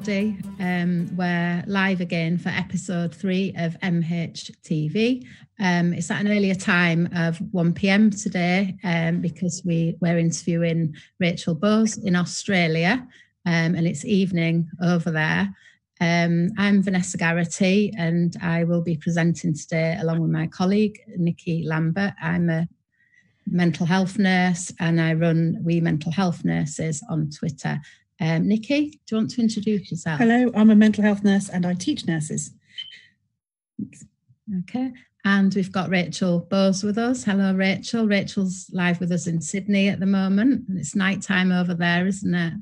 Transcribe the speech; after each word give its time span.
everybody. 0.00 0.38
Um, 0.60 1.14
we're 1.14 1.62
live 1.66 2.00
again 2.00 2.38
for 2.38 2.48
episode 2.48 3.14
three 3.14 3.52
of 3.58 3.78
MHTV. 3.80 5.26
Um, 5.58 5.92
it's 5.92 6.10
at 6.10 6.22
an 6.22 6.28
earlier 6.28 6.54
time 6.54 7.06
of 7.14 7.36
1 7.52 7.74
pm 7.74 8.10
today 8.10 8.78
um, 8.82 9.20
because 9.20 9.62
we, 9.62 9.96
we're 10.00 10.16
interviewing 10.16 10.94
Rachel 11.18 11.54
Bowes 11.54 11.98
in 11.98 12.16
Australia 12.16 13.06
um, 13.44 13.74
and 13.74 13.86
it's 13.86 14.06
evening 14.06 14.70
over 14.82 15.10
there. 15.10 15.54
Um, 16.00 16.48
I'm 16.56 16.82
Vanessa 16.82 17.18
Garrity 17.18 17.92
and 17.98 18.34
I 18.40 18.64
will 18.64 18.82
be 18.82 18.96
presenting 18.96 19.54
today 19.54 19.98
along 20.00 20.20
with 20.20 20.30
my 20.30 20.46
colleague 20.46 20.98
Nicky 21.18 21.64
Lambert. 21.64 22.14
I'm 22.22 22.48
a 22.48 22.66
mental 23.46 23.84
health 23.84 24.18
nurse 24.18 24.72
and 24.80 24.98
I 24.98 25.12
run 25.12 25.58
We 25.62 25.80
Mental 25.82 26.12
Health 26.12 26.42
Nurses 26.42 27.04
on 27.10 27.28
Twitter. 27.28 27.80
Um, 28.20 28.48
Nicky, 28.48 28.90
do 28.90 28.98
you 29.10 29.16
want 29.16 29.30
to 29.30 29.40
introduce 29.40 29.90
yourself? 29.90 30.18
Hello, 30.18 30.50
I'm 30.54 30.70
a 30.70 30.76
mental 30.76 31.02
health 31.02 31.24
nurse 31.24 31.48
and 31.48 31.64
I 31.64 31.72
teach 31.72 32.06
nurses. 32.06 32.50
Okay. 34.60 34.92
And 35.24 35.54
we've 35.54 35.72
got 35.72 35.90
Rachel 35.90 36.40
Bowes 36.50 36.82
with 36.82 36.98
us. 36.98 37.24
Hello, 37.24 37.54
Rachel. 37.54 38.06
Rachel's 38.06 38.70
live 38.72 39.00
with 39.00 39.12
us 39.12 39.26
in 39.26 39.40
Sydney 39.40 39.88
at 39.88 40.00
the 40.00 40.06
moment. 40.06 40.68
And 40.68 40.78
it's 40.78 40.94
night 40.94 41.22
time 41.22 41.50
over 41.50 41.74
there, 41.74 42.06
isn't 42.06 42.34
it? 42.34 42.54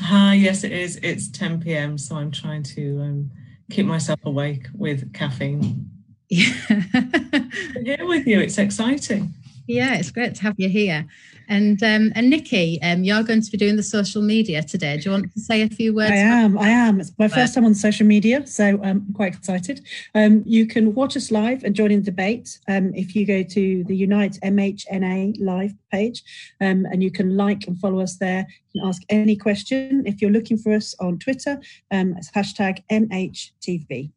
Hi, 0.00 0.34
yes, 0.34 0.64
it 0.64 0.72
is. 0.72 0.96
It's 1.02 1.30
10 1.30 1.60
p.m. 1.60 1.96
So 1.96 2.16
I'm 2.16 2.30
trying 2.30 2.62
to 2.64 3.00
um, 3.00 3.30
keep 3.70 3.86
myself 3.86 4.20
awake 4.24 4.66
with 4.74 5.12
caffeine. 5.12 5.90
Yeah. 6.28 6.52
here 7.84 8.06
with 8.06 8.26
you. 8.26 8.40
It's 8.40 8.58
exciting. 8.58 9.32
Yeah, 9.66 9.96
it's 9.96 10.10
great 10.10 10.34
to 10.36 10.42
have 10.42 10.54
you 10.58 10.68
here. 10.68 11.06
And 11.52 11.82
um, 11.82 12.12
and 12.14 12.30
Nicky, 12.30 12.80
um, 12.80 13.04
you're 13.04 13.22
going 13.22 13.42
to 13.42 13.50
be 13.50 13.58
doing 13.58 13.76
the 13.76 13.82
social 13.82 14.22
media 14.22 14.62
today. 14.62 14.96
Do 14.96 15.02
you 15.04 15.10
want 15.10 15.30
to 15.34 15.38
say 15.38 15.60
a 15.60 15.68
few 15.68 15.94
words? 15.94 16.12
I 16.12 16.16
am. 16.16 16.58
I 16.58 16.70
am. 16.70 16.98
It's 16.98 17.12
my 17.18 17.28
first 17.28 17.54
time 17.54 17.66
on 17.66 17.74
social 17.74 18.06
media, 18.06 18.46
so 18.46 18.76
um, 18.82 19.04
I'm 19.06 19.12
quite 19.12 19.34
excited. 19.34 19.84
Um, 20.14 20.42
you 20.46 20.66
can 20.66 20.94
watch 20.94 21.14
us 21.14 21.30
live 21.30 21.62
and 21.62 21.74
join 21.74 21.90
in 21.90 21.98
the 21.98 22.06
debate 22.06 22.58
um, 22.68 22.94
if 22.94 23.14
you 23.14 23.26
go 23.26 23.42
to 23.42 23.84
the 23.84 23.94
Unite 23.94 24.38
MHNA 24.42 25.36
live 25.40 25.74
page, 25.90 26.24
um, 26.62 26.86
and 26.90 27.02
you 27.02 27.10
can 27.10 27.36
like 27.36 27.66
and 27.66 27.78
follow 27.78 28.00
us 28.00 28.16
there. 28.16 28.46
You 28.72 28.80
can 28.80 28.88
ask 28.88 29.02
any 29.10 29.36
question. 29.36 30.04
If 30.06 30.22
you're 30.22 30.30
looking 30.30 30.56
for 30.56 30.72
us 30.72 30.94
on 31.00 31.18
Twitter, 31.18 31.60
it's 31.90 32.30
hashtag 32.30 32.82
MHTV. 32.90 34.10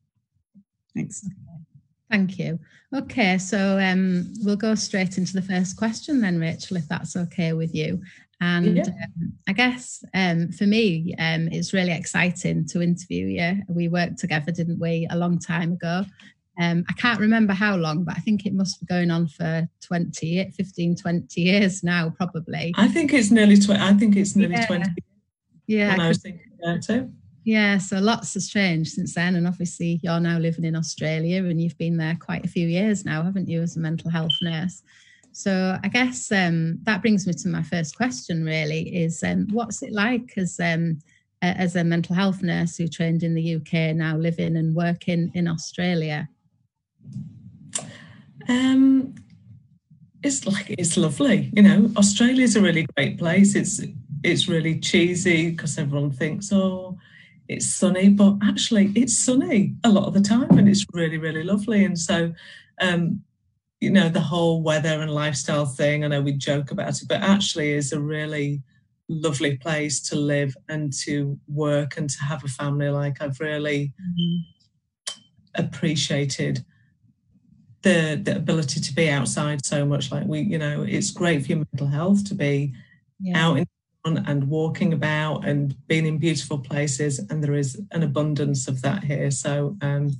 Thanks. 0.95 1.27
Thank 2.15 2.39
you. 2.39 2.57
Okay, 2.95 3.37
so 3.37 3.77
um, 3.77 4.31
we'll 4.41 4.55
go 4.55 4.73
straight 4.73 5.17
into 5.17 5.33
the 5.33 5.41
first 5.41 5.75
question 5.75 6.21
then, 6.21 6.39
Rachel, 6.39 6.77
if 6.77 6.87
that's 6.87 7.17
okay 7.17 7.51
with 7.51 7.75
you. 7.75 8.01
And 8.39 8.77
yeah. 8.77 8.83
um, 8.83 9.33
I 9.49 9.51
guess 9.51 10.01
um, 10.13 10.49
for 10.53 10.65
me, 10.65 11.13
um, 11.19 11.49
it's 11.51 11.73
really 11.73 11.91
exciting 11.91 12.65
to 12.67 12.81
interview 12.81 13.25
you. 13.25 13.63
We 13.67 13.89
worked 13.89 14.19
together, 14.19 14.53
didn't 14.53 14.79
we, 14.79 15.05
a 15.11 15.17
long 15.17 15.39
time 15.39 15.73
ago? 15.73 16.05
Um, 16.57 16.85
I 16.87 16.93
can't 16.93 17.19
remember 17.19 17.51
how 17.51 17.75
long, 17.75 18.05
but 18.05 18.15
I 18.15 18.21
think 18.21 18.45
it 18.45 18.53
must 18.53 18.79
be 18.79 18.85
going 18.85 19.11
on 19.11 19.27
for 19.27 19.67
20, 19.81 20.51
15, 20.51 20.95
20 20.95 21.41
years 21.41 21.83
now, 21.83 22.11
probably. 22.11 22.73
I 22.77 22.87
think 22.87 23.11
it's 23.11 23.29
nearly 23.29 23.57
20. 23.57 23.81
I 23.81 23.91
think 23.91 24.15
it's 24.15 24.37
nearly 24.37 24.53
yeah. 24.53 24.67
20. 24.67 24.85
Yeah. 25.67 25.89
When 25.89 25.99
I 25.99 26.07
was 26.07 26.19
thinking 26.19 26.51
about 26.63 26.89
it. 26.89 27.09
Yeah, 27.45 27.77
so 27.77 27.99
lots 27.99 28.33
has 28.33 28.49
changed 28.49 28.93
since 28.93 29.13
then. 29.13 29.35
And 29.35 29.47
obviously, 29.47 29.99
you're 30.01 30.19
now 30.19 30.39
living 30.39 30.65
in 30.65 30.75
Australia 30.75 31.45
and 31.45 31.61
you've 31.61 31.77
been 31.77 31.95
there 31.95 32.17
quite 32.19 32.43
a 32.43 32.49
few 32.49 32.67
years 32.67 33.05
now, 33.05 33.21
haven't 33.21 33.47
you, 33.47 33.61
as 33.61 33.77
a 33.77 33.79
mental 33.79 34.09
health 34.09 34.33
nurse? 34.41 34.81
So 35.31 35.77
I 35.83 35.87
guess 35.89 36.31
um, 36.31 36.79
that 36.83 37.01
brings 37.01 37.27
me 37.27 37.33
to 37.33 37.47
my 37.49 37.61
first 37.61 37.95
question. 37.95 38.43
Really, 38.43 38.95
is 38.95 39.21
um, 39.23 39.47
what's 39.51 39.83
it 39.83 39.93
like 39.93 40.33
as 40.37 40.59
um, 40.59 40.99
as 41.43 41.75
a 41.75 41.83
mental 41.83 42.15
health 42.15 42.41
nurse 42.41 42.77
who 42.77 42.87
trained 42.87 43.21
in 43.21 43.35
the 43.35 43.55
UK, 43.55 43.95
now 43.95 44.17
living 44.17 44.57
and 44.57 44.73
working 44.73 45.29
in 45.35 45.47
Australia? 45.47 46.27
Um, 48.49 49.13
it's 50.23 50.47
like 50.47 50.73
it's 50.79 50.97
lovely. 50.97 51.51
You 51.53 51.61
know, 51.61 51.91
Australia's 51.95 52.55
a 52.55 52.61
really 52.61 52.87
great 52.95 53.19
place. 53.19 53.53
It's 53.53 53.81
it's 54.23 54.47
really 54.47 54.79
cheesy 54.79 55.51
because 55.51 55.77
everyone 55.77 56.09
thinks, 56.09 56.51
oh, 56.51 56.97
it's 57.47 57.67
sunny, 57.67 58.09
but 58.09 58.37
actually 58.43 58.91
it's 58.95 59.17
sunny 59.17 59.75
a 59.83 59.89
lot 59.89 60.05
of 60.05 60.13
the 60.13 60.21
time 60.21 60.57
and 60.57 60.67
it's 60.67 60.85
really, 60.93 61.17
really 61.17 61.43
lovely. 61.43 61.85
And 61.85 61.97
so, 61.97 62.33
um, 62.81 63.21
you 63.79 63.89
know, 63.89 64.09
the 64.09 64.21
whole 64.21 64.61
weather 64.61 65.01
and 65.01 65.11
lifestyle 65.11 65.65
thing, 65.65 66.03
I 66.03 66.07
know 66.07 66.21
we 66.21 66.33
joke 66.33 66.71
about 66.71 67.01
it, 67.01 67.07
but 67.07 67.21
actually 67.21 67.73
is 67.73 67.91
a 67.91 67.99
really 67.99 68.61
lovely 69.07 69.57
place 69.57 70.01
to 70.01 70.15
live 70.15 70.55
and 70.69 70.91
to 70.91 71.39
work 71.47 71.97
and 71.97 72.09
to 72.09 72.23
have 72.23 72.43
a 72.43 72.47
family. 72.47 72.89
Like 72.89 73.21
I've 73.21 73.39
really 73.39 73.93
mm-hmm. 74.01 75.19
appreciated 75.63 76.65
the, 77.83 78.19
the 78.23 78.35
ability 78.35 78.79
to 78.79 78.93
be 78.93 79.09
outside 79.09 79.63
so 79.63 79.85
much. 79.85 80.11
Like 80.11 80.25
we, 80.25 80.41
you 80.41 80.57
know, 80.57 80.81
it's 80.81 81.11
great 81.11 81.43
for 81.43 81.49
your 81.49 81.57
mental 81.59 81.87
health 81.87 82.25
to 82.29 82.35
be 82.35 82.73
yeah. 83.19 83.45
out 83.45 83.57
in 83.57 83.65
and 84.05 84.47
walking 84.47 84.93
about 84.93 85.47
and 85.47 85.75
being 85.87 86.05
in 86.05 86.17
beautiful 86.17 86.59
places 86.59 87.19
and 87.29 87.43
there 87.43 87.55
is 87.55 87.81
an 87.91 88.03
abundance 88.03 88.67
of 88.67 88.81
that 88.81 89.03
here. 89.03 89.31
So 89.31 89.75
um, 89.81 90.11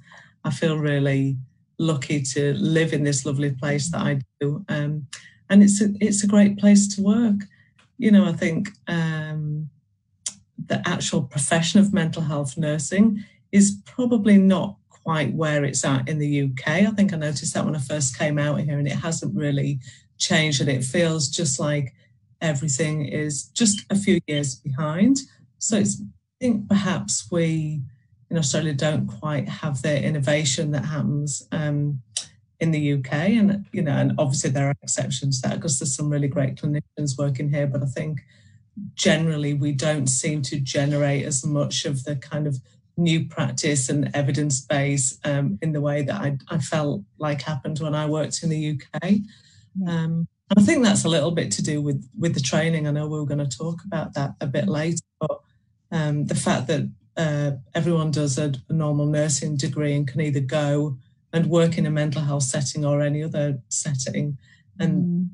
i 0.46 0.52
feel 0.52 0.78
really 0.78 1.38
lucky 1.78 2.22
to 2.22 2.54
live 2.54 2.94
in 2.94 3.04
this 3.04 3.26
lovely 3.26 3.52
place 3.52 3.92
that 3.92 4.02
i 4.02 4.20
do 4.40 4.64
um, 4.70 5.06
and 5.50 5.62
it's 5.62 5.82
a, 5.82 5.90
it's 6.00 6.24
a 6.24 6.28
great 6.28 6.58
place 6.58 6.96
to 6.96 7.02
work. 7.02 7.42
You 7.98 8.12
know 8.12 8.26
i 8.26 8.34
think 8.34 8.70
um, 8.88 9.70
the 10.68 10.82
actual 10.88 11.24
profession 11.24 11.80
of 11.80 11.94
mental 11.94 12.22
health 12.22 12.58
nursing 12.58 13.24
is 13.52 13.78
probably 13.86 14.38
not 14.38 14.76
quite 14.90 15.34
where 15.34 15.64
it's 15.64 15.86
at 15.86 16.08
in 16.10 16.18
the 16.18 16.44
uk 16.44 16.68
i 16.68 16.86
think 16.92 17.14
i 17.14 17.18
noticed 17.18 17.54
that 17.54 17.64
when 17.64 17.76
i 17.76 17.80
first 17.80 18.18
came 18.18 18.40
out 18.40 18.60
here 18.60 18.80
and 18.80 18.88
it 18.88 19.00
hasn't 19.08 19.36
really 19.36 19.80
changed 20.18 20.62
and 20.62 20.70
it 20.70 20.84
feels 20.84 21.30
just 21.30 21.60
like 21.60 21.94
everything 22.46 23.06
is 23.06 23.46
just 23.48 23.86
a 23.90 23.96
few 23.96 24.20
years 24.28 24.56
behind. 24.56 25.18
So 25.58 25.78
it's, 25.78 26.02
I 26.02 26.06
think 26.40 26.70
perhaps 26.70 27.28
we 27.32 27.82
in 28.30 28.38
Australia 28.38 28.74
don't 28.74 29.08
quite 29.08 29.48
have 29.50 29.82
the 29.82 30.02
innovation 30.02 30.72
that 30.72 30.86
happens 30.86 31.48
um, 31.52 32.02
in 32.60 32.72
the 32.72 32.94
UK. 32.94 33.14
And, 33.14 33.66
you 33.72 33.82
know, 33.82 33.92
and 33.92 34.14
obviously 34.18 34.52
there 34.52 34.68
are 34.68 34.76
exceptions 34.84 35.42
to 35.42 35.50
that 35.50 35.56
because 35.56 35.80
there's 35.80 35.96
some 35.96 36.10
really 36.10 36.28
great 36.28 36.56
clinicians 36.56 37.18
working 37.18 37.50
here. 37.50 37.68
But 37.68 37.84
I 37.84 37.88
think 37.88 38.22
generally 38.94 39.54
we 39.54 39.72
don't 39.72 40.08
seem 40.08 40.42
to 40.44 40.60
generate 40.60 41.26
as 41.26 41.46
much 41.46 41.86
of 41.86 42.04
the 42.04 42.16
kind 42.16 42.48
of 42.48 42.60
new 42.98 43.26
practice 43.26 43.90
and 43.90 44.10
evidence 44.14 44.62
base 44.62 45.20
um, 45.24 45.60
in 45.62 45.74
the 45.74 45.82
way 45.82 46.02
that 46.02 46.22
I, 46.22 46.38
I, 46.50 46.60
felt 46.60 47.02
like 47.18 47.42
happened 47.42 47.80
when 47.80 47.94
I 47.94 48.06
worked 48.06 48.42
in 48.42 48.50
the 48.50 48.80
UK. 48.80 49.16
Um, 49.86 50.28
I 50.56 50.62
think 50.62 50.84
that's 50.84 51.06
a 51.06 51.10
little 51.10 51.32
bit 51.32 51.52
to 51.54 51.64
do 51.64 51.82
with 51.82 52.08
with 52.18 52.36
the 52.36 52.40
training. 52.40 52.88
I 52.88 52.92
know 52.92 53.08
we 53.08 53.18
are 53.18 53.26
going 53.26 53.48
to 53.48 53.58
talk 53.58 53.84
about 53.84 54.14
that 54.14 54.36
a 54.40 54.48
bit 54.48 54.68
later, 54.68 55.02
but 55.20 55.40
um, 55.92 56.26
the 56.26 56.36
fact 56.36 56.68
that 56.68 56.90
uh, 57.18 57.52
everyone 57.74 58.12
does 58.12 58.38
a, 58.38 58.54
a, 58.70 58.74
normal 58.74 59.06
nursing 59.06 59.56
degree 59.56 59.96
and 59.96 60.08
can 60.08 60.22
either 60.22 60.42
go 60.42 60.98
and 61.32 61.48
work 61.48 61.78
in 61.78 61.86
a 61.86 61.90
mental 61.90 62.22
health 62.22 62.44
setting 62.44 62.86
or 62.86 63.02
any 63.02 63.24
other 63.24 63.60
setting, 63.70 64.38
and 64.80 65.04
mm. 65.04 65.30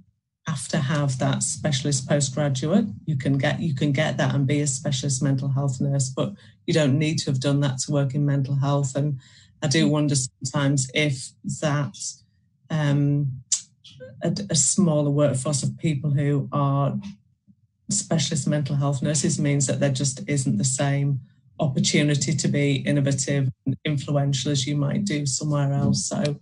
have 0.47 0.67
to 0.69 0.77
have 0.77 1.19
that 1.19 1.43
specialist 1.43 2.07
postgraduate. 2.07 2.85
You 3.05 3.17
can 3.17 3.37
get 3.37 3.59
you 3.59 3.75
can 3.75 3.91
get 3.91 4.15
that 4.17 4.33
and 4.33 4.47
be 4.47 4.61
a 4.61 4.67
specialist 4.67 5.21
mental 5.21 5.49
health 5.49 5.81
nurse, 5.81 6.09
but 6.09 6.33
you 6.65 6.73
don't 6.73 6.97
need 6.97 7.17
to 7.19 7.31
have 7.31 7.41
done 7.41 7.59
that 7.61 7.79
to 7.79 7.91
work 7.91 8.15
in 8.15 8.25
mental 8.25 8.55
health. 8.55 8.95
And 8.95 9.19
I 9.61 9.67
do 9.67 9.87
mm. 9.87 9.91
wonder 9.91 10.15
sometimes 10.15 10.89
if 10.93 11.31
that 11.59 11.97
um, 12.69 13.41
a, 14.23 14.35
a 14.49 14.55
smaller 14.55 15.09
workforce 15.09 15.63
of 15.63 15.77
people 15.77 16.11
who 16.11 16.47
are 16.51 16.97
specialist 17.89 18.47
mental 18.47 18.75
health 18.75 19.01
nurses 19.01 19.39
means 19.39 19.67
that 19.67 19.79
there 19.79 19.91
just 19.91 20.27
isn't 20.27 20.57
the 20.57 20.63
same 20.63 21.19
opportunity 21.59 22.33
to 22.33 22.47
be 22.47 22.77
innovative 22.77 23.49
and 23.65 23.77
influential 23.85 24.51
as 24.51 24.65
you 24.65 24.75
might 24.75 25.05
do 25.05 25.25
somewhere 25.25 25.73
else. 25.73 26.05
So 26.05 26.39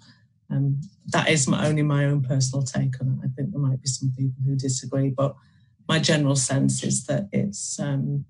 um, 0.49 0.79
that 1.07 1.29
is 1.29 1.47
my, 1.47 1.67
only 1.67 1.83
my 1.83 2.05
own 2.05 2.21
personal 2.21 2.63
take 2.63 2.99
on 3.01 3.19
it. 3.21 3.25
I 3.25 3.29
think 3.35 3.51
there 3.51 3.59
might 3.59 3.81
be 3.81 3.89
some 3.89 4.11
people 4.17 4.41
who 4.45 4.55
disagree, 4.55 5.09
but 5.09 5.35
my 5.87 5.99
general 5.99 6.35
sense 6.35 6.83
is 6.83 7.05
that 7.05 7.27
it's 7.31 7.79
um, 7.79 8.25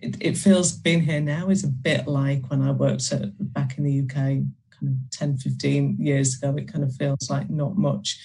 it, 0.00 0.16
it, 0.20 0.36
feels 0.36 0.72
being 0.72 1.02
here 1.02 1.20
now 1.20 1.48
is 1.50 1.64
a 1.64 1.68
bit 1.68 2.06
like 2.06 2.48
when 2.48 2.62
I 2.62 2.70
worked 2.70 3.10
at, 3.12 3.32
back 3.52 3.76
in 3.76 3.84
the 3.84 4.00
UK 4.00 4.42
kind 4.80 4.98
of 5.04 5.10
10, 5.10 5.38
15 5.38 5.96
years 6.00 6.36
ago, 6.36 6.56
it 6.56 6.72
kind 6.72 6.84
of 6.84 6.94
feels 6.94 7.30
like 7.30 7.50
not 7.50 7.76
much 7.76 8.18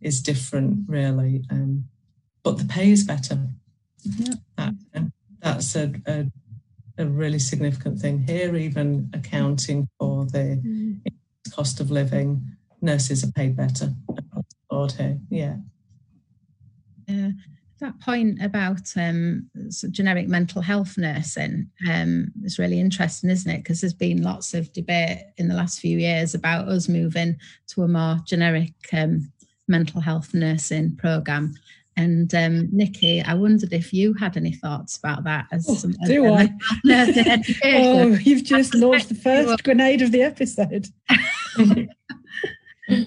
is 0.00 0.22
different 0.22 0.88
really. 0.88 1.44
Um, 1.50 1.86
but 2.42 2.58
the 2.58 2.64
pay 2.64 2.90
is 2.90 3.04
better. 3.04 3.48
Yeah. 4.02 4.34
That, 4.56 4.74
that's 5.40 5.74
a, 5.74 5.92
a, 6.06 6.26
a, 6.98 7.06
really 7.06 7.38
significant 7.38 7.98
thing 7.98 8.20
here, 8.20 8.54
even 8.56 9.10
accounting 9.12 9.88
for 9.98 10.26
the 10.26 10.60
mm. 10.64 11.00
cost 11.52 11.80
of 11.80 11.90
living. 11.90 12.56
Nurses 12.80 13.24
are 13.24 13.32
paid 13.32 13.56
better 13.56 13.94
across 14.08 14.44
the 14.44 14.56
board 14.70 14.92
here. 14.92 15.18
Yeah. 15.28 15.56
Yeah. 17.08 17.30
That 17.80 18.00
point 18.00 18.42
about 18.42 18.90
um, 18.96 19.50
generic 19.90 20.28
mental 20.28 20.62
health 20.62 20.96
nursing 20.96 21.70
um, 21.90 22.32
is 22.42 22.58
really 22.58 22.80
interesting, 22.80 23.28
isn't 23.28 23.50
it? 23.50 23.58
Because 23.58 23.82
there's 23.82 23.92
been 23.92 24.22
lots 24.22 24.54
of 24.54 24.72
debate 24.72 25.24
in 25.36 25.48
the 25.48 25.54
last 25.54 25.80
few 25.80 25.98
years 25.98 26.34
about 26.34 26.68
us 26.68 26.88
moving 26.88 27.36
to 27.68 27.82
a 27.82 27.88
more 27.88 28.18
generic 28.24 28.72
um, 28.94 29.30
mental 29.68 30.00
health 30.00 30.32
nursing 30.32 30.96
program. 30.96 31.54
And 31.98 32.34
um, 32.34 32.68
Nicky, 32.72 33.22
I 33.22 33.34
wondered 33.34 33.72
if 33.72 33.92
you 33.92 34.12
had 34.14 34.36
any 34.36 34.52
thoughts 34.52 34.98
about 34.98 35.24
that. 35.24 35.46
As 35.50 35.66
oh, 35.68 36.06
do 36.06 36.26
I? 36.26 36.50
oh, 37.64 38.18
you've 38.20 38.44
just 38.44 38.74
launched 38.76 39.08
the 39.08 39.14
first 39.14 39.64
grenade 39.64 40.02
of 40.02 40.12
the 40.12 40.22
episode. 40.22 40.88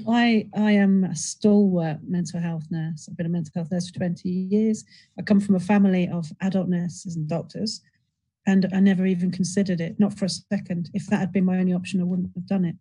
I 0.08 0.48
I 0.56 0.72
am 0.72 1.04
a 1.06 1.16
stalwart 1.16 2.00
mental 2.08 2.40
health 2.40 2.66
nurse. 2.70 3.08
I've 3.10 3.18
been 3.18 3.26
a 3.26 3.30
mental 3.30 3.52
health 3.56 3.72
nurse 3.72 3.90
for 3.90 3.96
20 3.96 4.28
years. 4.30 4.84
I 5.18 5.22
come 5.22 5.40
from 5.40 5.56
a 5.56 5.60
family 5.60 6.10
of 6.10 6.32
adult 6.42 6.68
nurses 6.68 7.16
and 7.16 7.28
doctors, 7.28 7.82
and 8.46 8.68
I 8.74 8.80
never 8.80 9.06
even 9.06 9.32
considered 9.32 9.82
it, 9.82 10.00
not 10.00 10.18
for 10.18 10.26
a 10.26 10.30
second. 10.30 10.90
If 10.94 11.08
that 11.08 11.20
had 11.20 11.32
been 11.32 11.46
my 11.46 11.58
only 11.58 11.74
option, 11.74 12.02
I 12.02 12.06
wouldn't 12.06 12.32
have 12.36 12.48
done 12.48 12.66
it. 12.66 12.76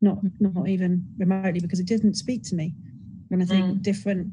Not 0.00 0.18
not 0.38 0.68
even 0.68 1.06
remotely 1.18 1.60
because 1.60 1.80
it 1.80 1.86
didn't 1.86 2.14
speak 2.14 2.44
to 2.44 2.54
me. 2.54 2.74
And 3.30 3.42
I 3.42 3.46
think 3.46 3.66
mm. 3.66 3.82
different 3.82 4.32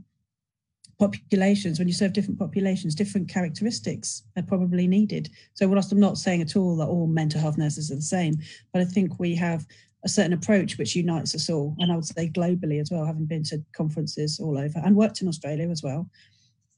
populations, 0.99 1.79
when 1.79 1.87
you 1.87 1.93
serve 1.93 2.13
different 2.13 2.39
populations, 2.39 2.95
different 2.95 3.27
characteristics 3.27 4.23
are 4.37 4.43
probably 4.43 4.87
needed. 4.87 5.29
So 5.53 5.67
whilst 5.67 5.91
I'm 5.91 5.99
not 5.99 6.17
saying 6.17 6.41
at 6.41 6.55
all 6.55 6.77
that 6.77 6.87
all 6.87 7.07
mental 7.07 7.41
health 7.41 7.57
nurses 7.57 7.91
are 7.91 7.95
the 7.95 8.01
same, 8.01 8.35
but 8.71 8.81
I 8.81 8.85
think 8.85 9.19
we 9.19 9.35
have 9.35 9.65
a 10.05 10.09
certain 10.09 10.33
approach 10.33 10.77
which 10.77 10.95
unites 10.95 11.33
us 11.33 11.49
all, 11.49 11.75
and 11.79 11.91
I 11.91 11.95
would 11.95 12.05
say 12.05 12.29
globally 12.29 12.79
as 12.79 12.91
well, 12.91 13.05
having 13.05 13.25
been 13.25 13.43
to 13.45 13.63
conferences 13.75 14.39
all 14.39 14.57
over 14.57 14.79
and 14.85 14.95
worked 14.95 15.21
in 15.21 15.27
Australia 15.27 15.69
as 15.69 15.81
well, 15.81 16.07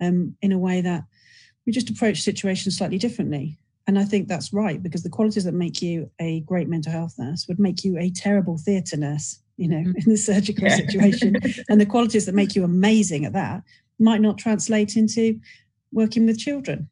um, 0.01 0.35
in 0.41 0.53
a 0.53 0.57
way 0.57 0.79
that 0.81 1.03
we 1.65 1.74
just 1.74 1.89
approach 1.89 2.21
situations 2.21 2.77
slightly 2.77 2.97
differently. 2.97 3.59
And 3.85 4.00
I 4.00 4.06
think 4.06 4.27
that's 4.27 4.53
right 4.53 4.81
because 4.81 5.03
the 5.03 5.09
qualities 5.09 5.44
that 5.44 5.53
make 5.53 5.81
you 5.81 6.09
a 6.19 6.39
great 6.41 6.69
mental 6.69 6.91
health 6.91 7.15
nurse 7.18 7.47
would 7.47 7.59
make 7.59 7.83
you 7.83 7.97
a 7.97 8.09
terrible 8.09 8.57
theatre 8.57 8.97
nurse, 8.97 9.39
you 9.57 9.68
know, 9.68 9.77
mm-hmm. 9.77 9.97
in 9.97 10.03
the 10.06 10.18
surgical 10.18 10.63
yeah. 10.63 10.75
situation. 10.75 11.35
and 11.69 11.80
the 11.80 11.85
qualities 11.85 12.25
that 12.25 12.35
make 12.35 12.56
you 12.56 12.63
amazing 12.63 13.25
at 13.25 13.33
that 13.33 13.63
might 14.00 14.21
not 14.21 14.38
translate 14.38 14.95
into 14.95 15.39
working 15.91 16.25
with 16.25 16.39
children 16.39 16.89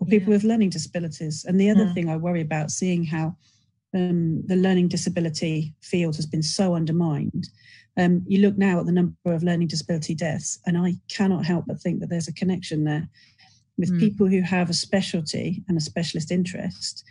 or 0.00 0.06
people 0.06 0.30
yeah. 0.30 0.36
with 0.36 0.44
learning 0.44 0.70
disabilities. 0.70 1.44
And 1.46 1.60
the 1.60 1.70
other 1.70 1.86
mm. 1.86 1.94
thing 1.94 2.08
I 2.08 2.16
worry 2.16 2.40
about 2.40 2.70
seeing 2.70 3.04
how 3.04 3.36
um, 3.94 4.42
the 4.46 4.56
learning 4.56 4.88
disability 4.88 5.74
field 5.80 6.16
has 6.16 6.26
been 6.26 6.42
so 6.42 6.74
undermined. 6.74 7.48
Um, 7.96 8.22
you 8.26 8.40
look 8.40 8.56
now 8.56 8.80
at 8.80 8.86
the 8.86 8.92
number 8.92 9.16
of 9.26 9.42
learning 9.42 9.68
disability 9.68 10.14
deaths, 10.14 10.58
and 10.66 10.78
I 10.78 10.94
cannot 11.08 11.44
help 11.44 11.64
but 11.66 11.80
think 11.80 12.00
that 12.00 12.10
there's 12.10 12.28
a 12.28 12.34
connection 12.34 12.84
there 12.84 13.08
with 13.76 13.92
mm. 13.92 13.98
people 13.98 14.26
who 14.26 14.42
have 14.42 14.70
a 14.70 14.74
specialty 14.74 15.62
and 15.68 15.76
a 15.76 15.80
specialist 15.80 16.30
interest. 16.30 17.04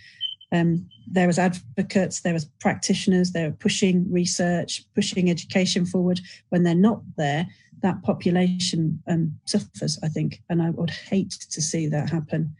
Um, 0.53 0.87
there 1.07 1.27
as 1.27 1.39
advocates, 1.39 2.21
there 2.21 2.35
as 2.35 2.45
practitioners, 2.61 3.31
they're 3.31 3.51
pushing 3.51 4.09
research, 4.11 4.85
pushing 4.95 5.29
education 5.29 5.85
forward. 5.85 6.21
When 6.49 6.63
they're 6.63 6.75
not 6.75 7.01
there, 7.17 7.47
that 7.81 8.01
population 8.03 9.01
um, 9.07 9.37
suffers, 9.45 9.99
I 10.03 10.07
think. 10.07 10.41
And 10.49 10.61
I 10.61 10.69
would 10.69 10.89
hate 10.89 11.31
to 11.31 11.61
see 11.61 11.87
that 11.87 12.09
happen 12.09 12.55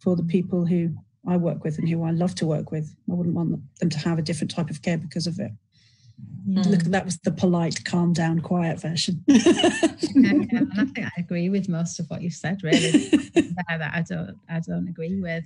for 0.00 0.16
the 0.16 0.24
people 0.24 0.66
who 0.66 0.90
I 1.28 1.36
work 1.36 1.62
with 1.62 1.78
and 1.78 1.88
who 1.88 2.02
I 2.02 2.10
love 2.10 2.34
to 2.36 2.46
work 2.46 2.70
with. 2.70 2.94
I 3.10 3.14
wouldn't 3.14 3.36
want 3.36 3.60
them 3.80 3.90
to 3.90 3.98
have 3.98 4.18
a 4.18 4.22
different 4.22 4.50
type 4.50 4.70
of 4.70 4.82
care 4.82 4.98
because 4.98 5.26
of 5.26 5.38
it. 5.38 5.52
Mm. 6.48 6.66
Look, 6.66 6.80
that 6.84 7.04
was 7.04 7.18
the 7.18 7.30
polite, 7.30 7.84
calm 7.84 8.12
down, 8.12 8.40
quiet 8.40 8.80
version. 8.80 9.22
yeah, 9.26 9.42
yeah, 9.44 10.32
and 10.58 10.72
I 10.76 10.84
think 10.86 11.06
I 11.06 11.10
agree 11.18 11.50
with 11.50 11.68
most 11.68 12.00
of 12.00 12.08
what 12.08 12.22
you 12.22 12.30
said. 12.30 12.62
Really, 12.62 13.08
that 13.36 13.90
I 13.94 14.02
don't, 14.02 14.36
I 14.48 14.60
don't 14.60 14.88
agree 14.88 15.20
with. 15.20 15.44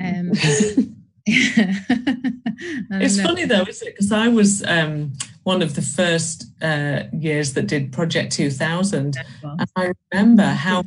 Um, 0.00 0.30
it's 1.26 3.20
funny 3.20 3.44
though, 3.44 3.64
isn't 3.68 3.86
it? 3.86 3.94
Because 3.94 4.10
I 4.10 4.28
was 4.28 4.64
um, 4.64 5.12
one 5.42 5.60
of 5.60 5.74
the 5.74 5.82
first 5.82 6.46
uh, 6.62 7.02
years 7.12 7.52
that 7.52 7.66
did 7.66 7.92
Project 7.92 8.32
2000, 8.32 9.16
and 9.44 9.68
I 9.76 9.92
remember 10.10 10.44
how 10.44 10.84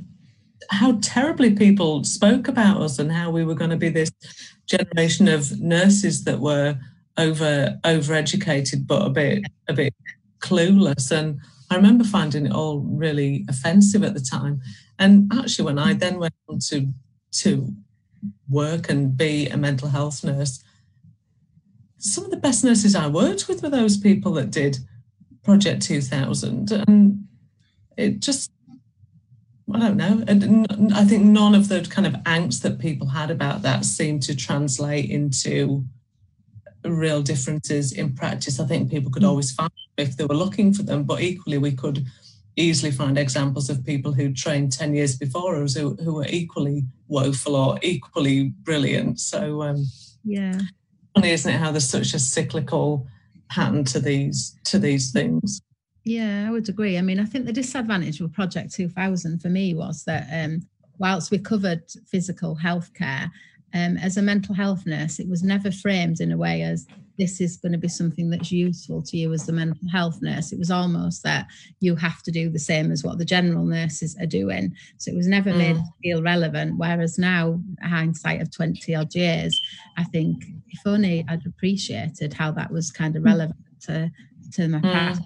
how 0.69 0.97
terribly 1.01 1.53
people 1.55 2.03
spoke 2.03 2.47
about 2.47 2.81
us 2.81 2.99
and 2.99 3.11
how 3.11 3.31
we 3.31 3.43
were 3.43 3.55
going 3.55 3.69
to 3.69 3.77
be 3.77 3.89
this 3.89 4.11
generation 4.65 5.27
of 5.27 5.59
nurses 5.59 6.23
that 6.23 6.39
were 6.39 6.77
over 7.17 7.77
overeducated 7.83 8.87
but 8.87 9.05
a 9.05 9.09
bit 9.09 9.43
a 9.67 9.73
bit 9.73 9.93
clueless. 10.39 11.11
And 11.11 11.39
I 11.69 11.75
remember 11.75 12.03
finding 12.03 12.47
it 12.47 12.53
all 12.53 12.79
really 12.79 13.45
offensive 13.49 14.03
at 14.03 14.13
the 14.13 14.19
time. 14.19 14.61
And 14.99 15.31
actually 15.33 15.65
when 15.65 15.79
I 15.79 15.93
mm. 15.93 15.99
then 15.99 16.19
went 16.19 16.33
on 16.49 16.59
to 16.69 16.87
to 17.33 17.73
work 18.49 18.89
and 18.89 19.17
be 19.17 19.47
a 19.49 19.57
mental 19.57 19.89
health 19.89 20.23
nurse 20.23 20.63
some 22.03 22.25
of 22.25 22.31
the 22.31 22.37
best 22.37 22.65
nurses 22.65 22.95
I 22.95 23.07
worked 23.07 23.47
with 23.47 23.63
were 23.63 23.69
those 23.69 23.95
people 23.95 24.33
that 24.33 24.51
did 24.51 24.77
Project 25.41 25.81
2000 25.83 26.71
and 26.71 27.23
it 27.97 28.19
just 28.19 28.51
I 29.71 29.79
don't 29.79 29.97
know. 29.97 30.23
And 30.27 30.93
I 30.93 31.05
think 31.05 31.23
none 31.23 31.55
of 31.55 31.69
the 31.69 31.81
kind 31.81 32.05
of 32.05 32.13
angst 32.23 32.61
that 32.63 32.79
people 32.79 33.07
had 33.07 33.31
about 33.31 33.61
that 33.61 33.85
seemed 33.85 34.23
to 34.23 34.35
translate 34.35 35.09
into 35.09 35.85
real 36.83 37.21
differences 37.21 37.93
in 37.93 38.13
practice. 38.13 38.59
I 38.59 38.65
think 38.65 38.91
people 38.91 39.11
could 39.11 39.23
always 39.23 39.51
find 39.51 39.71
if 39.97 40.17
they 40.17 40.25
were 40.25 40.35
looking 40.35 40.73
for 40.73 40.83
them, 40.83 41.03
but 41.03 41.21
equally 41.21 41.57
we 41.57 41.71
could 41.71 42.05
easily 42.55 42.91
find 42.91 43.17
examples 43.17 43.69
of 43.69 43.85
people 43.85 44.11
who 44.11 44.33
trained 44.33 44.71
10 44.71 44.93
years 44.93 45.17
before 45.17 45.61
us 45.63 45.75
who, 45.75 45.95
who 45.95 46.15
were 46.15 46.27
equally 46.29 46.83
woeful 47.07 47.55
or 47.55 47.79
equally 47.81 48.49
brilliant. 48.63 49.19
So 49.19 49.63
um, 49.63 49.85
yeah. 50.23 50.59
Funny, 51.15 51.31
isn't 51.31 51.51
it, 51.51 51.57
how 51.57 51.71
there's 51.71 51.87
such 51.87 52.13
a 52.13 52.19
cyclical 52.19 53.07
pattern 53.49 53.83
to 53.85 53.99
these 53.99 54.57
to 54.65 54.79
these 54.79 55.11
things. 55.11 55.61
Yeah, 56.05 56.45
I 56.47 56.51
would 56.51 56.67
agree. 56.67 56.97
I 56.97 57.01
mean, 57.01 57.19
I 57.19 57.25
think 57.25 57.45
the 57.45 57.53
disadvantage 57.53 58.19
with 58.19 58.33
Project 58.33 58.73
2000 58.73 59.41
for 59.41 59.49
me 59.49 59.73
was 59.73 60.03
that 60.03 60.27
um, 60.31 60.67
whilst 60.97 61.31
we 61.31 61.37
covered 61.37 61.83
physical 62.07 62.55
health 62.55 62.93
care, 62.93 63.31
um, 63.73 63.97
as 63.97 64.17
a 64.17 64.21
mental 64.21 64.53
health 64.53 64.85
nurse, 64.85 65.19
it 65.19 65.27
was 65.27 65.43
never 65.43 65.71
framed 65.71 66.19
in 66.19 66.31
a 66.31 66.37
way 66.37 66.61
as 66.61 66.85
this 67.17 67.39
is 67.39 67.57
going 67.57 67.71
to 67.71 67.77
be 67.77 67.87
something 67.87 68.29
that's 68.29 68.51
useful 68.51 69.01
to 69.01 69.17
you 69.17 69.33
as 69.33 69.45
the 69.45 69.53
mental 69.53 69.87
health 69.91 70.19
nurse. 70.21 70.51
It 70.51 70.59
was 70.59 70.71
almost 70.71 71.23
that 71.23 71.47
you 71.79 71.95
have 71.95 72.21
to 72.23 72.31
do 72.31 72.49
the 72.49 72.59
same 72.59 72.91
as 72.91 73.03
what 73.03 73.17
the 73.17 73.25
general 73.25 73.65
nurses 73.65 74.15
are 74.19 74.27
doing. 74.27 74.73
So 74.97 75.11
it 75.11 75.15
was 75.15 75.27
never 75.27 75.51
mm. 75.51 75.57
made 75.57 75.77
feel 76.03 76.21
relevant. 76.21 76.77
Whereas 76.77 77.17
now, 77.17 77.59
hindsight 77.81 78.41
of 78.41 78.51
20 78.51 78.93
odd 78.95 79.13
years, 79.15 79.59
I 79.97 80.03
think 80.03 80.43
if 80.69 80.81
only 80.85 81.25
I'd 81.27 81.45
appreciated 81.45 82.33
how 82.33 82.51
that 82.51 82.71
was 82.71 82.91
kind 82.91 83.15
of 83.15 83.23
mm. 83.23 83.27
relevant 83.27 83.59
to, 83.81 84.11
to 84.53 84.67
my 84.67 84.79
mm. 84.79 84.91
past 84.91 85.21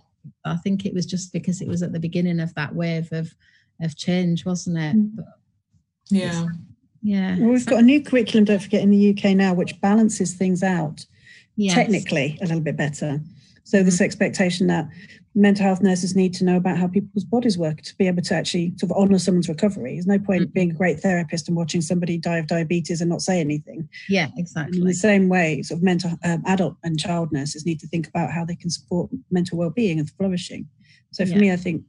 I 0.48 0.58
think 0.58 0.86
it 0.86 0.94
was 0.94 1.06
just 1.06 1.34
because 1.34 1.62
it 1.62 1.68
was 1.68 1.84
at 1.84 1.94
the 1.94 2.00
beginning 2.00 2.40
of 2.40 2.54
that 2.56 2.76
wave 2.76 3.12
of 3.12 3.34
of 3.82 3.96
change, 3.96 4.46
wasn't 4.46 4.78
it? 4.78 4.96
Mm. 4.96 5.12
But 5.16 5.26
yeah. 6.10 6.48
Yeah. 7.04 7.38
Well, 7.40 7.50
we've 7.50 7.66
got 7.66 7.80
a 7.80 7.84
new 7.84 8.02
curriculum, 8.02 8.46
don't 8.46 8.62
forget, 8.62 8.82
in 8.82 8.90
the 8.90 9.12
UK 9.12 9.36
now, 9.36 9.54
which 9.54 9.80
balances 9.82 10.34
things 10.34 10.64
out 10.64 11.06
yes. 11.56 11.76
technically 11.76 12.38
a 12.42 12.46
little 12.46 12.62
bit 12.62 12.76
better. 12.76 13.22
So, 13.68 13.80
mm-hmm. 13.80 13.86
this 13.86 14.00
expectation 14.00 14.68
that 14.68 14.88
mental 15.36 15.66
health 15.66 15.82
nurses 15.82 16.16
need 16.16 16.34
to 16.36 16.46
know 16.46 16.56
about 16.56 16.78
how 16.78 16.88
people's 16.88 17.26
bodies 17.26 17.58
work 17.58 17.82
to 17.82 17.96
be 17.98 18.08
able 18.08 18.22
to 18.22 18.34
actually 18.34 18.72
sort 18.78 18.92
of 18.92 18.98
honor 18.98 19.20
someone's 19.20 19.50
recovery. 19.50 19.96
There's 19.96 20.08
no 20.08 20.20
point 20.20 20.44
mm-hmm. 20.44 20.52
being 20.52 20.72
a 20.72 20.74
great 20.74 21.02
therapist 21.02 21.50
and 21.50 21.58
watching 21.58 21.82
somebody 21.82 22.18
die 22.18 22.38
of 22.38 22.48
diabetes 22.48 23.02
and 23.02 23.10
not 23.10 23.22
say 23.22 23.42
anything. 23.42 23.90
Yeah, 24.08 24.30
exactly. 24.38 24.80
In 24.80 24.88
the 24.88 24.94
same 24.94 25.28
way, 25.28 25.62
sort 25.64 25.80
of 25.80 25.84
mental 25.84 26.12
um, 26.24 26.44
adult 26.46 26.78
and 26.86 26.98
child 26.98 27.34
nurses 27.34 27.66
need 27.66 27.82
to 27.82 27.88
think 27.88 28.08
about 28.08 28.32
how 28.32 28.46
they 28.46 28.56
can 28.56 28.70
support 28.70 29.10
mental 29.32 29.58
well-being 29.58 30.00
and 30.00 30.10
flourishing. 30.12 30.66
So 31.12 31.26
for 31.26 31.34
yeah. 31.34 31.40
me, 31.40 31.52
I 31.52 31.58
think 31.58 31.84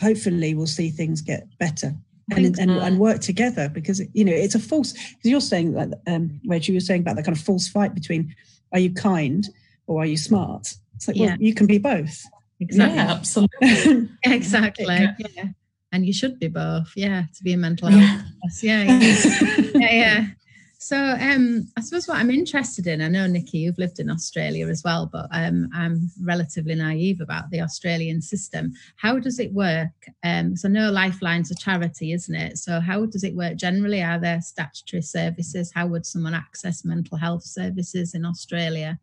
hopefully 0.00 0.54
we'll 0.54 0.68
see 0.68 0.90
things 0.90 1.20
get 1.20 1.48
better. 1.58 1.92
And, 2.34 2.58
and, 2.58 2.70
and 2.70 2.98
work 2.98 3.20
together 3.20 3.68
because 3.68 4.00
you 4.14 4.24
know 4.24 4.32
it's 4.32 4.54
a 4.54 4.58
false 4.58 4.94
because 4.94 5.30
you're 5.30 5.42
saying 5.42 5.74
that 5.74 6.00
um 6.06 6.40
Rachel 6.46 6.72
you 6.72 6.78
were 6.78 6.80
saying 6.80 7.02
about 7.02 7.16
the 7.16 7.22
kind 7.22 7.36
of 7.36 7.44
false 7.44 7.68
fight 7.68 7.94
between 7.94 8.34
are 8.72 8.78
you 8.78 8.94
kind 8.94 9.46
or 9.86 10.00
are 10.00 10.06
you 10.06 10.16
smart 10.16 10.74
it's 10.94 11.08
like 11.08 11.16
yeah. 11.16 11.26
well 11.26 11.36
you 11.38 11.54
can 11.54 11.66
be 11.66 11.78
both 11.78 12.24
Exactly. 12.60 12.96
Yeah, 12.96 13.10
absolutely. 13.10 14.08
exactly. 14.24 14.86
Yeah. 14.86 15.14
yeah. 15.34 15.44
And 15.92 16.04
you 16.04 16.12
should 16.12 16.38
be 16.38 16.48
both, 16.48 16.92
yeah, 16.96 17.24
to 17.36 17.44
be 17.44 17.52
a 17.52 17.56
mental 17.56 17.88
health. 17.88 18.26
Yeah. 18.62 18.82
Yeah. 18.82 18.98
yeah, 19.74 19.92
yeah. 19.92 20.26
So 20.78 20.98
um, 20.98 21.66
I 21.78 21.80
suppose 21.80 22.06
what 22.06 22.18
I'm 22.18 22.30
interested 22.30 22.86
in, 22.86 23.00
I 23.00 23.08
know 23.08 23.26
Nicky, 23.26 23.58
you've 23.58 23.78
lived 23.78 24.00
in 24.00 24.10
Australia 24.10 24.68
as 24.68 24.82
well, 24.84 25.08
but 25.10 25.28
um, 25.32 25.70
I'm 25.72 26.10
relatively 26.22 26.74
naive 26.74 27.22
about 27.22 27.48
the 27.50 27.62
Australian 27.62 28.20
system. 28.20 28.74
How 28.96 29.18
does 29.18 29.38
it 29.38 29.54
work? 29.54 29.92
Um, 30.22 30.56
so 30.56 30.68
I 30.68 30.72
know 30.72 30.90
Lifeline's 30.90 31.50
a 31.50 31.54
charity, 31.54 32.12
isn't 32.12 32.34
it? 32.34 32.58
So 32.58 32.80
how 32.80 33.06
does 33.06 33.24
it 33.24 33.34
work 33.34 33.56
generally? 33.56 34.02
Are 34.02 34.18
there 34.18 34.42
statutory 34.42 35.00
services? 35.00 35.72
How 35.74 35.86
would 35.86 36.04
someone 36.04 36.34
access 36.34 36.84
mental 36.84 37.16
health 37.16 37.44
services 37.44 38.14
in 38.14 38.26
Australia? 38.26 38.98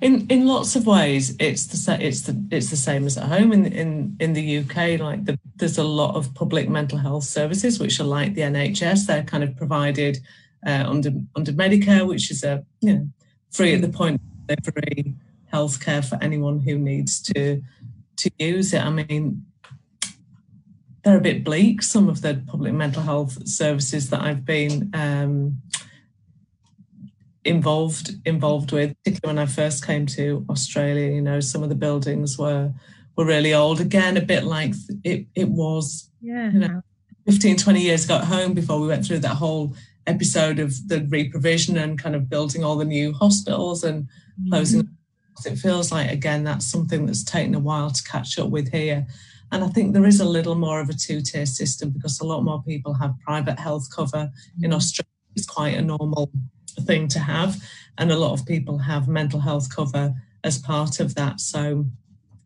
In 0.00 0.26
in 0.28 0.46
lots 0.46 0.76
of 0.76 0.86
ways, 0.86 1.34
it's 1.38 1.66
the 1.66 1.98
it's 2.04 2.22
the 2.22 2.44
it's 2.50 2.68
the 2.68 2.76
same 2.76 3.06
as 3.06 3.16
at 3.16 3.28
home. 3.28 3.52
In 3.52 3.66
in 3.66 4.16
in 4.20 4.34
the 4.34 4.58
UK, 4.58 5.00
like 5.00 5.24
the, 5.24 5.38
there's 5.56 5.78
a 5.78 5.84
lot 5.84 6.14
of 6.14 6.34
public 6.34 6.68
mental 6.68 6.98
health 6.98 7.24
services 7.24 7.80
which 7.80 7.98
are 7.98 8.04
like 8.04 8.34
the 8.34 8.42
NHS. 8.42 9.06
They're 9.06 9.24
kind 9.24 9.42
of 9.42 9.56
provided 9.56 10.18
uh, 10.66 10.84
under 10.86 11.12
under 11.34 11.52
Medicare, 11.52 12.06
which 12.06 12.30
is 12.30 12.44
a 12.44 12.64
you 12.80 12.92
know 12.92 13.08
free 13.50 13.74
at 13.74 13.80
the 13.80 13.88
point 13.88 14.20
of 14.20 14.56
delivery 14.56 15.14
healthcare 15.52 16.04
for 16.04 16.18
anyone 16.20 16.60
who 16.60 16.76
needs 16.78 17.22
to 17.22 17.62
to 18.16 18.30
use 18.38 18.74
it. 18.74 18.82
I 18.82 18.90
mean, 18.90 19.46
they're 21.02 21.16
a 21.16 21.20
bit 21.20 21.44
bleak. 21.44 21.82
Some 21.82 22.08
of 22.08 22.20
the 22.20 22.42
public 22.46 22.72
mental 22.74 23.02
health 23.02 23.46
services 23.48 24.10
that 24.10 24.20
I've 24.20 24.44
been 24.44 24.90
um, 24.92 25.62
involved 27.46 28.10
involved 28.24 28.72
with, 28.72 28.94
particularly 29.02 29.36
when 29.36 29.42
I 29.42 29.50
first 29.50 29.86
came 29.86 30.06
to 30.06 30.44
Australia. 30.50 31.14
You 31.14 31.22
know, 31.22 31.40
some 31.40 31.62
of 31.62 31.68
the 31.68 31.74
buildings 31.74 32.38
were 32.38 32.72
were 33.16 33.24
really 33.24 33.54
old. 33.54 33.80
Again, 33.80 34.16
a 34.16 34.22
bit 34.22 34.44
like 34.44 34.74
it 35.04 35.26
it 35.34 35.48
was. 35.48 36.10
Yeah. 36.20 36.50
You 36.50 36.58
know, 36.58 36.82
15, 37.26 37.56
20 37.56 37.80
years 37.80 38.04
ago 38.04 38.16
at 38.16 38.24
home 38.24 38.54
before 38.54 38.80
we 38.80 38.88
went 38.88 39.04
through 39.04 39.18
that 39.18 39.36
whole 39.36 39.74
episode 40.06 40.58
of 40.60 40.88
the 40.88 41.00
reprovision 41.00 41.80
and 41.80 42.00
kind 42.00 42.14
of 42.14 42.30
building 42.30 42.62
all 42.62 42.76
the 42.76 42.84
new 42.84 43.12
hospitals 43.12 43.82
and 43.82 44.08
closing. 44.48 44.82
Mm-hmm. 44.82 45.52
It 45.52 45.56
feels 45.58 45.92
like 45.92 46.10
again 46.10 46.44
that's 46.44 46.66
something 46.66 47.06
that's 47.06 47.24
taken 47.24 47.54
a 47.54 47.58
while 47.58 47.90
to 47.90 48.02
catch 48.04 48.38
up 48.38 48.50
with 48.50 48.72
here. 48.72 49.06
And 49.52 49.62
I 49.62 49.68
think 49.68 49.92
there 49.92 50.06
is 50.06 50.20
a 50.20 50.24
little 50.24 50.56
more 50.56 50.80
of 50.80 50.88
a 50.88 50.94
two-tier 50.94 51.46
system 51.46 51.90
because 51.90 52.18
a 52.20 52.26
lot 52.26 52.42
more 52.42 52.62
people 52.64 52.94
have 52.94 53.14
private 53.20 53.58
health 53.58 53.88
cover 53.94 54.30
in 54.60 54.70
mm-hmm. 54.70 54.76
Australia. 54.76 55.10
It's 55.36 55.46
quite 55.46 55.76
a 55.76 55.82
normal 55.82 56.30
thing 56.82 57.08
to 57.08 57.18
have. 57.18 57.56
And 57.98 58.12
a 58.12 58.18
lot 58.18 58.32
of 58.32 58.46
people 58.46 58.78
have 58.78 59.08
mental 59.08 59.40
health 59.40 59.74
cover 59.74 60.14
as 60.44 60.58
part 60.58 61.00
of 61.00 61.14
that. 61.14 61.40
So, 61.40 61.86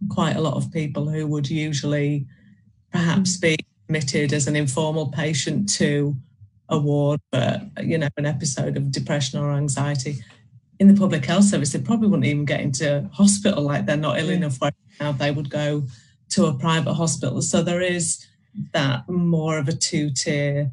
quite 0.08 0.36
a 0.36 0.40
lot 0.40 0.54
of 0.54 0.72
people 0.72 1.08
who 1.08 1.26
would 1.26 1.50
usually 1.50 2.26
perhaps 2.92 3.36
be 3.36 3.56
admitted 3.88 4.32
as 4.32 4.46
an 4.46 4.56
informal 4.56 5.08
patient 5.08 5.68
to 5.74 6.16
a 6.68 6.78
ward 6.78 7.20
for, 7.32 7.60
you 7.82 7.98
know, 7.98 8.08
an 8.16 8.26
episode 8.26 8.76
of 8.76 8.90
depression 8.90 9.38
or 9.38 9.52
anxiety. 9.52 10.22
In 10.78 10.88
the 10.88 10.98
public 10.98 11.24
health 11.26 11.44
service, 11.44 11.72
they 11.72 11.80
probably 11.80 12.08
wouldn't 12.08 12.26
even 12.26 12.44
get 12.44 12.60
into 12.60 13.08
hospital 13.12 13.62
like 13.62 13.84
they're 13.84 13.96
not 13.96 14.18
ill 14.18 14.30
enough 14.30 14.62
right 14.62 14.72
now. 14.98 15.12
They 15.12 15.30
would 15.30 15.50
go 15.50 15.84
to 16.30 16.46
a 16.46 16.54
private 16.54 16.94
hospital. 16.94 17.42
So 17.42 17.62
there 17.62 17.82
is 17.82 18.24
that 18.72 19.08
more 19.08 19.58
of 19.58 19.68
a 19.68 19.72
two 19.72 20.10
tier 20.10 20.70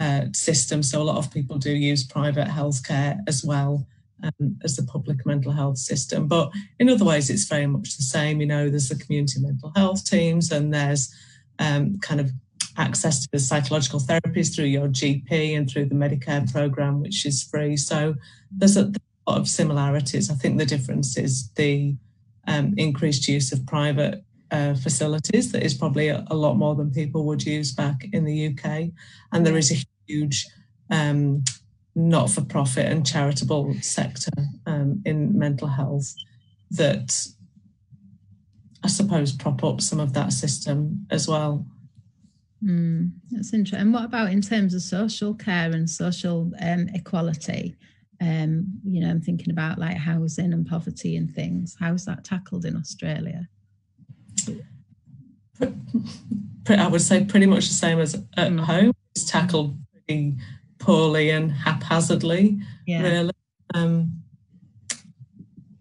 uh, 0.00 0.22
system. 0.32 0.82
So 0.82 1.00
a 1.00 1.04
lot 1.04 1.16
of 1.16 1.32
people 1.32 1.58
do 1.58 1.72
use 1.72 2.04
private 2.04 2.48
healthcare 2.48 3.18
as 3.26 3.44
well 3.44 3.86
um, 4.22 4.58
as 4.64 4.76
the 4.76 4.82
public 4.82 5.24
mental 5.26 5.52
health 5.52 5.78
system. 5.78 6.26
But 6.26 6.50
in 6.78 6.88
other 6.88 7.04
ways, 7.04 7.30
it's 7.30 7.44
very 7.44 7.66
much 7.66 7.96
the 7.96 8.02
same. 8.02 8.40
You 8.40 8.46
know, 8.46 8.68
there's 8.68 8.88
the 8.88 8.96
community 8.96 9.40
mental 9.40 9.72
health 9.76 10.04
teams, 10.04 10.50
and 10.50 10.72
there's 10.72 11.14
um, 11.58 11.98
kind 12.00 12.20
of 12.20 12.30
access 12.76 13.22
to 13.22 13.28
the 13.32 13.38
psychological 13.38 14.00
therapies 14.00 14.54
through 14.54 14.66
your 14.66 14.88
GP 14.88 15.56
and 15.56 15.68
through 15.68 15.86
the 15.86 15.94
Medicare 15.94 16.50
program, 16.50 17.00
which 17.00 17.24
is 17.24 17.42
free. 17.42 17.76
So 17.76 18.14
there's 18.50 18.76
a, 18.76 18.92
lot 19.26 19.38
of 19.38 19.48
similarities. 19.48 20.30
I 20.30 20.34
think 20.34 20.56
the 20.56 20.64
difference 20.64 21.18
is 21.18 21.50
the 21.56 21.96
um, 22.46 22.74
increased 22.76 23.26
use 23.26 23.50
of 23.52 23.66
private 23.66 24.22
uh, 24.50 24.74
facilities 24.74 25.52
that 25.52 25.64
is 25.64 25.74
probably 25.74 26.08
a, 26.08 26.24
a, 26.30 26.36
lot 26.36 26.54
more 26.54 26.74
than 26.74 26.90
people 26.90 27.24
would 27.24 27.44
use 27.44 27.72
back 27.72 28.06
in 28.12 28.24
the 28.24 28.48
UK. 28.48 28.90
And 29.32 29.44
there 29.44 29.56
is 29.56 29.72
a 29.72 29.84
huge 30.06 30.46
um, 30.90 31.42
not 31.94 32.30
for 32.30 32.42
profit 32.42 32.86
and 32.86 33.06
charitable 33.06 33.74
sector 33.80 34.30
um, 34.66 35.02
in 35.04 35.36
mental 35.36 35.66
health 35.66 36.14
that 36.70 37.26
I 38.84 38.88
suppose 38.88 39.32
prop 39.32 39.64
up 39.64 39.80
some 39.80 39.98
of 39.98 40.12
that 40.12 40.32
system 40.32 41.06
as 41.10 41.26
well. 41.26 41.66
Mm, 42.62 43.12
that's 43.30 43.52
interesting. 43.52 43.80
And 43.80 43.92
what 43.92 44.04
about 44.04 44.30
in 44.30 44.42
terms 44.42 44.74
of 44.74 44.82
social 44.82 45.34
care 45.34 45.72
and 45.72 45.88
social 45.88 46.52
um, 46.60 46.88
equality? 46.94 47.74
Um, 48.20 48.80
you 48.84 49.00
know, 49.00 49.10
I'm 49.10 49.20
thinking 49.20 49.50
about 49.50 49.78
like 49.78 49.96
housing 49.96 50.52
and 50.52 50.66
poverty 50.66 51.16
and 51.16 51.34
things. 51.34 51.76
How's 51.78 52.04
that 52.04 52.24
tackled 52.24 52.64
in 52.64 52.76
Australia? 52.76 53.48
I 56.68 56.88
would 56.88 57.00
say 57.00 57.24
pretty 57.24 57.46
much 57.46 57.68
the 57.68 57.74
same 57.74 57.98
as 57.98 58.14
at 58.14 58.50
mm. 58.50 58.60
home. 58.60 58.92
It's 59.14 59.24
tackled 59.24 59.76
pretty 59.92 60.34
poorly 60.78 61.30
and 61.30 61.52
haphazardly, 61.52 62.58
yeah. 62.86 63.02
really. 63.02 63.32
Um, 63.74 64.22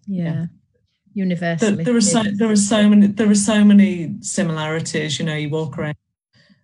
yeah. 0.07 0.23
yeah. 0.23 0.45
Universally. 1.13 1.75
There, 1.75 1.85
there, 1.85 1.95
are 1.95 2.01
so 2.01 2.23
there 2.23 2.51
are 2.51 2.55
so 2.55 2.89
many 2.89 3.07
there 3.07 3.29
are 3.29 3.35
so 3.35 3.63
many 3.63 4.15
similarities. 4.21 5.17
You 5.17 5.25
know, 5.25 5.35
you 5.35 5.49
walk 5.49 5.77
around 5.77 5.95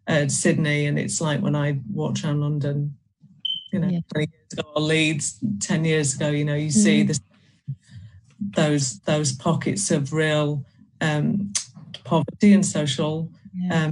uh, 0.08 0.28
Sydney 0.28 0.88
and 0.88 1.00
it's 1.00 1.22
like 1.22 1.42
when 1.42 1.56
I 1.56 1.80
walked 1.90 2.24
around 2.24 2.42
London, 2.42 2.98
you 3.72 3.80
know, 3.80 3.88
yeah. 3.88 4.00
20 4.14 4.28
years 4.32 4.54
ago 4.54 4.70
or 4.76 4.82
Leeds 4.82 5.40
10 5.62 5.86
years 5.86 6.16
ago, 6.16 6.30
you 6.30 6.44
know, 6.44 6.56
you 6.56 6.68
mm. 6.68 6.74
see 6.74 7.04
this 7.04 7.22
those 8.56 9.00
those 9.02 9.34
pockets 9.34 9.92
of 9.92 10.12
real 10.12 10.66
um, 11.00 11.54
poverty 12.12 12.52
and 12.54 12.66
social, 12.66 13.32
yeah. 13.56 13.86
um, 13.86 13.92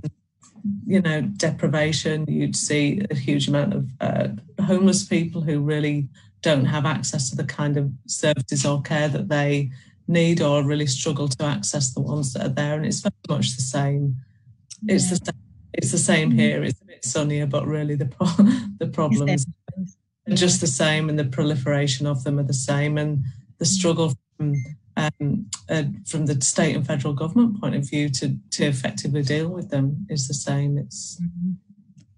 you 0.85 1.01
know, 1.01 1.21
deprivation. 1.21 2.25
You'd 2.27 2.55
see 2.55 3.01
a 3.09 3.15
huge 3.15 3.47
amount 3.47 3.73
of 3.73 3.83
uh, 4.01 4.27
homeless 4.61 5.05
people 5.05 5.41
who 5.41 5.61
really 5.61 6.09
don't 6.41 6.65
have 6.65 6.85
access 6.85 7.29
to 7.29 7.37
the 7.37 7.45
kind 7.45 7.77
of 7.77 7.89
services 8.07 8.65
or 8.65 8.81
care 8.81 9.07
that 9.07 9.29
they 9.29 9.71
need 10.07 10.41
or 10.41 10.65
really 10.65 10.87
struggle 10.87 11.29
to 11.29 11.45
access 11.45 11.93
the 11.93 12.01
ones 12.01 12.33
that 12.33 12.45
are 12.45 12.55
there. 12.61 12.75
And 12.75 12.85
it's 12.85 12.99
very 12.99 13.13
much 13.29 13.55
the 13.55 13.61
same. 13.61 14.17
Yeah. 14.83 14.95
It's 14.95 15.09
the 15.09 15.15
same. 15.15 15.43
It's 15.71 15.91
the 15.91 15.97
same 15.97 16.29
mm-hmm. 16.29 16.39
here. 16.39 16.63
It's 16.63 16.81
a 16.81 16.85
bit 16.85 17.05
sunnier, 17.05 17.45
but 17.45 17.65
really 17.65 17.95
the 17.95 18.07
pro- 18.07 18.45
the 18.79 18.87
problems 18.87 19.45
are 20.27 20.35
just 20.35 20.59
the 20.59 20.67
same, 20.67 21.07
and 21.09 21.17
the 21.17 21.25
proliferation 21.37 22.05
of 22.05 22.23
them 22.23 22.37
are 22.37 22.49
the 22.53 22.61
same, 22.69 22.97
and 22.97 23.23
the 23.59 23.65
struggle 23.65 24.13
from 24.35 24.55
um, 24.97 25.49
uh, 25.69 25.83
from 26.05 26.25
the 26.25 26.39
state 26.41 26.75
and 26.75 26.85
federal 26.85 27.13
government 27.13 27.59
point 27.59 27.75
of 27.75 27.87
view 27.89 28.09
to 28.09 28.37
to 28.51 28.65
effectively 28.65 29.21
deal 29.21 29.49
with 29.49 29.69
them 29.69 30.05
is 30.09 30.27
the 30.27 30.33
same. 30.33 30.77
It's 30.77 31.19
mm-hmm. 31.21 31.51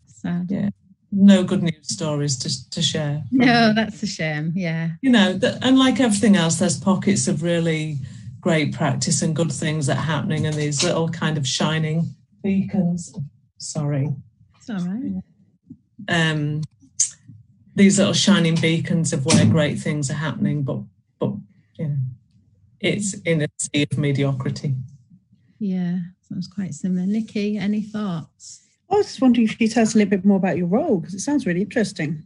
sad. 0.08 0.48
Yeah. 0.50 0.70
No 1.13 1.44
good 1.44 1.62
news 1.62 1.90
stories 1.90 2.38
to, 2.40 2.70
to 2.70 2.82
share. 2.82 3.24
No, 3.32 3.74
that's 3.74 4.01
a 4.01 4.08
shame. 4.08 4.54
Yeah. 4.56 4.92
You 5.01 5.10
know, 5.10 5.34
the, 5.34 5.60
and 5.62 5.78
like 5.78 6.00
everything 6.00 6.38
else, 6.38 6.56
there's 6.56 6.80
pockets 6.80 7.28
of 7.28 7.44
really 7.44 7.98
great 8.40 8.74
practice 8.74 9.22
and 9.22 9.36
good 9.36 9.51
things 9.51 9.88
that 9.88 9.98
are 9.98 10.01
happening, 10.01 10.46
and 10.46 10.56
these 10.56 10.84
little 10.84 11.10
kind 11.10 11.38
of 11.38 11.46
shining 11.46 12.16
beacons. 12.42 13.13
Sorry. 13.58 14.10
It's 14.58 14.70
all 14.70 14.78
right. 14.78 15.22
Um, 16.08 16.62
these 17.75 18.00
little 18.00 18.13
shining 18.13 18.56
beacons 18.56 19.13
of 19.13 19.25
where 19.25 19.46
great 19.46 19.80
things 19.80 20.10
are 20.10 20.16
happening, 20.16 20.63
but 20.63 20.80
but 21.20 21.34
you 21.78 21.88
know, 21.88 21.98
it's 22.81 23.13
in 23.21 23.43
a 23.43 23.47
sea 23.57 23.85
of 23.91 23.97
mediocrity. 23.97 24.75
Yeah, 25.59 26.00
sounds 26.27 26.47
quite 26.47 26.73
similar. 26.73 27.05
Nicky, 27.05 27.57
any 27.57 27.81
thoughts? 27.81 28.65
I 28.89 28.95
was 28.95 29.07
just 29.07 29.21
wondering 29.21 29.45
if 29.45 29.51
you 29.51 29.67
could 29.67 29.73
tell 29.73 29.83
us 29.83 29.95
a 29.95 29.97
little 30.00 30.09
bit 30.09 30.25
more 30.25 30.38
about 30.38 30.57
your 30.57 30.67
role 30.67 31.00
because 31.00 31.13
it 31.13 31.19
sounds 31.19 31.45
really 31.45 31.61
interesting. 31.61 32.23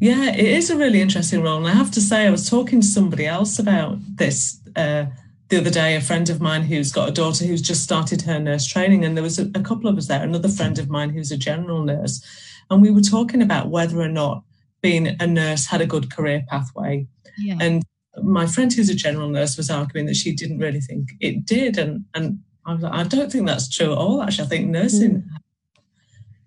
Yeah, 0.00 0.30
it 0.30 0.44
is 0.44 0.68
a 0.70 0.76
really 0.76 1.00
interesting 1.00 1.42
role. 1.42 1.58
And 1.58 1.68
I 1.68 1.74
have 1.74 1.92
to 1.92 2.00
say, 2.00 2.26
I 2.26 2.30
was 2.30 2.50
talking 2.50 2.80
to 2.80 2.86
somebody 2.86 3.26
else 3.26 3.60
about 3.60 3.98
this 4.16 4.58
uh, 4.74 5.06
the 5.48 5.58
other 5.58 5.70
day, 5.70 5.94
a 5.94 6.00
friend 6.00 6.28
of 6.28 6.40
mine 6.40 6.62
who's 6.62 6.90
got 6.90 7.08
a 7.08 7.12
daughter 7.12 7.44
who's 7.44 7.62
just 7.62 7.84
started 7.84 8.22
her 8.22 8.40
nurse 8.40 8.66
training. 8.66 9.04
And 9.04 9.16
there 9.16 9.22
was 9.22 9.38
a, 9.38 9.50
a 9.54 9.60
couple 9.60 9.88
of 9.88 9.96
us 9.98 10.08
there, 10.08 10.22
another 10.22 10.48
friend 10.48 10.78
of 10.78 10.88
mine 10.88 11.10
who's 11.10 11.30
a 11.30 11.36
general 11.36 11.84
nurse. 11.84 12.24
And 12.70 12.82
we 12.82 12.90
were 12.90 13.02
talking 13.02 13.42
about 13.42 13.68
whether 13.68 14.00
or 14.00 14.08
not 14.08 14.42
being 14.80 15.14
a 15.20 15.26
nurse 15.26 15.66
had 15.66 15.82
a 15.82 15.86
good 15.86 16.10
career 16.10 16.42
pathway. 16.48 17.06
Yeah. 17.38 17.58
And 17.60 17.84
my 18.20 18.46
friend 18.46 18.72
who's 18.72 18.90
a 18.90 18.94
general 18.94 19.28
nurse 19.28 19.56
was 19.56 19.70
arguing 19.70 20.06
that 20.06 20.16
she 20.16 20.34
didn't 20.34 20.58
really 20.58 20.80
think 20.80 21.12
it 21.20 21.46
did. 21.46 21.78
And, 21.78 22.04
and 22.14 22.40
I 22.66 22.74
was 22.74 22.82
like, 22.82 22.92
I 22.92 23.02
don't 23.04 23.32
think 23.32 23.46
that's 23.46 23.74
true 23.74 23.92
at 23.92 23.98
all, 23.98 24.22
actually. 24.22 24.44
I 24.44 24.48
think 24.48 24.68
nursing, 24.68 25.22
mm. 25.22 25.28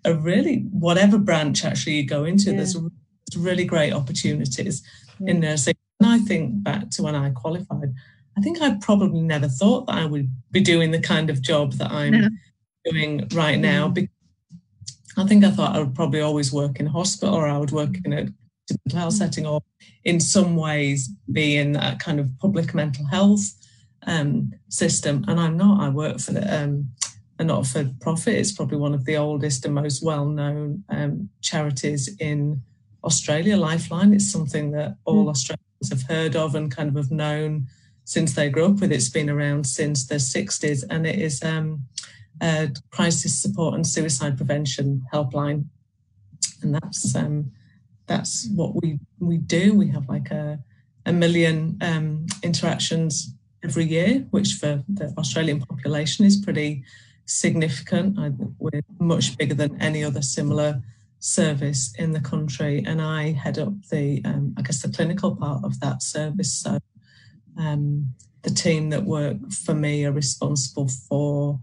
a 0.04 0.14
really, 0.14 0.66
whatever 0.70 1.18
branch 1.18 1.64
actually 1.64 1.94
you 1.94 2.06
go 2.06 2.24
into, 2.24 2.50
yeah. 2.50 2.58
there's, 2.58 2.76
really 3.36 3.64
great 3.64 3.92
opportunities 3.92 4.82
yeah. 5.18 5.32
in 5.32 5.40
nursing. 5.40 5.74
And 5.98 6.08
I 6.08 6.18
think 6.20 6.62
back 6.62 6.90
to 6.90 7.02
when 7.02 7.16
I 7.16 7.30
qualified, 7.30 7.92
I 8.38 8.40
think 8.40 8.62
I 8.62 8.76
probably 8.80 9.20
never 9.20 9.48
thought 9.48 9.86
that 9.86 9.96
I 9.96 10.04
would 10.04 10.30
be 10.52 10.60
doing 10.60 10.92
the 10.92 11.00
kind 11.00 11.28
of 11.28 11.42
job 11.42 11.72
that 11.74 11.90
I'm 11.90 12.12
no. 12.12 12.28
doing 12.84 13.26
right 13.34 13.58
now. 13.58 13.88
Because 13.88 14.14
I 15.16 15.24
think 15.24 15.44
I 15.44 15.50
thought 15.50 15.74
I 15.74 15.80
would 15.80 15.94
probably 15.94 16.20
always 16.20 16.52
work 16.52 16.78
in 16.78 16.86
hospital 16.86 17.34
or 17.34 17.48
I 17.48 17.58
would 17.58 17.72
work 17.72 17.96
in 18.04 18.12
a 18.12 18.28
mental 18.70 19.00
health 19.00 19.14
setting 19.14 19.46
or 19.46 19.60
in 20.04 20.20
some 20.20 20.56
ways 20.56 21.10
be 21.32 21.56
in 21.56 21.72
that 21.72 21.98
kind 21.98 22.20
of 22.20 22.30
public 22.38 22.74
mental 22.74 23.06
health 23.06 23.54
um, 24.06 24.52
system. 24.68 25.24
And 25.28 25.38
I'm 25.40 25.56
not. 25.56 25.80
I 25.80 25.88
work 25.88 26.18
for 26.20 26.32
the, 26.32 26.62
um, 26.62 26.90
a 27.38 27.44
not 27.44 27.66
for 27.66 27.90
profit. 28.00 28.34
It's 28.34 28.52
probably 28.52 28.78
one 28.78 28.94
of 28.94 29.04
the 29.04 29.16
oldest 29.16 29.64
and 29.64 29.74
most 29.74 30.02
well 30.02 30.26
known 30.26 30.84
um, 30.88 31.28
charities 31.42 32.14
in 32.18 32.62
Australia. 33.04 33.56
Lifeline. 33.56 34.14
It's 34.14 34.30
something 34.30 34.70
that 34.72 34.96
all 35.04 35.26
mm. 35.26 35.30
Australians 35.30 35.90
have 35.90 36.02
heard 36.02 36.36
of 36.36 36.54
and 36.54 36.74
kind 36.74 36.88
of 36.88 36.96
have 36.96 37.10
known 37.10 37.66
since 38.04 38.34
they 38.34 38.48
grew 38.48 38.66
up 38.66 38.80
with. 38.80 38.92
It's 38.92 39.08
been 39.08 39.28
around 39.28 39.66
since 39.66 40.06
the 40.06 40.14
60s, 40.16 40.84
and 40.88 41.06
it 41.06 41.18
is 41.18 41.42
um, 41.42 41.82
a 42.40 42.70
crisis 42.90 43.40
support 43.40 43.74
and 43.74 43.86
suicide 43.86 44.36
prevention 44.36 45.04
helpline, 45.12 45.66
and 46.62 46.74
that's 46.74 47.14
um, 47.14 47.50
that's 48.06 48.48
what 48.54 48.80
we 48.80 48.98
we 49.18 49.38
do. 49.38 49.74
We 49.74 49.88
have 49.88 50.08
like 50.08 50.30
a 50.30 50.58
a 51.04 51.12
million 51.12 51.78
um, 51.80 52.26
interactions 52.42 53.32
every 53.62 53.84
year, 53.84 54.26
which 54.30 54.54
for 54.54 54.82
the 54.88 55.14
Australian 55.18 55.60
population 55.60 56.24
is 56.24 56.36
pretty 56.36 56.84
significant. 57.26 58.18
I, 58.18 58.32
we're 58.58 58.82
much 58.98 59.36
bigger 59.36 59.54
than 59.54 59.80
any 59.80 60.04
other 60.04 60.22
similar 60.22 60.82
service 61.18 61.92
in 61.98 62.12
the 62.12 62.20
country, 62.20 62.84
and 62.86 63.00
I 63.00 63.32
head 63.32 63.58
up 63.58 63.74
the, 63.90 64.22
um, 64.24 64.54
I 64.56 64.62
guess, 64.62 64.82
the 64.82 64.88
clinical 64.88 65.34
part 65.34 65.64
of 65.64 65.80
that 65.80 66.02
service. 66.02 66.52
So 66.54 66.78
um, 67.58 68.14
the 68.42 68.50
team 68.50 68.90
that 68.90 69.04
work 69.04 69.36
for 69.50 69.74
me 69.74 70.04
are 70.04 70.12
responsible 70.12 70.88
for 71.08 71.60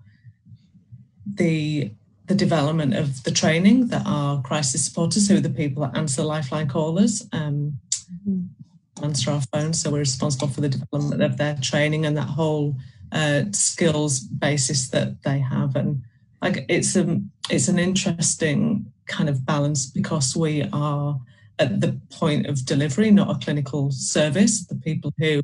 the 1.26 1.92
the 2.28 2.36
development 2.36 2.94
of 2.94 3.24
the 3.24 3.32
training 3.32 3.88
that 3.88 4.04
our 4.06 4.42
crisis 4.42 4.86
supporters, 4.86 5.28
who 5.28 5.38
are 5.38 5.42
the 5.42 5.50
people 5.50 5.84
that 5.84 5.98
answer 5.98 6.24
Lifeline 6.24 6.70
callers, 6.70 7.28
um, 7.34 7.78
answer 9.02 9.32
our 9.32 9.42
phones. 9.42 9.82
So 9.82 9.92
we're 9.92 10.00
responsible 10.00 10.48
for 10.48 10.62
the 10.62 10.70
development 10.70 11.22
of 11.22 11.38
their 11.38 11.58
training 11.62 12.06
and 12.06 12.16
that 12.18 12.28
whole 12.28 12.76
uh, 13.12 13.44
skills 13.52 14.22
basis 14.22 14.90
that 14.90 15.24
they 15.24 15.40
have. 15.40 15.76
And 15.76 16.04
like 16.42 16.66
it's 16.70 16.96
a 16.96 17.22
it's 17.50 17.68
an 17.68 17.80
interesting 17.80 18.92
kind 19.06 19.30
of 19.30 19.46
balance 19.46 19.86
because 19.86 20.36
we 20.36 20.64
are 20.72 21.20
at 21.60 21.82
the 21.82 22.00
point 22.12 22.48
of 22.48 22.66
delivery, 22.66 23.12
not 23.12 23.30
a 23.30 23.40
clinical 23.44 23.92
service. 23.92 24.66
The 24.66 24.76
people 24.76 25.14
who 25.18 25.42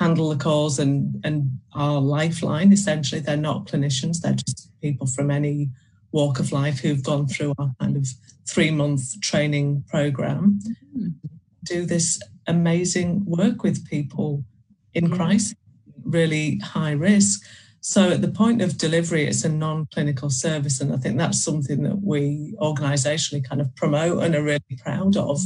handle 0.00 0.30
the 0.30 0.36
calls 0.36 0.78
and 0.78 1.20
and 1.24 1.58
our 1.74 2.00
lifeline 2.00 2.72
essentially 2.72 3.20
they're 3.20 3.36
not 3.36 3.66
clinicians 3.66 4.22
they're 4.22 4.32
just 4.32 4.70
people 4.80 5.06
from 5.06 5.30
any 5.30 5.68
walk 6.12 6.38
of 6.40 6.52
life 6.52 6.80
who've 6.80 7.02
gone 7.02 7.26
through 7.26 7.54
our 7.58 7.72
kind 7.80 7.96
of 7.96 8.06
three 8.48 8.70
month 8.70 9.20
training 9.20 9.84
program 9.88 10.60
mm-hmm. 10.96 11.08
do 11.64 11.86
this 11.86 12.20
amazing 12.46 13.24
work 13.24 13.62
with 13.62 13.88
people 13.88 14.44
in 14.94 15.06
yeah. 15.06 15.16
crisis, 15.16 15.54
really 16.04 16.58
high 16.58 16.92
risk. 16.92 17.42
So 17.80 18.10
at 18.10 18.20
the 18.20 18.28
point 18.28 18.60
of 18.60 18.76
delivery, 18.76 19.26
it's 19.26 19.44
a 19.44 19.48
non-clinical 19.48 20.28
service, 20.28 20.80
and 20.80 20.92
I 20.92 20.98
think 20.98 21.16
that's 21.16 21.42
something 21.42 21.82
that 21.84 22.02
we 22.02 22.54
organisationally 22.60 23.48
kind 23.48 23.60
of 23.60 23.74
promote 23.74 24.22
and 24.22 24.34
are 24.34 24.42
really 24.42 24.76
proud 24.82 25.16
of. 25.16 25.38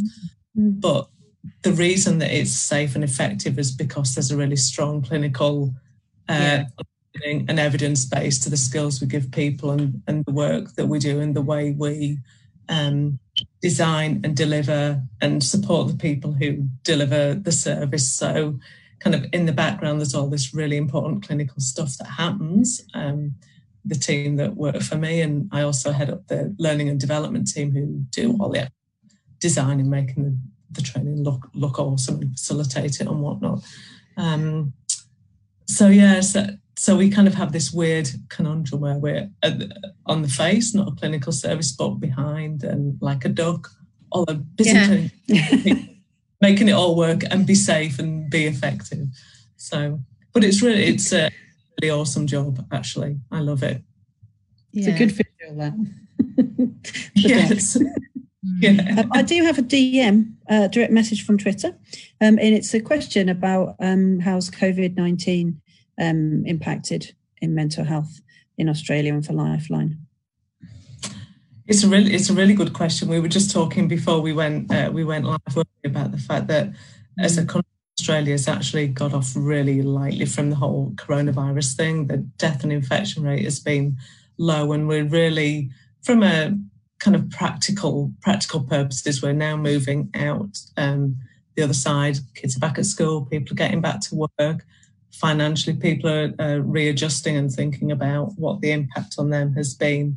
Mm-hmm. 0.58 0.80
But 0.80 1.08
the 1.62 1.72
reason 1.72 2.18
that 2.18 2.32
it's 2.32 2.52
safe 2.52 2.94
and 2.94 3.04
effective 3.04 3.58
is 3.58 3.70
because 3.70 4.14
there's 4.14 4.32
a 4.32 4.36
really 4.36 4.56
strong 4.56 5.02
clinical 5.02 5.74
uh, 6.28 6.32
yeah. 6.32 6.64
And 7.22 7.60
evidence 7.60 8.04
base 8.04 8.38
to 8.40 8.50
the 8.50 8.56
skills 8.56 9.00
we 9.00 9.06
give 9.06 9.30
people 9.30 9.70
and, 9.70 10.02
and 10.06 10.24
the 10.24 10.32
work 10.32 10.74
that 10.74 10.86
we 10.86 10.98
do 10.98 11.20
and 11.20 11.34
the 11.34 11.42
way 11.42 11.70
we 11.70 12.18
um, 12.68 13.18
design 13.62 14.20
and 14.24 14.36
deliver 14.36 15.02
and 15.20 15.42
support 15.42 15.88
the 15.88 15.96
people 15.96 16.32
who 16.32 16.68
deliver 16.82 17.34
the 17.34 17.52
service. 17.52 18.10
So, 18.10 18.58
kind 19.00 19.14
of 19.14 19.26
in 19.32 19.46
the 19.46 19.52
background, 19.52 20.00
there's 20.00 20.14
all 20.14 20.28
this 20.28 20.54
really 20.54 20.76
important 20.76 21.26
clinical 21.26 21.60
stuff 21.60 21.96
that 21.98 22.06
happens. 22.06 22.82
Um, 22.94 23.34
the 23.84 23.94
team 23.94 24.36
that 24.36 24.56
work 24.56 24.80
for 24.80 24.96
me, 24.96 25.20
and 25.20 25.48
I 25.52 25.60
also 25.60 25.92
head 25.92 26.08
up 26.08 26.26
the 26.28 26.54
learning 26.58 26.88
and 26.88 26.98
development 26.98 27.48
team 27.52 27.70
who 27.72 28.04
do 28.10 28.36
all 28.40 28.48
the 28.48 28.70
design 29.40 29.78
and 29.78 29.90
making 29.90 30.24
the, 30.24 30.38
the 30.70 30.80
training 30.80 31.22
look 31.22 31.50
look 31.52 31.78
awesome 31.78 32.20
and 32.22 32.32
facilitate 32.32 33.00
it 33.00 33.06
and 33.06 33.20
whatnot. 33.20 33.62
Um, 34.16 34.72
so 35.66 35.88
yeah, 35.88 36.20
so 36.20 36.46
so 36.76 36.96
we 36.96 37.10
kind 37.10 37.28
of 37.28 37.34
have 37.34 37.52
this 37.52 37.72
weird 37.72 38.08
conundrum 38.28 38.80
where 38.80 38.98
we're 38.98 39.30
on 40.06 40.22
the 40.22 40.28
face, 40.28 40.74
not 40.74 40.88
a 40.88 40.92
clinical 40.92 41.32
service, 41.32 41.72
but 41.72 41.90
behind 41.94 42.64
and 42.64 42.98
like 43.00 43.24
a 43.24 43.28
duck, 43.28 43.68
all 44.10 44.24
a 44.24 44.34
busy 44.34 45.10
yeah. 45.26 45.74
making 46.40 46.68
it 46.68 46.72
all 46.72 46.96
work 46.96 47.22
and 47.30 47.46
be 47.46 47.54
safe 47.54 47.98
and 47.98 48.28
be 48.28 48.44
effective. 48.46 49.06
So, 49.56 50.00
but 50.32 50.44
it's 50.44 50.62
really, 50.62 50.84
it's 50.84 51.12
a 51.12 51.30
really 51.80 51.90
awesome 51.90 52.26
job, 52.26 52.64
actually. 52.72 53.18
I 53.30 53.40
love 53.40 53.62
it. 53.62 53.82
Yeah. 54.72 54.88
It's 54.88 54.94
a 54.94 54.98
good 54.98 55.12
visual, 55.12 55.58
that. 55.58 57.04
yes. 57.14 57.78
Yeah. 58.58 58.98
Um, 58.98 59.10
I 59.12 59.22
do 59.22 59.42
have 59.42 59.58
a 59.58 59.62
DM, 59.62 60.34
uh, 60.50 60.68
direct 60.68 60.92
message 60.92 61.24
from 61.24 61.38
Twitter, 61.38 61.68
um, 62.20 62.38
and 62.38 62.54
it's 62.54 62.74
a 62.74 62.80
question 62.80 63.30
about 63.30 63.74
um, 63.80 64.20
how's 64.20 64.50
COVID 64.50 64.96
19 64.96 65.62
um, 66.00 66.44
impacted 66.46 67.14
in 67.40 67.54
mental 67.54 67.84
health 67.84 68.20
in 68.56 68.68
Australia 68.68 69.12
and 69.12 69.24
for 69.24 69.32
Lifeline? 69.32 69.98
It's 71.66 71.82
a 71.82 71.88
really 71.88 72.12
it's 72.12 72.28
a 72.28 72.34
really 72.34 72.54
good 72.54 72.74
question. 72.74 73.08
We 73.08 73.20
were 73.20 73.28
just 73.28 73.50
talking 73.50 73.88
before 73.88 74.20
we 74.20 74.32
went 74.32 74.70
uh, 74.72 74.90
we 74.92 75.04
went 75.04 75.24
live 75.24 75.40
about 75.84 76.12
the 76.12 76.18
fact 76.18 76.46
that 76.48 76.72
as 77.18 77.38
a 77.38 77.44
country, 77.44 77.70
Australia 77.98 78.32
has 78.32 78.48
actually 78.48 78.88
got 78.88 79.14
off 79.14 79.32
really 79.34 79.80
lightly 79.80 80.26
from 80.26 80.50
the 80.50 80.56
whole 80.56 80.92
coronavirus 80.96 81.74
thing. 81.74 82.06
The 82.06 82.18
death 82.18 82.64
and 82.64 82.72
infection 82.72 83.22
rate 83.22 83.44
has 83.44 83.60
been 83.60 83.96
low, 84.36 84.72
and 84.72 84.86
we're 84.88 85.04
really 85.04 85.70
from 86.02 86.22
a 86.22 86.54
kind 86.98 87.16
of 87.16 87.30
practical 87.30 88.12
practical 88.20 88.60
purposes. 88.60 89.22
We're 89.22 89.32
now 89.32 89.56
moving 89.56 90.10
out 90.14 90.58
um, 90.76 91.16
the 91.54 91.62
other 91.62 91.74
side. 91.74 92.18
Kids 92.34 92.56
are 92.56 92.60
back 92.60 92.78
at 92.78 92.84
school. 92.84 93.24
People 93.24 93.54
are 93.54 93.56
getting 93.56 93.80
back 93.80 94.00
to 94.02 94.14
work 94.14 94.66
financially 95.14 95.76
people 95.76 96.10
are 96.10 96.34
uh, 96.38 96.56
readjusting 96.58 97.36
and 97.36 97.50
thinking 97.50 97.92
about 97.92 98.32
what 98.36 98.60
the 98.60 98.72
impact 98.72 99.14
on 99.18 99.30
them 99.30 99.54
has 99.54 99.74
been. 99.74 100.16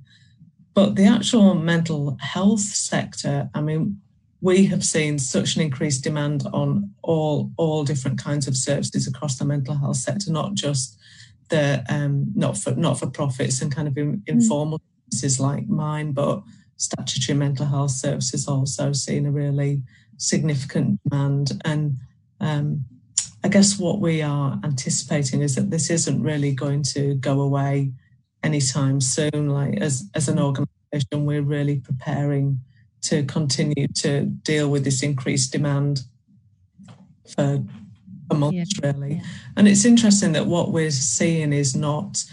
But 0.74 0.96
the 0.96 1.06
actual 1.06 1.54
mental 1.56 2.18
health 2.20 2.62
sector, 2.62 3.50
I 3.54 3.62
mean, 3.62 4.02
we 4.42 4.66
have 4.68 4.84
seen 4.84 5.18
such 5.18 5.56
an 5.56 5.62
increased 5.62 6.04
demand 6.04 6.46
on 6.54 6.94
all 7.02 7.52
all 7.58 7.84
different 7.84 8.22
kinds 8.22 8.48
of 8.48 8.56
services 8.56 9.08
across 9.08 9.38
the 9.38 9.46
mental 9.46 9.76
health 9.76 9.98
sector, 9.98 10.32
not 10.32 10.54
just 10.54 10.98
the 11.50 11.84
um, 11.90 12.32
not 12.36 12.58
for 12.58 12.72
not 12.76 13.00
for 13.00 13.08
profits 13.08 13.62
and 13.62 13.74
kind 13.74 13.88
of 13.88 13.98
in, 13.98 14.18
mm. 14.18 14.22
informal 14.28 14.80
services 15.10 15.40
like 15.40 15.68
mine, 15.68 16.12
but 16.12 16.44
statutory 16.78 17.38
mental 17.38 17.66
health 17.66 17.92
services 17.92 18.48
also 18.48 18.94
seen 18.94 19.26
a 19.26 19.32
really 19.32 19.82
significant 20.18 21.00
demand 21.04 21.60
and 21.66 21.98
um, 22.40 22.86
I 23.48 23.50
guess 23.50 23.80
what 23.80 24.02
we 24.02 24.22
are 24.22 24.60
anticipating 24.66 25.42
is 25.42 25.56
that 25.56 25.70
this 25.70 25.90
isn't 25.90 26.22
really 26.22 26.52
going 26.52 26.84
to 26.84 27.16
go 27.16 27.40
away 27.40 27.94
anytime 28.44 29.00
soon. 29.00 29.48
Like 29.48 29.78
as, 29.78 30.04
as 30.16 30.28
an 30.28 30.38
organization, 30.38 31.26
we're 31.26 31.42
really 31.42 31.80
preparing 31.80 32.60
to 33.04 33.24
continue 33.24 33.88
to 34.00 34.26
deal 34.26 34.68
with 34.70 34.84
this 34.84 35.02
increased 35.02 35.54
demand 35.54 36.02
for 37.38 37.64
a 38.30 38.36
month, 38.36 38.54
yeah. 38.54 38.66
really. 38.84 39.22
And 39.56 39.66
it's 39.66 39.86
interesting 39.86 40.34
that 40.34 40.48
what 40.48 40.74
we're 40.74 40.92
seeing 40.92 41.54
is 41.54 41.74
not 41.74 42.26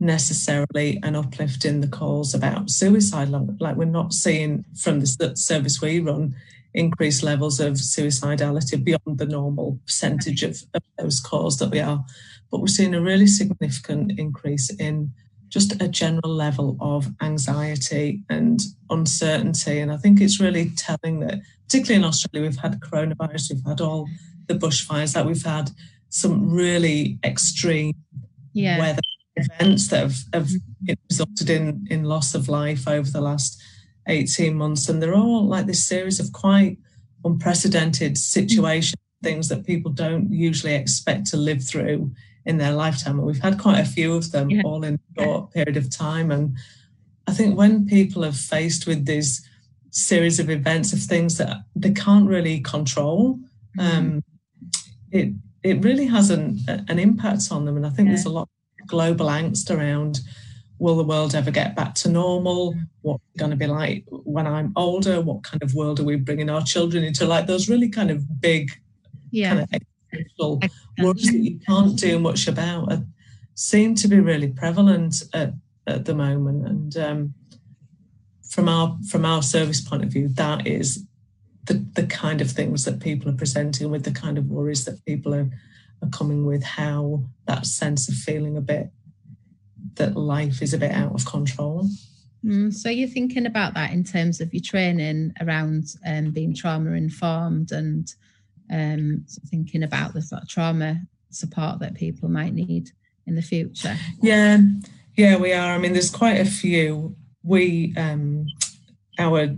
necessarily 0.00 0.98
an 1.02 1.14
uplift 1.16 1.66
in 1.66 1.82
the 1.82 1.86
calls 1.86 2.32
about 2.32 2.70
suicide. 2.70 3.28
Like 3.28 3.76
we're 3.76 3.84
not 3.84 4.14
seeing 4.14 4.64
from 4.74 5.00
the 5.00 5.36
service 5.36 5.82
we 5.82 6.00
run 6.00 6.34
increased 6.74 7.22
levels 7.22 7.60
of 7.60 7.74
suicidality 7.74 8.82
beyond 8.82 9.18
the 9.18 9.26
normal 9.26 9.78
percentage 9.86 10.42
of, 10.42 10.62
of 10.74 10.82
those 10.98 11.20
calls 11.20 11.58
that 11.58 11.70
we 11.70 11.80
are. 11.80 12.04
But 12.50 12.60
we're 12.60 12.66
seeing 12.66 12.94
a 12.94 13.00
really 13.00 13.26
significant 13.26 14.18
increase 14.18 14.70
in 14.70 15.12
just 15.48 15.82
a 15.82 15.88
general 15.88 16.34
level 16.34 16.78
of 16.80 17.08
anxiety 17.20 18.22
and 18.30 18.60
uncertainty. 18.88 19.80
And 19.80 19.92
I 19.92 19.98
think 19.98 20.20
it's 20.20 20.40
really 20.40 20.70
telling 20.70 21.20
that, 21.20 21.40
particularly 21.66 22.02
in 22.02 22.08
Australia, 22.08 22.48
we've 22.48 22.58
had 22.58 22.80
coronavirus, 22.80 23.52
we've 23.52 23.66
had 23.66 23.80
all 23.82 24.08
the 24.48 24.54
bushfires, 24.54 25.12
that 25.12 25.26
we've 25.26 25.44
had 25.44 25.70
some 26.08 26.50
really 26.50 27.18
extreme 27.22 27.94
yeah. 28.54 28.78
weather 28.78 29.00
events 29.36 29.88
that 29.88 30.00
have, 30.00 30.16
have 30.32 30.46
mm-hmm. 30.46 30.94
resulted 31.10 31.50
in, 31.50 31.86
in 31.90 32.04
loss 32.04 32.34
of 32.34 32.48
life 32.48 32.88
over 32.88 33.10
the 33.10 33.20
last 33.20 33.62
18 34.06 34.54
months. 34.54 34.88
And 34.88 35.02
they're 35.02 35.14
all 35.14 35.46
like 35.46 35.66
this 35.66 35.84
series 35.84 36.20
of 36.20 36.32
quite 36.32 36.78
unprecedented 37.24 38.18
situations, 38.18 39.00
things 39.22 39.48
that 39.48 39.66
people 39.66 39.90
don't 39.90 40.30
usually 40.30 40.74
expect 40.74 41.26
to 41.26 41.36
live 41.36 41.62
through 41.62 42.12
in 42.44 42.58
their 42.58 42.72
lifetime. 42.72 43.18
And 43.18 43.26
we've 43.26 43.40
had 43.40 43.58
quite 43.58 43.80
a 43.80 43.84
few 43.84 44.14
of 44.14 44.32
them 44.32 44.50
yeah. 44.50 44.62
all 44.64 44.82
in 44.84 44.98
a 45.16 45.22
short 45.22 45.52
period 45.52 45.76
of 45.76 45.90
time. 45.90 46.30
And 46.30 46.56
I 47.26 47.32
think 47.32 47.56
when 47.56 47.86
people 47.86 48.24
are 48.24 48.32
faced 48.32 48.86
with 48.86 49.06
this 49.06 49.46
series 49.90 50.40
of 50.40 50.50
events 50.50 50.92
of 50.92 51.00
things 51.00 51.38
that 51.38 51.64
they 51.76 51.92
can't 51.92 52.28
really 52.28 52.60
control, 52.60 53.38
mm-hmm. 53.78 53.98
um, 53.98 54.24
it 55.10 55.32
it 55.62 55.84
really 55.84 56.06
has 56.06 56.30
an, 56.30 56.58
an 56.66 56.98
impact 56.98 57.52
on 57.52 57.64
them. 57.64 57.76
And 57.76 57.86
I 57.86 57.90
think 57.90 58.08
yeah. 58.08 58.14
there's 58.14 58.26
a 58.26 58.30
lot 58.30 58.48
of 58.80 58.88
global 58.88 59.26
angst 59.26 59.70
around 59.70 60.20
will 60.82 60.96
the 60.96 61.04
world 61.04 61.32
ever 61.36 61.52
get 61.52 61.76
back 61.76 61.94
to 61.94 62.08
normal? 62.08 62.74
What's 63.02 63.22
going 63.38 63.52
to 63.52 63.56
be 63.56 63.68
like 63.68 64.04
when 64.10 64.48
I'm 64.48 64.72
older? 64.74 65.20
What 65.20 65.44
kind 65.44 65.62
of 65.62 65.74
world 65.74 66.00
are 66.00 66.04
we 66.04 66.16
bringing 66.16 66.50
our 66.50 66.62
children 66.62 67.04
into? 67.04 67.24
Like 67.24 67.46
those 67.46 67.68
really 67.68 67.88
kind 67.88 68.10
of 68.10 68.40
big 68.40 68.68
yeah. 69.30 69.50
kind 69.50 69.60
of 69.60 69.68
existential 69.72 70.60
worries 70.98 71.26
that 71.26 71.38
you 71.38 71.60
can't 71.60 71.96
do 71.96 72.18
much 72.18 72.48
about 72.48 72.92
are, 72.92 73.04
seem 73.54 73.94
to 73.94 74.08
be 74.08 74.18
really 74.18 74.48
prevalent 74.48 75.22
at, 75.32 75.54
at 75.86 76.04
the 76.04 76.16
moment. 76.16 76.66
And 76.66 76.96
um, 76.96 77.34
from 78.50 78.68
our 78.68 78.98
from 79.08 79.24
our 79.24 79.40
service 79.40 79.80
point 79.80 80.02
of 80.02 80.10
view, 80.10 80.26
that 80.30 80.66
is 80.66 81.06
the, 81.66 81.74
the 81.94 82.06
kind 82.08 82.40
of 82.40 82.50
things 82.50 82.84
that 82.86 82.98
people 82.98 83.30
are 83.30 83.36
presenting 83.36 83.88
with, 83.88 84.02
the 84.02 84.10
kind 84.10 84.36
of 84.36 84.46
worries 84.46 84.84
that 84.86 85.04
people 85.04 85.32
are, 85.32 85.48
are 86.02 86.08
coming 86.08 86.44
with, 86.44 86.64
how 86.64 87.22
that 87.46 87.66
sense 87.66 88.08
of 88.08 88.16
feeling 88.16 88.56
a 88.56 88.60
bit 88.60 88.90
that 89.96 90.16
life 90.16 90.62
is 90.62 90.74
a 90.74 90.78
bit 90.78 90.92
out 90.92 91.14
of 91.14 91.24
control. 91.26 91.88
Mm, 92.44 92.72
so 92.74 92.88
you're 92.88 93.08
thinking 93.08 93.46
about 93.46 93.74
that 93.74 93.92
in 93.92 94.02
terms 94.02 94.40
of 94.40 94.52
your 94.52 94.62
training 94.62 95.32
around 95.40 95.94
um, 96.04 96.32
being 96.32 96.54
trauma 96.54 96.92
informed 96.92 97.70
and 97.70 98.12
um, 98.70 99.24
thinking 99.46 99.82
about 99.82 100.12
the 100.12 100.22
sort 100.22 100.42
of 100.42 100.48
trauma 100.48 101.00
support 101.30 101.78
that 101.78 101.94
people 101.94 102.28
might 102.28 102.52
need 102.52 102.90
in 103.26 103.36
the 103.36 103.42
future. 103.42 103.96
Yeah, 104.20 104.58
yeah, 105.16 105.36
we 105.36 105.52
are. 105.52 105.74
I 105.74 105.78
mean, 105.78 105.92
there's 105.92 106.10
quite 106.10 106.40
a 106.40 106.44
few. 106.44 107.14
We 107.44 107.94
um, 107.96 108.46
our 109.18 109.54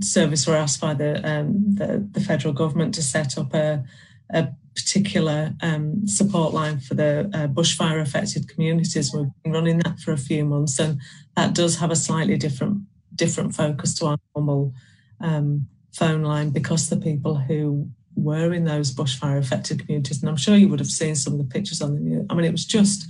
service 0.00 0.46
were 0.46 0.56
asked 0.56 0.80
by 0.80 0.94
the, 0.94 1.28
um, 1.28 1.74
the, 1.74 2.06
the 2.12 2.20
federal 2.20 2.54
government 2.54 2.94
to 2.94 3.02
set 3.02 3.36
up 3.38 3.54
a, 3.54 3.84
a 4.30 4.48
particular 4.78 5.52
um, 5.60 6.06
support 6.06 6.54
line 6.54 6.78
for 6.78 6.94
the 6.94 7.28
uh, 7.34 7.48
bushfire 7.48 8.00
affected 8.00 8.48
communities. 8.48 9.12
We've 9.12 9.26
been 9.42 9.52
running 9.52 9.78
that 9.78 9.98
for 9.98 10.12
a 10.12 10.16
few 10.16 10.44
months, 10.44 10.78
and 10.78 11.00
that 11.36 11.54
does 11.54 11.78
have 11.78 11.90
a 11.90 11.96
slightly 11.96 12.36
different 12.36 12.82
different 13.14 13.54
focus 13.54 13.98
to 13.98 14.06
our 14.06 14.18
normal 14.36 14.72
um, 15.20 15.66
phone 15.92 16.22
line 16.22 16.50
because 16.50 16.88
the 16.88 16.96
people 16.96 17.34
who 17.34 17.88
were 18.14 18.52
in 18.52 18.64
those 18.64 18.94
bushfire 18.94 19.38
affected 19.38 19.80
communities, 19.80 20.20
and 20.20 20.30
I'm 20.30 20.36
sure 20.36 20.56
you 20.56 20.68
would 20.68 20.80
have 20.80 20.88
seen 20.88 21.16
some 21.16 21.32
of 21.32 21.40
the 21.40 21.52
pictures 21.52 21.82
on 21.82 21.94
the 21.94 22.00
news. 22.00 22.26
I 22.30 22.34
mean, 22.34 22.44
it 22.44 22.52
was 22.52 22.64
just 22.64 23.08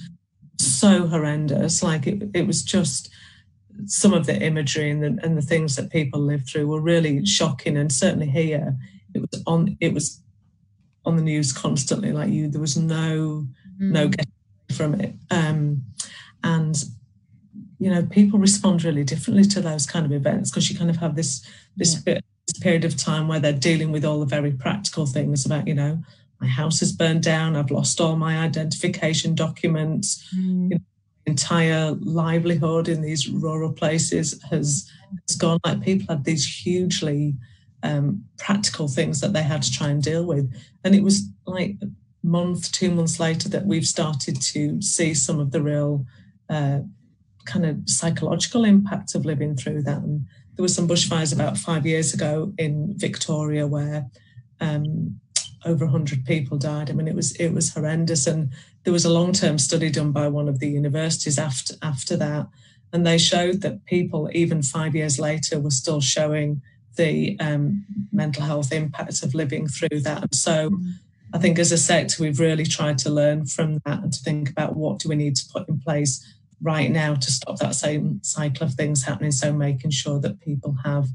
so 0.59 1.07
horrendous. 1.07 1.83
Like 1.83 2.07
it, 2.07 2.31
it 2.33 2.47
was 2.47 2.63
just 2.63 3.11
some 3.87 4.15
of 4.15 4.25
the 4.27 4.41
imagery 4.41 4.91
and 4.91 5.03
the, 5.03 5.19
and 5.23 5.37
the 5.37 5.43
things 5.43 5.77
that 5.77 5.91
people 5.91 6.21
lived 6.21 6.49
through 6.49 6.67
were 6.67 6.81
really 6.81 7.27
shocking. 7.27 7.77
And 7.77 7.93
certainly 7.93 8.29
here, 8.29 8.75
it 9.15 9.21
was 9.21 9.43
on 9.47 9.77
it 9.81 9.93
was 9.93 10.23
on 11.05 11.17
the 11.17 11.23
news 11.23 11.53
constantly. 11.53 12.13
Like 12.13 12.31
you, 12.31 12.49
there 12.49 12.61
was 12.61 12.77
no 12.77 13.47
mm. 13.81 13.91
no 13.91 14.09
getting 14.09 14.33
from 14.73 15.01
it. 15.01 15.15
Um, 15.31 15.85
and 16.45 16.85
you 17.79 17.91
know, 17.91 18.05
people 18.07 18.39
respond 18.39 18.85
really 18.85 19.05
differently 19.05 19.45
to 19.45 19.61
those 19.61 19.87
kind 19.87 20.05
of 20.05 20.13
events 20.13 20.51
because 20.51 20.71
you 20.71 20.77
kind 20.77 20.91
of 20.91 20.97
have 20.97 21.17
this 21.17 21.47
this 21.77 21.95
yeah. 21.95 22.01
bit 22.05 22.25
this 22.49 22.59
period 22.61 22.85
of 22.85 22.97
time 22.97 23.29
where 23.29 23.41
they're 23.41 23.53
dealing 23.53 23.93
with 23.93 24.05
all 24.05 24.21
the 24.21 24.27
very 24.27 24.53
practical 24.53 25.07
things 25.07 25.45
about 25.45 25.69
you 25.69 25.75
know 25.75 25.99
my 26.41 26.47
house 26.47 26.81
has 26.81 26.93
burned 26.93 27.23
down 27.23 27.55
i've 27.55 27.71
lost 27.71 28.01
all 28.01 28.17
my 28.17 28.39
identification 28.39 29.35
documents 29.35 30.27
mm. 30.35 30.71
you 30.71 30.77
know, 30.77 30.81
entire 31.27 31.93
livelihood 32.01 32.89
in 32.89 33.03
these 33.03 33.29
rural 33.29 33.71
places 33.71 34.43
has, 34.51 34.91
has 35.29 35.37
gone 35.37 35.59
like 35.65 35.83
people 35.83 36.07
had 36.09 36.25
these 36.25 36.47
hugely 36.47 37.35
um, 37.83 38.25
practical 38.39 38.89
things 38.89 39.21
that 39.21 39.33
they 39.33 39.43
had 39.43 39.63
to 39.63 39.73
try 39.73 39.89
and 39.89 40.03
deal 40.03 40.25
with. 40.25 40.53
And 40.85 40.95
it 40.95 41.03
was 41.03 41.29
like 41.47 41.77
a 41.83 41.89
month 42.23 42.73
two 42.73 42.91
months 42.91 43.21
later 43.21 43.49
that 43.49 43.67
we've 43.67 43.87
started 43.87 44.41
to 44.41 44.81
see 44.83 45.15
some 45.15 45.39
of 45.39 45.51
the 45.53 45.63
real 45.63 46.05
uh, 46.49 46.81
kind 47.47 47.65
of 47.65 47.79
psychological 47.87 48.65
impact 48.65 49.15
of 49.15 49.25
living 49.25 49.57
through 49.57 49.83
that. 49.83 49.99
And 49.99 50.27
there 50.57 50.63
were 50.63 50.69
some 50.69 50.89
bushfires 50.89 51.33
about 51.33 51.57
five 51.57 51.87
years 51.87 52.13
ago 52.13 52.53
in 52.59 52.95
victoria 52.97 53.67
where 53.67 54.07
um, 54.61 55.21
over 55.65 55.85
100 55.85 56.25
people 56.25 56.59
died. 56.59 56.91
I 56.91 56.93
mean, 56.93 57.09
it 57.09 57.15
was 57.15 57.33
it 57.37 57.51
was 57.51 57.73
horrendous, 57.73 58.27
and 58.27 58.53
there 58.85 58.93
was 58.93 59.05
a 59.05 59.13
long 59.13 59.33
term 59.33 59.59
study 59.59 59.91
done 59.91 60.13
by 60.13 60.29
one 60.29 60.49
of 60.49 60.59
the 60.59 60.69
universities 60.69 61.39
after 61.39 61.75
after 61.83 62.17
that, 62.17 62.49
and 62.93 63.07
they 63.07 63.19
showed 63.19 63.61
that 63.63 63.85
people 63.85 64.29
even 64.33 64.63
five 64.63 64.95
years 64.95 65.19
later 65.19 65.61
were 65.61 65.71
still 65.71 66.01
showing 66.01 66.63
the 66.99 67.39
um, 67.41 67.87
mental 68.13 68.43
health 68.43 68.73
impact 68.73 69.23
of 69.23 69.35
living 69.35 69.67
through 69.67 70.01
that. 70.01 70.23
And 70.23 70.35
so, 70.35 70.79
I 71.33 71.39
think 71.39 71.59
as 71.59 71.73
a 71.73 71.79
sector, 71.79 72.23
we've 72.23 72.41
really 72.41 72.65
tried 72.65 72.99
to 72.99 73.11
learn 73.11 73.47
from 73.47 73.79
that 73.85 74.03
and 74.03 74.13
to 74.13 74.23
think 74.23 74.51
about 74.51 74.77
what 74.77 74.99
do 74.99 75.09
we 75.09 75.17
need 75.17 75.37
to 75.37 75.49
put 75.53 75.69
in 75.69 75.79
place 75.79 76.27
right 76.63 76.91
now 76.91 77.15
to 77.15 77.31
stop 77.31 77.59
that 77.59 77.75
same 77.75 78.21
cycle 78.23 78.67
of 78.67 78.75
things 78.75 79.05
happening. 79.05 79.33
So, 79.33 79.53
making 79.53 79.93
sure 79.93 80.21
that 80.21 80.41
people 80.41 80.77
have 80.85 81.09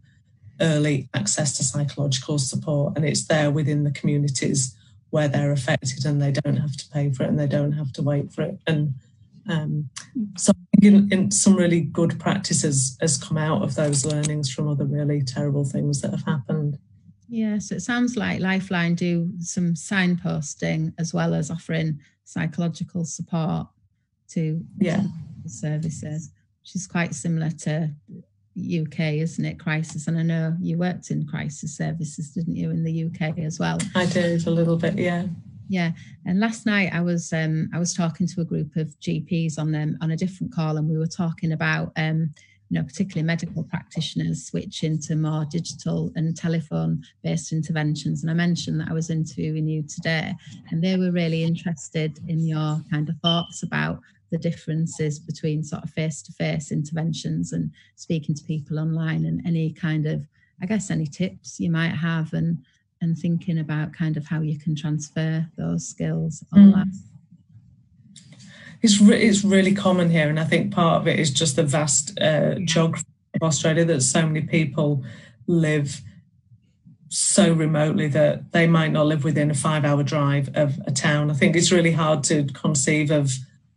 early 0.61 1.09
access 1.13 1.57
to 1.57 1.63
psychological 1.63 2.39
support 2.39 2.95
and 2.95 3.05
it's 3.05 3.27
there 3.27 3.51
within 3.51 3.83
the 3.83 3.91
communities 3.91 4.75
where 5.09 5.27
they're 5.27 5.51
affected 5.51 6.05
and 6.05 6.21
they 6.21 6.31
don't 6.31 6.57
have 6.57 6.75
to 6.77 6.87
pay 6.89 7.11
for 7.11 7.23
it 7.23 7.29
and 7.29 7.39
they 7.39 7.47
don't 7.47 7.73
have 7.73 7.91
to 7.91 8.01
wait 8.01 8.31
for 8.31 8.43
it 8.43 8.59
and 8.67 8.93
um, 9.49 9.89
so 10.37 10.53
in, 10.85 11.11
in 11.11 11.31
some 11.31 11.55
really 11.55 11.81
good 11.81 12.19
practices 12.19 12.97
has 13.01 13.17
come 13.17 13.37
out 13.37 13.61
of 13.61 13.75
those 13.75 14.05
learnings 14.05 14.51
from 14.51 14.67
other 14.67 14.85
really 14.85 15.21
terrible 15.21 15.65
things 15.65 16.01
that 16.01 16.11
have 16.11 16.25
happened 16.25 16.77
yeah 17.27 17.57
so 17.57 17.75
it 17.75 17.81
sounds 17.81 18.15
like 18.15 18.39
lifeline 18.39 18.95
do 18.95 19.29
some 19.39 19.73
signposting 19.73 20.93
as 20.97 21.13
well 21.13 21.33
as 21.33 21.49
offering 21.49 21.99
psychological 22.23 23.05
support 23.05 23.67
to 24.27 24.63
yeah 24.79 25.03
services 25.45 26.31
which 26.61 26.75
is 26.75 26.87
quite 26.87 27.13
similar 27.13 27.49
to 27.49 27.91
UK, 28.55 28.99
isn't 29.15 29.45
it? 29.45 29.59
Crisis, 29.59 30.07
and 30.07 30.17
I 30.17 30.23
know 30.23 30.55
you 30.61 30.77
worked 30.77 31.09
in 31.11 31.25
crisis 31.25 31.75
services, 31.75 32.31
didn't 32.31 32.55
you, 32.55 32.69
in 32.69 32.83
the 32.83 33.05
UK 33.05 33.39
as 33.39 33.59
well? 33.59 33.77
I 33.95 34.05
did 34.05 34.45
a 34.45 34.51
little 34.51 34.77
bit, 34.77 34.97
yeah. 34.97 35.25
Yeah, 35.69 35.91
and 36.25 36.39
last 36.39 36.65
night 36.65 36.91
I 36.93 37.01
was 37.01 37.31
um, 37.33 37.69
I 37.73 37.79
was 37.79 37.93
talking 37.93 38.27
to 38.27 38.41
a 38.41 38.45
group 38.45 38.75
of 38.75 38.99
GPs 38.99 39.57
on 39.57 39.71
them 39.71 39.97
on 40.01 40.11
a 40.11 40.17
different 40.17 40.53
call, 40.53 40.77
and 40.77 40.89
we 40.89 40.97
were 40.97 41.07
talking 41.07 41.53
about 41.53 41.91
um, 41.95 42.31
you 42.69 42.79
know 42.79 42.83
particularly 42.83 43.25
medical 43.25 43.63
practitioners 43.63 44.45
switching 44.45 44.99
to 44.99 45.15
more 45.15 45.45
digital 45.45 46.11
and 46.15 46.35
telephone 46.35 47.03
based 47.23 47.51
interventions. 47.51 48.23
And 48.23 48.31
I 48.31 48.33
mentioned 48.33 48.79
that 48.81 48.89
I 48.89 48.93
was 48.93 49.09
interviewing 49.09 49.67
you 49.67 49.83
today, 49.83 50.33
and 50.69 50.83
they 50.83 50.97
were 50.97 51.11
really 51.11 51.43
interested 51.43 52.19
in 52.27 52.45
your 52.45 52.81
kind 52.91 53.09
of 53.09 53.17
thoughts 53.19 53.63
about 53.63 53.99
the 54.33 54.37
differences 54.39 55.19
between 55.19 55.63
sort 55.63 55.83
of 55.83 55.91
face-to-face 55.91 56.71
interventions 56.71 57.53
and 57.53 57.69
speaking 57.95 58.33
to 58.33 58.43
people 58.43 58.79
online 58.79 59.25
and 59.25 59.45
any 59.45 59.71
kind 59.71 60.07
of 60.07 60.25
i 60.59 60.65
guess 60.65 60.89
any 60.89 61.05
tips 61.05 61.59
you 61.59 61.69
might 61.69 61.95
have 61.95 62.33
and 62.33 62.57
and 63.03 63.17
thinking 63.17 63.59
about 63.59 63.93
kind 63.93 64.17
of 64.17 64.25
how 64.27 64.41
you 64.41 64.57
can 64.57 64.75
transfer 64.75 65.45
those 65.57 65.87
skills 65.87 66.43
online 66.55 66.87
mm. 66.87 68.25
it's, 68.81 68.99
re- 68.99 69.21
it's 69.21 69.43
really 69.43 69.73
common 69.73 70.09
here 70.09 70.29
and 70.29 70.39
i 70.39 70.43
think 70.43 70.73
part 70.73 71.01
of 71.01 71.07
it 71.07 71.19
is 71.19 71.29
just 71.29 71.55
the 71.55 71.63
vast 71.63 72.19
uh, 72.19 72.55
geography 72.65 73.05
of 73.35 73.43
australia 73.43 73.85
that 73.85 74.01
so 74.01 74.25
many 74.25 74.41
people 74.41 75.03
live 75.47 76.01
so 77.13 77.53
remotely 77.53 78.07
that 78.07 78.51
they 78.53 78.65
might 78.65 78.91
not 78.91 79.05
live 79.05 79.23
within 79.23 79.51
a 79.51 79.53
five 79.53 79.85
hour 79.85 80.01
drive 80.01 80.49
of 80.55 80.79
a 80.87 80.91
town. 80.91 81.29
I 81.29 81.35
think 81.35 81.55
it's 81.55 81.71
really 81.71 81.91
hard 81.91 82.23
to 82.25 82.45
conceive 82.45 83.11
of 83.11 83.31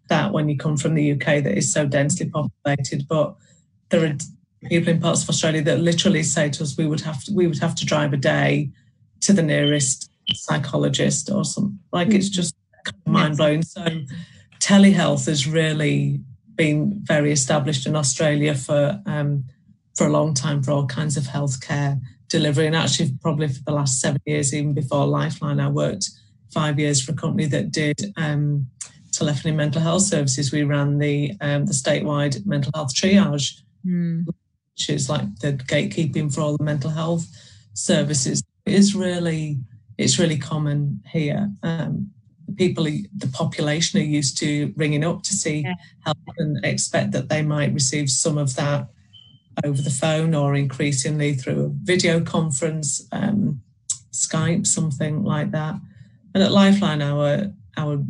that 0.08 0.32
when 0.32 0.48
you 0.48 0.56
come 0.56 0.78
from 0.78 0.94
the 0.94 1.12
UK 1.12 1.44
that 1.44 1.56
is 1.56 1.70
so 1.70 1.86
densely 1.86 2.30
populated. 2.30 3.06
But 3.06 3.34
there 3.90 4.06
are 4.06 4.16
people 4.70 4.88
in 4.88 5.00
parts 5.00 5.22
of 5.22 5.28
Australia 5.28 5.60
that 5.62 5.80
literally 5.80 6.22
say 6.22 6.48
to 6.48 6.62
us, 6.62 6.78
we 6.78 6.86
would 6.86 7.02
have 7.02 7.24
to, 7.24 7.34
we 7.34 7.46
would 7.46 7.58
have 7.58 7.74
to 7.74 7.84
drive 7.84 8.14
a 8.14 8.16
day 8.16 8.70
to 9.26 9.32
the 9.32 9.42
nearest 9.42 10.10
psychologist 10.32 11.30
or 11.30 11.44
something. 11.44 11.78
Like 11.92 12.12
it's 12.12 12.28
just 12.28 12.54
mind 13.06 13.36
blowing. 13.36 13.62
So 13.62 13.84
telehealth 14.60 15.26
has 15.26 15.46
really 15.46 16.20
been 16.54 17.00
very 17.04 17.32
established 17.32 17.86
in 17.86 17.96
Australia 17.96 18.54
for 18.54 19.00
um, 19.06 19.44
for 19.96 20.06
a 20.06 20.10
long 20.10 20.34
time 20.34 20.62
for 20.62 20.72
all 20.72 20.86
kinds 20.86 21.16
of 21.16 21.24
healthcare 21.24 22.00
delivery. 22.28 22.66
And 22.66 22.76
actually, 22.76 23.12
probably 23.22 23.48
for 23.48 23.62
the 23.64 23.72
last 23.72 24.00
seven 24.00 24.20
years, 24.26 24.52
even 24.54 24.74
before 24.74 25.06
Lifeline, 25.06 25.60
I 25.60 25.68
worked 25.68 26.10
five 26.52 26.78
years 26.78 27.02
for 27.02 27.12
a 27.12 27.14
company 27.14 27.46
that 27.46 27.70
did 27.70 28.12
um, 28.16 28.68
telephony 29.16 29.54
mental 29.54 29.80
health 29.80 30.02
services, 30.02 30.52
we 30.52 30.62
ran 30.62 30.98
the 30.98 31.32
um, 31.40 31.66
the 31.66 31.72
statewide 31.72 32.44
mental 32.46 32.72
health 32.74 32.94
triage, 32.94 33.60
mm. 33.84 34.26
which 34.26 34.90
is 34.90 35.08
like 35.08 35.38
the 35.40 35.52
gatekeeping 35.52 36.32
for 36.32 36.42
all 36.42 36.56
the 36.56 36.64
mental 36.64 36.90
health 36.90 37.26
services. 37.74 38.42
It 38.66 38.74
is 38.74 38.94
really 38.94 39.58
it's 39.98 40.18
really 40.18 40.36
common 40.38 41.00
here. 41.10 41.50
Um, 41.62 42.10
people, 42.56 42.84
the 42.84 43.28
population 43.32 44.00
are 44.00 44.04
used 44.04 44.38
to 44.38 44.72
ringing 44.76 45.04
up 45.04 45.22
to 45.22 45.32
see 45.32 45.60
yeah. 45.60 45.74
help 46.04 46.18
and 46.38 46.64
expect 46.64 47.12
that 47.12 47.28
they 47.28 47.42
might 47.42 47.72
receive 47.72 48.10
some 48.10 48.38
of 48.38 48.54
that 48.56 48.88
over 49.64 49.80
the 49.80 49.90
phone 49.90 50.34
or 50.34 50.54
increasingly 50.54 51.34
through 51.34 51.64
a 51.64 51.84
video 51.84 52.20
conference, 52.20 53.06
um, 53.12 53.62
Skype, 54.12 54.66
something 54.66 55.24
like 55.24 55.50
that. 55.52 55.76
And 56.34 56.42
at 56.42 56.52
Lifeline, 56.52 57.02
our 57.02 57.52
our 57.76 58.02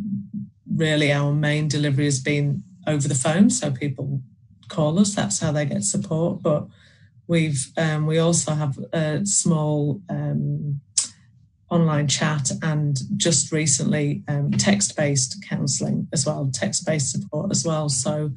really 0.74 1.12
our 1.12 1.32
main 1.32 1.68
delivery 1.68 2.04
has 2.04 2.20
been 2.20 2.62
over 2.86 3.08
the 3.08 3.14
phone. 3.14 3.50
So 3.50 3.70
people 3.70 4.20
call 4.68 4.98
us, 4.98 5.14
that's 5.14 5.40
how 5.40 5.52
they 5.52 5.66
get 5.66 5.84
support. 5.84 6.42
But 6.42 6.66
we've 7.26 7.72
um, 7.76 8.06
we 8.06 8.18
also 8.18 8.52
have 8.52 8.78
a 8.92 9.24
small 9.24 10.00
um, 10.08 10.80
online 11.70 12.06
chat 12.06 12.50
and 12.62 12.98
just 13.16 13.52
recently 13.52 14.22
um, 14.28 14.52
text-based 14.52 15.44
counselling 15.48 16.08
as 16.12 16.24
well, 16.24 16.48
text-based 16.52 17.10
support 17.10 17.50
as 17.50 17.64
well. 17.64 17.88
So, 17.88 18.30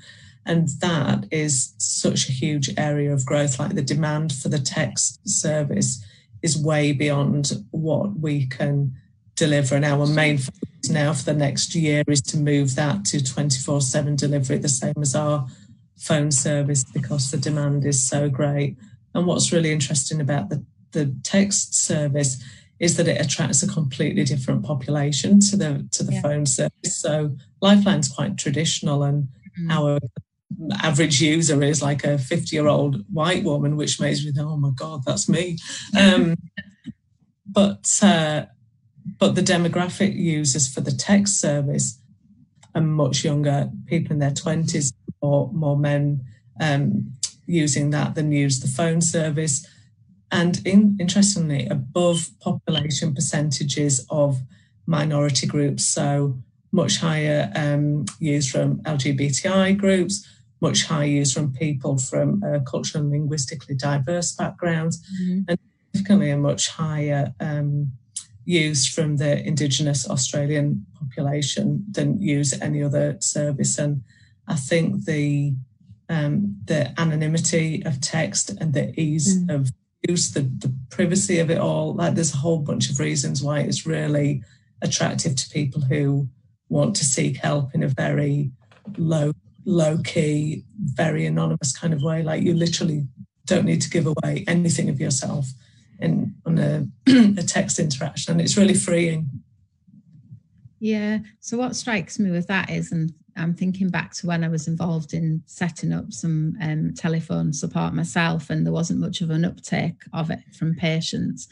and 0.46 0.68
that 0.80 1.26
is 1.30 1.74
such 1.78 2.28
a 2.28 2.32
huge 2.32 2.72
area 2.78 3.14
of 3.14 3.26
growth. 3.26 3.60
Like 3.60 3.76
the 3.76 3.82
demand 3.82 4.34
for 4.34 4.50
the 4.50 4.60
text 4.60 5.28
service 5.28 6.04
is 6.42 6.62
way 6.62 6.92
beyond 6.92 7.52
what 7.72 8.18
we 8.20 8.48
can 8.48 8.96
deliver, 9.36 9.76
and 9.76 9.86
our 9.86 10.08
main 10.08 10.38
focus 10.38 10.90
now 10.90 11.14
for 11.14 11.26
the 11.26 11.34
next 11.34 11.76
year 11.76 12.04
is 12.08 12.22
to 12.22 12.38
move 12.38 12.76
that 12.76 13.06
to 13.06 13.20
24/7 13.20 14.16
delivery, 14.16 14.58
the 14.58 14.70
same 14.70 14.96
as 15.02 15.14
our 15.14 15.48
phone 16.00 16.32
service, 16.32 16.84
because 16.84 17.32
the 17.32 17.38
demand 17.38 17.86
is 17.86 18.02
so 18.02 18.30
great. 18.30 18.78
And 19.14 19.26
what's 19.26 19.52
really 19.52 19.72
interesting 19.72 20.22
about 20.22 20.50
the 20.50 20.64
the 20.92 21.16
text 21.24 21.76
service 21.76 22.44
is 22.80 22.96
that 22.98 23.08
it 23.08 23.22
attracts 23.22 23.62
a 23.62 23.68
completely 23.68 24.24
different 24.24 24.64
population 24.64 25.40
to 25.40 25.58
the 25.58 25.88
to 25.92 26.04
the 26.04 26.14
yeah. 26.14 26.22
phone 26.22 26.46
service. 26.46 26.98
So 26.98 27.36
Lifeline's 27.62 28.08
quite 28.08 28.38
traditional, 28.38 29.04
and 29.04 29.28
mm. 29.60 29.72
our 29.72 30.00
average 30.82 31.22
user 31.22 31.62
is 31.62 31.82
like 31.82 32.04
a 32.04 32.18
50 32.18 32.56
year 32.56 32.68
old 32.68 33.04
white 33.12 33.44
woman, 33.44 33.76
which 33.76 34.00
makes 34.00 34.24
me 34.24 34.32
think, 34.32 34.48
oh 34.48 34.58
my 34.58 34.72
god, 34.76 35.04
that's 35.06 35.30
me. 35.30 35.58
Um, 36.00 36.36
but 37.46 38.00
uh, 38.02 38.46
but 39.18 39.36
the 39.36 39.42
demographic 39.42 40.16
users 40.16 40.72
for 40.74 40.82
the 40.82 40.92
text 40.92 41.40
service 41.40 42.00
are 42.76 42.82
much 42.82 43.24
younger, 43.24 43.72
people 43.88 44.14
in 44.14 44.20
their 44.20 44.32
20s, 44.32 44.94
or 45.22 45.52
more 45.52 45.78
men 45.78 46.22
um, 46.60 47.14
using 47.46 47.90
that 47.90 48.16
than 48.16 48.32
use 48.32 48.60
the 48.60 48.68
phone 48.68 49.02
service 49.02 49.66
and 50.32 50.66
in, 50.66 50.98
interestingly, 51.00 51.68
above 51.68 52.30
population 52.40 53.14
percentages 53.16 54.06
of 54.10 54.42
minority 54.86 55.48
groups. 55.48 55.86
So 55.86 56.38
much 56.72 56.98
higher 56.98 57.52
um, 57.56 58.06
use 58.20 58.50
from 58.50 58.78
LGBTI 58.82 59.78
groups, 59.78 60.28
much 60.62 60.84
higher 60.84 61.08
use 61.08 61.34
from 61.34 61.54
people 61.54 61.98
from 61.98 62.44
uh, 62.44 62.60
culturally 62.60 63.06
and 63.06 63.12
linguistically 63.12 63.76
diverse 63.76 64.34
backgrounds, 64.34 65.02
mm-hmm. 65.22 65.42
and 65.48 65.60
significantly 65.94 66.30
a 66.30 66.38
much 66.38 66.70
higher 66.70 67.34
um, 67.40 67.92
use 68.46 68.88
from 68.88 69.18
the 69.18 69.44
Indigenous 69.46 70.08
Australian 70.08 70.86
population 71.00 71.86
than 71.90 72.22
use 72.22 72.60
any 72.62 72.84
other 72.84 73.18
service. 73.20 73.80
And 73.80 74.04
I 74.50 74.56
think 74.56 75.06
the 75.06 75.54
um, 76.10 76.58
the 76.66 77.00
anonymity 77.00 77.84
of 77.86 78.02
text 78.02 78.50
and 78.60 78.74
the 78.74 79.00
ease 79.00 79.38
mm. 79.38 79.54
of 79.54 79.70
use, 80.08 80.32
the, 80.32 80.42
the 80.42 80.74
privacy 80.90 81.40
of 81.40 81.52
it 81.52 81.60
all. 81.60 81.94
Like 81.94 82.16
there's 82.16 82.34
a 82.34 82.38
whole 82.38 82.60
bunch 82.60 82.90
of 82.90 83.00
reasons 83.00 83.44
why 83.44 83.60
it's 83.60 83.86
really 83.86 84.44
attractive 84.82 85.36
to 85.36 85.50
people 85.50 85.82
who 85.82 86.28
want 86.68 86.96
to 86.96 87.06
seek 87.06 87.38
help 87.38 87.76
in 87.76 87.84
a 87.84 87.88
very 87.88 88.52
low, 88.98 89.34
low 89.66 90.00
key, 90.04 90.64
very 90.80 91.26
anonymous 91.26 91.78
kind 91.78 91.94
of 91.94 92.02
way. 92.02 92.24
Like 92.24 92.42
you 92.42 92.54
literally 92.54 93.08
don't 93.46 93.66
need 93.66 93.82
to 93.82 93.90
give 93.90 94.08
away 94.08 94.46
anything 94.48 94.90
of 94.90 95.00
yourself 95.00 95.48
in 96.00 96.34
on 96.46 96.58
a, 96.58 96.88
a 97.08 97.44
text 97.44 97.78
interaction, 97.78 98.32
and 98.32 98.42
it's 98.42 98.58
really 98.58 98.74
freeing. 98.74 99.30
Yeah. 100.80 101.20
So 101.42 101.58
what 101.58 101.76
strikes 101.76 102.20
me 102.20 102.32
with 102.32 102.48
that 102.48 102.70
is, 102.70 102.92
and 102.92 103.14
I'm 103.38 103.54
thinking 103.54 103.90
back 103.90 104.14
to 104.16 104.28
when 104.28 104.44
I 104.44 104.48
was 104.48 104.68
involved 104.68 105.14
in 105.14 105.42
setting 105.46 105.94
up 105.94 106.12
some 106.12 106.58
um, 106.62 106.94
telephone 106.94 107.54
support 107.54 107.94
myself, 107.94 108.50
and 108.50 108.66
there 108.66 108.74
wasn't 108.74 109.00
much 109.00 109.22
of 109.22 109.30
an 109.30 109.46
uptake 109.46 110.02
of 110.14 110.30
it 110.30 110.40
from 110.58 110.76
patients. 110.76 111.48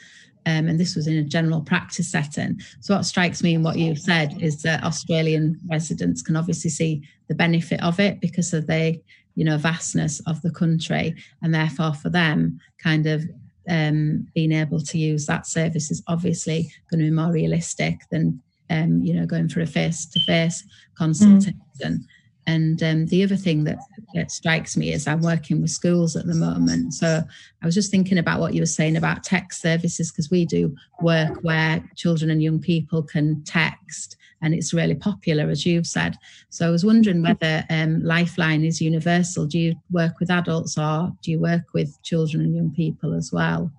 Um, 0.46 0.70
and 0.70 0.80
this 0.80 0.96
was 0.96 1.08
in 1.08 1.18
a 1.18 1.24
general 1.24 1.62
practice 1.62 2.10
setting. 2.10 2.60
So, 2.80 2.96
what 2.96 3.06
strikes 3.06 3.44
me 3.44 3.56
in 3.56 3.64
what 3.64 3.78
you've 3.78 4.00
said 4.00 4.42
is 4.42 4.62
that 4.62 4.84
Australian 4.84 5.60
residents 5.70 6.22
can 6.22 6.38
obviously 6.38 6.70
see 6.70 7.04
the 7.28 7.36
benefit 7.36 7.84
of 7.84 8.00
it 8.00 8.22
because 8.22 8.54
of 8.54 8.68
the, 8.68 9.00
you 9.36 9.44
know, 9.44 9.58
vastness 9.58 10.22
of 10.22 10.42
the 10.42 10.52
country, 10.52 11.16
and 11.42 11.54
therefore 11.54 11.94
for 11.94 12.10
them, 12.10 12.60
kind 12.82 13.08
of 13.08 13.24
um, 13.70 14.28
being 14.34 14.54
able 14.54 14.80
to 14.80 14.98
use 14.98 15.26
that 15.26 15.46
service 15.46 15.92
is 15.92 16.02
obviously 16.08 16.72
going 16.90 17.00
to 17.00 17.10
be 17.10 17.16
more 17.16 17.32
realistic 17.32 18.02
than 18.12 18.42
um, 18.70 19.02
you 19.04 19.14
know, 19.14 19.26
going 19.26 19.50
for 19.50 19.62
a 19.62 19.68
face-to-face 19.68 20.64
consultation. 20.98 21.56
Mm. 21.82 22.06
And 22.50 22.82
um, 22.82 23.06
the 23.08 23.24
other 23.26 23.36
thing 23.36 23.66
that, 23.66 23.78
that 24.14 24.32
strikes 24.32 24.78
me 24.78 24.94
is 24.94 25.06
I'm 25.06 25.22
working 25.22 25.62
with 25.62 25.70
schools 25.70 26.16
at 26.16 26.28
the 26.28 26.34
moment. 26.34 26.94
So 26.94 27.22
I 27.62 27.66
was 27.66 27.76
just 27.76 27.92
thinking 27.92 28.18
about 28.18 28.40
what 28.40 28.54
you 28.54 28.62
were 28.62 28.66
saying 28.66 28.96
about 28.96 29.26
text 29.26 29.62
services 29.62 30.12
because 30.12 30.32
we 30.32 30.46
do 30.46 30.74
work 31.02 31.40
where 31.42 31.84
children 31.98 32.32
and 32.32 32.42
young 32.42 32.62
people 32.62 33.04
can 33.04 33.44
text, 33.44 34.16
and 34.42 34.54
it's 34.54 34.74
really 34.74 34.96
popular, 34.96 35.50
as 35.50 35.66
you've 35.66 35.88
said. 35.88 36.16
So 36.50 36.66
I 36.66 36.70
was 36.70 36.86
wondering 36.86 37.22
whether 37.22 37.66
um, 37.70 38.02
Lifeline 38.02 38.64
is 38.64 38.80
universal. 38.80 39.46
Do 39.46 39.60
you 39.60 39.76
work 39.92 40.22
with 40.22 40.32
adults 40.32 40.78
or 40.78 41.12
do 41.22 41.32
you 41.32 41.42
work 41.42 41.74
with 41.74 42.02
children 42.02 42.44
and 42.44 42.56
young 42.56 42.72
people 42.72 43.14
as 43.14 43.30
well? 43.34 43.70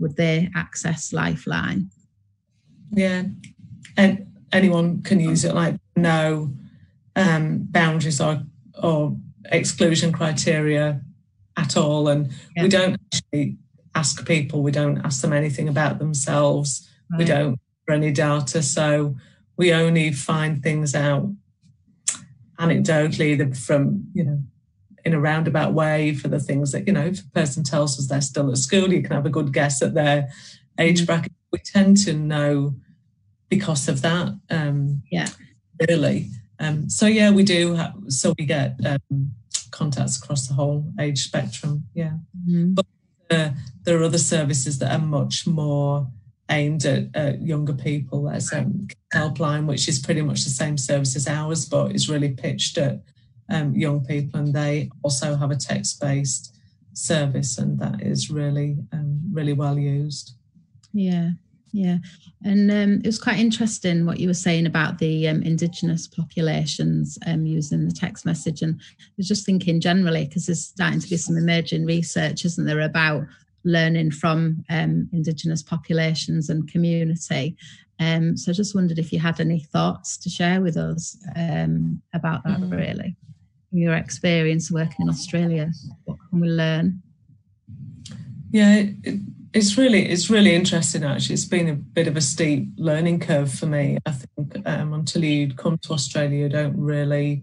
Would 0.00 0.16
they 0.16 0.50
access 0.54 1.14
Lifeline? 1.14 1.90
Yeah, 2.92 3.22
and 3.96 4.27
anyone 4.52 5.02
can 5.02 5.20
use 5.20 5.44
it. 5.44 5.54
Like 5.54 5.76
no 5.96 6.50
um, 7.16 7.66
boundaries 7.70 8.20
or 8.20 8.42
or 8.82 9.16
exclusion 9.46 10.12
criteria 10.12 11.00
at 11.56 11.76
all, 11.76 12.08
and 12.08 12.30
yeah. 12.56 12.62
we 12.62 12.68
don't 12.68 13.00
actually 13.12 13.56
ask 13.94 14.26
people. 14.26 14.62
We 14.62 14.72
don't 14.72 14.98
ask 15.04 15.22
them 15.22 15.32
anything 15.32 15.68
about 15.68 15.98
themselves. 15.98 16.88
Right. 17.10 17.18
We 17.18 17.24
don't 17.24 17.60
for 17.86 17.94
any 17.94 18.12
data, 18.12 18.62
so 18.62 19.16
we 19.56 19.72
only 19.72 20.12
find 20.12 20.62
things 20.62 20.94
out 20.94 21.30
anecdotally 22.58 23.56
from 23.56 24.04
you 24.14 24.24
know 24.24 24.42
in 25.04 25.14
a 25.14 25.20
roundabout 25.20 25.72
way 25.72 26.12
for 26.14 26.28
the 26.28 26.40
things 26.40 26.72
that 26.72 26.86
you 26.86 26.92
know 26.92 27.06
if 27.06 27.20
a 27.20 27.30
person 27.30 27.62
tells 27.62 27.98
us 27.98 28.08
they're 28.08 28.20
still 28.20 28.50
at 28.50 28.58
school 28.58 28.92
you 28.92 29.00
can 29.00 29.12
have 29.12 29.26
a 29.26 29.30
good 29.30 29.52
guess 29.52 29.80
at 29.80 29.94
their 29.94 30.28
age 30.78 31.02
mm. 31.02 31.06
bracket 31.06 31.32
we 31.52 31.58
tend 31.58 31.96
to 31.96 32.12
know 32.12 32.74
because 33.48 33.88
of 33.88 34.02
that. 34.02 34.38
Um, 34.50 35.02
yeah. 35.10 35.28
Really. 35.88 36.30
Um, 36.58 36.90
so 36.90 37.06
yeah, 37.06 37.30
we 37.30 37.44
do. 37.44 37.74
Have, 37.74 37.94
so 38.08 38.34
we 38.38 38.46
get 38.46 38.78
um, 38.84 39.32
contacts 39.70 40.18
across 40.18 40.48
the 40.48 40.54
whole 40.54 40.84
age 40.98 41.24
spectrum. 41.24 41.84
Yeah. 41.94 42.14
Mm-hmm. 42.48 42.74
But 42.74 42.86
uh, 43.30 43.50
there 43.84 44.00
are 44.00 44.04
other 44.04 44.18
services 44.18 44.78
that 44.78 44.92
are 44.92 45.04
much 45.04 45.46
more 45.46 46.08
aimed 46.50 46.84
at, 46.84 47.14
at 47.14 47.42
younger 47.42 47.74
people. 47.74 48.24
There's 48.24 48.52
um, 48.52 48.88
Helpline, 49.14 49.66
which 49.66 49.88
is 49.88 49.98
pretty 49.98 50.22
much 50.22 50.44
the 50.44 50.50
same 50.50 50.78
service 50.78 51.14
as 51.14 51.28
ours, 51.28 51.66
but 51.66 51.94
is 51.94 52.08
really 52.08 52.30
pitched 52.30 52.78
at 52.78 53.02
um, 53.50 53.74
young 53.74 54.04
people, 54.04 54.40
and 54.40 54.52
they 54.54 54.90
also 55.02 55.36
have 55.36 55.50
a 55.50 55.56
text-based 55.56 56.54
service, 56.94 57.58
and 57.58 57.78
that 57.78 58.02
is 58.02 58.30
really, 58.30 58.78
um, 58.92 59.20
really 59.32 59.52
well 59.52 59.78
used. 59.78 60.34
Yeah, 60.92 61.30
yeah, 61.72 61.98
and 62.44 62.70
um, 62.70 62.92
it 63.04 63.06
was 63.06 63.18
quite 63.18 63.38
interesting 63.38 64.06
what 64.06 64.20
you 64.20 64.28
were 64.28 64.34
saying 64.34 64.66
about 64.66 64.98
the 64.98 65.28
um, 65.28 65.42
Indigenous 65.42 66.06
populations 66.06 67.18
um, 67.26 67.44
using 67.46 67.86
the 67.86 67.94
text 67.94 68.24
message. 68.24 68.62
And 68.62 68.80
I 68.80 69.12
was 69.16 69.28
just 69.28 69.44
thinking 69.44 69.80
generally, 69.80 70.26
because 70.26 70.46
there's 70.46 70.64
starting 70.64 71.00
to 71.00 71.08
be 71.08 71.16
some 71.16 71.36
emerging 71.36 71.84
research, 71.84 72.44
isn't 72.44 72.64
there, 72.64 72.80
about 72.80 73.24
learning 73.64 74.12
from 74.12 74.64
um, 74.70 75.08
Indigenous 75.12 75.62
populations 75.62 76.48
and 76.48 76.70
community. 76.70 77.56
Um, 78.00 78.36
so 78.36 78.52
I 78.52 78.54
just 78.54 78.74
wondered 78.74 78.98
if 78.98 79.12
you 79.12 79.18
had 79.18 79.40
any 79.40 79.60
thoughts 79.60 80.16
to 80.18 80.30
share 80.30 80.60
with 80.60 80.76
us 80.76 81.16
um, 81.36 82.00
about 82.14 82.44
that, 82.44 82.60
mm. 82.60 82.70
really, 82.70 83.16
your 83.72 83.94
experience 83.94 84.70
working 84.70 85.02
in 85.02 85.08
Australia. 85.08 85.70
What 86.04 86.18
can 86.30 86.40
we 86.40 86.48
learn? 86.48 87.02
Yeah, 88.50 88.84
it, 89.02 89.20
it's 89.52 89.78
really 89.78 90.06
it's 90.08 90.28
really 90.28 90.54
interesting 90.54 91.04
actually 91.04 91.34
it's 91.34 91.44
been 91.44 91.68
a 91.68 91.74
bit 91.74 92.06
of 92.06 92.16
a 92.16 92.20
steep 92.20 92.68
learning 92.76 93.18
curve 93.18 93.52
for 93.52 93.66
me 93.66 93.98
i 94.06 94.10
think 94.10 94.66
um, 94.66 94.92
until 94.92 95.24
you 95.24 95.52
come 95.54 95.78
to 95.78 95.92
australia 95.92 96.42
you 96.42 96.48
don't 96.48 96.76
really 96.76 97.42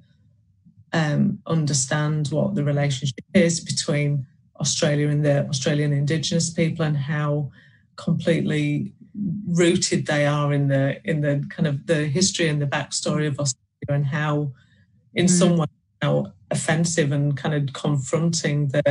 um, 0.94 1.40
understand 1.48 2.28
what 2.28 2.56
the 2.56 2.64
relationship 2.64 3.26
is 3.34 3.60
between 3.60 4.26
australia 4.60 5.10
and 5.10 5.26
the 5.26 5.48
australian 5.48 5.92
indigenous 5.92 6.50
people 6.50 6.86
and 6.86 6.98
how 6.98 7.50
completely 7.96 8.94
rooted 9.48 10.06
they 10.06 10.26
are 10.26 10.54
in 10.54 10.68
the 10.68 11.00
in 11.10 11.22
the 11.22 11.44
kind 11.50 11.68
of 11.68 11.88
the 11.88 12.06
history 12.06 12.48
and 12.48 12.62
the 12.62 12.68
backstory 12.68 13.28
of 13.28 13.40
australia 13.40 13.64
and 13.90 14.06
how 14.06 14.52
in 15.14 15.26
mm. 15.26 15.30
some 15.30 15.58
way 15.58 15.66
how 16.02 16.32
offensive 16.52 17.12
and 17.12 17.36
kind 17.36 17.56
of 17.56 17.74
confronting 17.74 18.68
the 18.68 18.84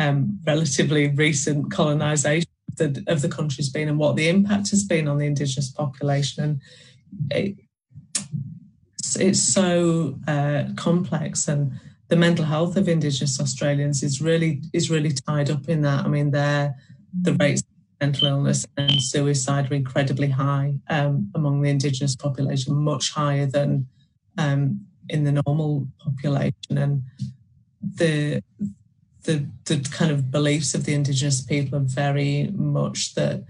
um, 0.00 0.40
relatively 0.46 1.08
recent 1.08 1.70
colonisation 1.70 2.48
of 3.06 3.20
the, 3.20 3.28
country's 3.28 3.68
been 3.68 3.88
and 3.88 3.98
what 3.98 4.16
the 4.16 4.28
impact 4.28 4.70
has 4.70 4.84
been 4.84 5.06
on 5.06 5.18
the 5.18 5.26
Indigenous 5.26 5.70
population. 5.70 6.42
And 6.42 6.60
it, 7.30 7.56
it's, 8.98 9.16
it's 9.16 9.40
so 9.40 10.18
uh, 10.26 10.64
complex 10.76 11.48
and 11.48 11.72
the 12.08 12.16
mental 12.16 12.44
health 12.44 12.76
of 12.76 12.88
Indigenous 12.88 13.38
Australians 13.40 14.02
is 14.02 14.20
really 14.20 14.62
is 14.72 14.90
really 14.90 15.12
tied 15.12 15.48
up 15.48 15.68
in 15.68 15.82
that. 15.82 16.04
I 16.04 16.08
mean, 16.08 16.32
their 16.32 16.74
the 17.22 17.34
rates 17.34 17.62
of 17.62 17.68
mental 18.00 18.26
illness 18.26 18.66
and 18.76 19.00
suicide 19.00 19.70
are 19.70 19.74
incredibly 19.76 20.28
high 20.28 20.74
um, 20.88 21.30
among 21.36 21.60
the 21.60 21.70
Indigenous 21.70 22.16
population, 22.16 22.74
much 22.74 23.12
higher 23.12 23.46
than 23.46 23.86
um, 24.38 24.80
in 25.08 25.22
the 25.22 25.40
normal 25.46 25.86
population. 26.00 26.78
And 26.78 27.04
the 27.80 28.42
the 29.24 29.46
the 29.66 29.86
kind 29.90 30.10
of 30.10 30.30
beliefs 30.30 30.74
of 30.74 30.84
the 30.84 30.94
Indigenous 30.94 31.40
people 31.40 31.78
are 31.78 31.82
very 31.84 32.50
much 32.54 33.14
that 33.14 33.44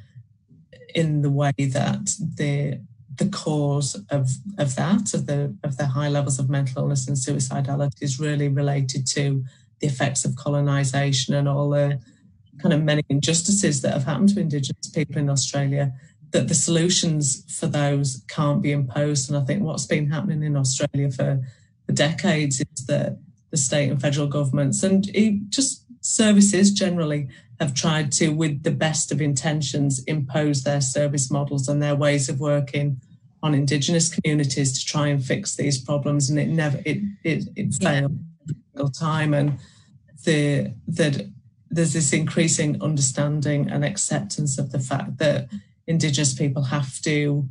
in 0.95 1.23
the 1.23 1.31
way 1.31 1.53
that 1.59 2.11
the 2.37 2.81
the 3.17 3.29
cause 3.29 3.95
of 4.11 4.31
of 4.59 4.77
that 4.77 5.15
of 5.15 5.27
the 5.27 5.55
of 5.63 5.77
the 5.77 5.87
high 5.87 6.09
levels 6.09 6.39
of 6.39 6.49
mental 6.49 6.83
illness 6.83 7.07
and 7.07 7.17
suicidality 7.17 8.03
is 8.03 8.19
really 8.19 8.49
related 8.49 9.07
to 9.07 9.45
the 9.81 9.87
effects 9.87 10.25
of 10.25 10.37
colonization 10.37 11.35
and 11.35 11.49
all 11.49 11.71
the 11.71 12.01
kind 12.61 12.73
of 12.73 12.83
many 12.83 13.03
injustices 13.09 13.81
that 13.83 13.93
have 13.93 14.05
happened 14.05 14.29
to 14.31 14.41
Indigenous 14.41 14.89
people 14.95 15.19
in 15.19 15.31
Australia, 15.31 15.93
that 16.33 16.49
the 16.49 16.55
solutions 16.55 17.45
for 17.59 17.67
those 17.67 18.23
can't 18.29 18.63
be 18.63 18.73
imposed. 18.73 19.31
And 19.31 19.39
I 19.39 19.45
think 19.45 19.63
what's 19.63 19.87
been 19.87 20.11
happening 20.11 20.43
in 20.43 20.57
Australia 20.57 21.11
for, 21.11 21.41
for 21.87 21.93
decades 21.93 22.61
is 22.61 22.87
that 22.87 23.19
the 23.51 23.57
state 23.57 23.91
and 23.91 24.01
federal 24.01 24.27
governments 24.27 24.83
and 24.83 25.07
just 25.51 25.85
services 26.01 26.73
generally 26.73 27.29
have 27.59 27.75
tried 27.75 28.11
to, 28.13 28.31
with 28.31 28.63
the 28.63 28.71
best 28.71 29.13
of 29.13 29.21
intentions, 29.21 30.03
impose 30.05 30.63
their 30.63 30.81
service 30.81 31.31
models 31.31 31.69
and 31.69 31.83
their 31.83 31.95
ways 31.95 32.29
of 32.29 32.41
working 32.41 33.01
on 33.43 33.55
Indigenous 33.55 34.09
communities 34.09 34.79
to 34.79 34.87
try 34.87 35.09
and 35.09 35.25
fix 35.25 35.57
these 35.57 35.79
problems. 35.79 36.31
And 36.31 36.39
it 36.39 36.49
never, 36.49 36.79
it, 36.85 36.99
it, 37.23 37.45
it 37.57 37.75
failed 37.75 38.19
yeah. 38.77 38.85
time. 38.99 39.35
And 39.35 39.59
the, 40.25 40.73
that 40.89 41.27
there's 41.71 41.93
this 41.93 42.13
increasing 42.13 42.83
understanding 42.83 43.71
and 43.71 43.85
acceptance 43.85 44.59
of 44.59 44.73
the 44.73 44.81
fact 44.81 45.19
that 45.19 45.49
Indigenous 45.87 46.35
people 46.35 46.65
have 46.65 47.01
to, 47.03 47.49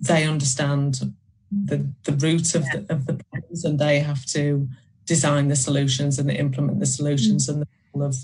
they 0.00 0.24
understand 0.24 1.14
the, 1.50 1.92
the 2.04 2.12
root 2.12 2.54
of, 2.54 2.64
the, 2.70 2.86
of 2.88 3.06
the 3.06 3.22
problems 3.30 3.64
and 3.64 3.78
they 3.78 4.00
have 4.00 4.24
to 4.26 4.68
design 5.06 5.48
the 5.48 5.56
solutions 5.56 6.18
and 6.18 6.30
implement 6.30 6.80
the 6.80 6.86
solutions 6.86 7.46
mm-hmm. 7.46 7.62
and 7.62 7.62
the 7.62 7.98
role 7.98 8.08
of 8.08 8.16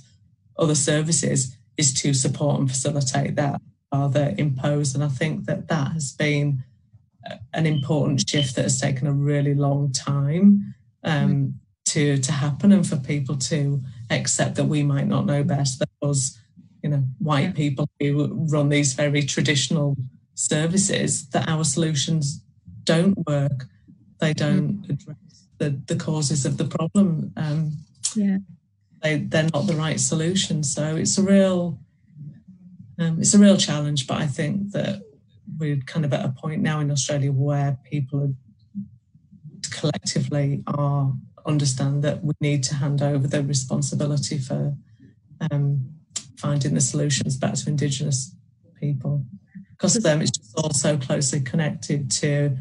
other 0.58 0.74
services 0.74 1.56
is 1.76 1.92
to 1.94 2.12
support 2.12 2.58
and 2.58 2.68
facilitate 2.68 3.36
that 3.36 3.60
rather 3.92 4.34
impose. 4.36 4.94
And 4.94 5.02
I 5.02 5.08
think 5.08 5.46
that 5.46 5.68
that 5.68 5.92
has 5.92 6.12
been 6.12 6.64
an 7.52 7.66
important 7.66 8.28
shift 8.28 8.56
that 8.56 8.62
has 8.62 8.80
taken 8.80 9.06
a 9.06 9.12
really 9.12 9.54
long 9.54 9.92
time 9.92 10.74
um, 11.04 11.28
mm-hmm. 11.28 11.48
to 11.86 12.18
to 12.18 12.32
happen 12.32 12.72
and 12.72 12.86
for 12.86 12.96
people 12.96 13.36
to 13.36 13.82
accept 14.10 14.56
that 14.56 14.64
we 14.64 14.82
might 14.82 15.06
not 15.06 15.26
know 15.26 15.42
best. 15.42 15.78
That 15.78 15.88
was, 16.02 16.38
you 16.82 16.90
know, 16.90 17.04
white 17.18 17.54
people 17.54 17.88
who 18.00 18.46
run 18.50 18.68
these 18.68 18.94
very 18.94 19.22
traditional 19.22 19.96
services, 20.34 21.28
that 21.30 21.48
our 21.48 21.64
solutions 21.64 22.42
don't 22.84 23.26
work. 23.26 23.66
They 24.20 24.32
don't 24.32 24.82
mm. 24.82 24.90
address 24.90 25.47
the, 25.58 25.80
the 25.86 25.96
causes 25.96 26.46
of 26.46 26.56
the 26.56 26.64
problem. 26.64 27.32
Um, 27.36 27.72
yeah. 28.14 28.38
They, 29.02 29.18
they're 29.18 29.48
not 29.52 29.66
the 29.66 29.76
right 29.76 30.00
solution. 30.00 30.62
So 30.64 30.96
it's 30.96 31.18
a 31.18 31.22
real 31.22 31.78
um, 33.00 33.20
it's 33.20 33.34
a 33.34 33.38
real 33.38 33.56
challenge, 33.56 34.08
but 34.08 34.18
I 34.18 34.26
think 34.26 34.72
that 34.72 35.02
we're 35.56 35.76
kind 35.86 36.04
of 36.04 36.12
at 36.12 36.24
a 36.24 36.30
point 36.30 36.62
now 36.62 36.80
in 36.80 36.90
Australia 36.90 37.30
where 37.30 37.78
people 37.88 38.22
are, 38.22 38.34
collectively 39.70 40.64
are 40.66 41.12
understand 41.46 42.02
that 42.04 42.22
we 42.22 42.34
need 42.40 42.62
to 42.62 42.74
hand 42.74 43.02
over 43.02 43.26
the 43.26 43.42
responsibility 43.42 44.38
for 44.38 44.74
um, 45.50 45.90
finding 46.36 46.74
the 46.74 46.80
solutions 46.80 47.36
back 47.36 47.54
to 47.54 47.68
Indigenous 47.68 48.34
people. 48.80 49.24
Because 49.70 49.96
of 49.96 50.02
them, 50.02 50.20
it's 50.20 50.30
just 50.30 50.58
all 50.58 50.70
so 50.70 50.96
closely 50.96 51.40
connected 51.40 52.10
to 52.10 52.56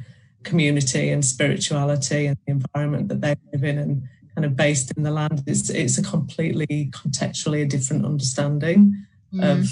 community 0.47 1.09
and 1.09 1.23
spirituality 1.23 2.25
and 2.27 2.37
the 2.45 2.51
environment 2.51 3.09
that 3.09 3.21
they 3.21 3.35
live 3.53 3.63
in 3.63 3.77
and 3.77 4.03
kind 4.33 4.45
of 4.45 4.55
based 4.55 4.91
in 4.95 5.03
the 5.03 5.11
land. 5.11 5.43
It's, 5.45 5.69
it's 5.69 5.97
a 5.97 6.03
completely 6.03 6.91
contextually 6.91 7.63
a 7.63 7.65
different 7.65 8.05
understanding 8.05 9.05
mm. 9.33 9.43
of 9.43 9.67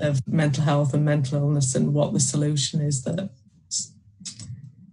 of 0.00 0.26
mental 0.26 0.64
health 0.64 0.94
and 0.94 1.04
mental 1.04 1.38
illness 1.38 1.74
and 1.74 1.92
what 1.92 2.14
the 2.14 2.20
solution 2.20 2.80
is 2.80 3.02
that 3.02 3.28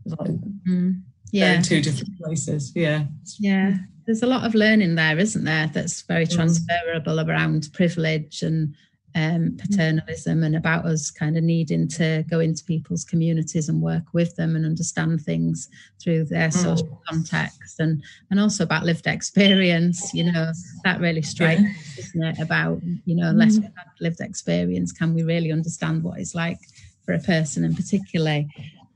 like 0.05 0.31
mm 0.67 1.01
yeah 1.31 1.61
two 1.61 1.79
different 1.79 2.17
places 2.17 2.71
yeah 2.75 3.03
yeah 3.37 3.77
there's 4.05 4.23
a 4.23 4.27
lot 4.27 4.43
of 4.43 4.55
learning 4.55 4.95
there 4.95 5.19
isn't 5.19 5.43
there 5.43 5.69
that's 5.73 6.01
very 6.01 6.25
mm. 6.25 6.33
transferable 6.33 7.19
around 7.19 7.69
privilege 7.71 8.41
and 8.41 8.75
um, 9.15 9.58
paternalism 9.58 10.43
and 10.43 10.56
about 10.56 10.86
us 10.86 11.10
kind 11.10 11.38
of 11.38 11.43
needing 11.43 11.88
to 11.88 12.24
go 12.30 12.39
into 12.39 12.63
people's 12.63 13.04
communities 13.04 13.69
and 13.69 13.82
work 13.82 14.04
with 14.13 14.36
them 14.36 14.56
and 14.56 14.65
understand 14.65 15.22
things 15.22 15.69
through 16.02 16.26
their 16.26 16.50
mm. 16.50 16.54
social 16.54 17.02
context 17.08 17.80
and 17.80 18.04
and 18.30 18.39
also 18.39 18.63
about 18.63 18.84
lived 18.84 19.08
experience 19.08 20.13
you 20.13 20.24
know 20.24 20.52
that 20.84 21.00
really 21.00 21.22
strikes 21.22 21.62
yeah. 21.62 21.69
isn't 21.98 22.24
it 22.24 22.39
about 22.39 22.80
you 23.06 23.15
know 23.15 23.28
unless 23.30 23.58
mm. 23.58 23.62
we've 23.62 23.76
had 23.76 23.88
lived 24.00 24.22
experience 24.22 24.91
can 24.91 25.13
we 25.13 25.24
really 25.24 25.52
understand 25.52 26.04
what 26.04 26.19
it's 26.19 26.36
like 26.36 26.60
for 27.04 27.13
a 27.13 27.19
person 27.19 27.63
and 27.63 27.76
particularly 27.76 28.48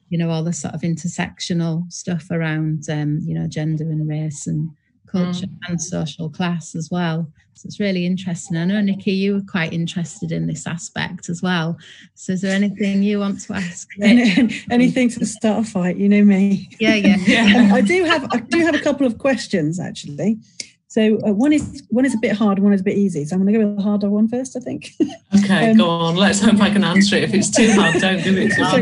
you 0.10 0.18
know 0.18 0.30
all 0.30 0.44
the 0.44 0.54
sort 0.54 0.76
of 0.76 0.82
intersectional 0.82 1.92
stuff 1.92 2.30
around 2.30 2.88
um, 2.90 3.20
you 3.24 3.34
know 3.34 3.48
gender 3.48 3.84
and 3.84 4.08
race 4.08 4.46
and 4.46 4.70
culture 5.14 5.46
mm. 5.46 5.60
and 5.70 5.82
social 5.82 6.30
class 6.30 6.76
as 6.76 6.90
well 6.92 7.28
so 7.54 7.68
it's 7.68 7.80
really 7.80 8.06
interesting 8.06 8.58
i 8.58 8.66
know 8.66 8.82
Nicky 8.82 9.12
you 9.12 9.36
were 9.36 9.46
quite 9.48 9.72
interested 9.72 10.32
in 10.32 10.48
this 10.48 10.66
aspect 10.66 11.30
as 11.30 11.42
well 11.42 11.78
so 12.16 12.34
is 12.34 12.42
there 12.42 12.56
anything 12.56 13.04
you 13.04 13.20
want 13.20 13.40
to 13.42 13.54
ask 13.54 13.88
anything 14.02 15.10
to 15.10 15.26
start 15.26 15.66
a 15.66 15.70
fight 15.70 15.98
you 15.98 16.10
know 16.10 16.24
me 16.24 16.70
yeah 16.80 16.96
yeah, 16.96 17.18
yeah. 17.28 17.44
Um, 17.64 17.74
i 17.80 17.82
do 17.82 18.04
have 18.04 18.28
i 18.32 18.38
do 18.38 18.60
have 18.60 18.76
a 18.76 18.82
couple 18.82 19.06
of 19.06 19.18
questions 19.20 19.80
actually 19.80 20.40
so 20.94 21.18
uh, 21.26 21.34
one 21.34 21.52
is 21.52 21.84
one 21.90 22.06
is 22.06 22.14
a 22.14 22.20
bit 22.20 22.34
hard, 22.34 22.60
one 22.60 22.72
is 22.72 22.82
a 22.82 22.84
bit 22.84 22.96
easy. 22.96 23.26
So 23.26 23.36
I'm 23.36 23.42
going 23.42 23.52
to 23.52 23.60
go 23.60 23.66
with 23.66 23.78
the 23.78 23.82
harder 23.82 24.12
one 24.12 24.28
first, 24.28 24.56
I 24.56 24.60
think. 24.60 24.92
Okay, 25.40 25.72
um, 25.72 25.78
go 25.78 25.90
on. 25.90 26.16
Let's 26.16 26.40
hope 26.40 26.62
I 26.62 26.70
can 26.70 26.84
answer 26.84 27.16
it. 27.16 27.24
If 27.24 27.34
it's 27.34 27.50
too 27.50 27.72
hard, 27.72 28.00
don't 28.00 28.24
do 28.24 28.38
it 28.38 28.54
too 28.54 28.64
hard. 28.64 28.82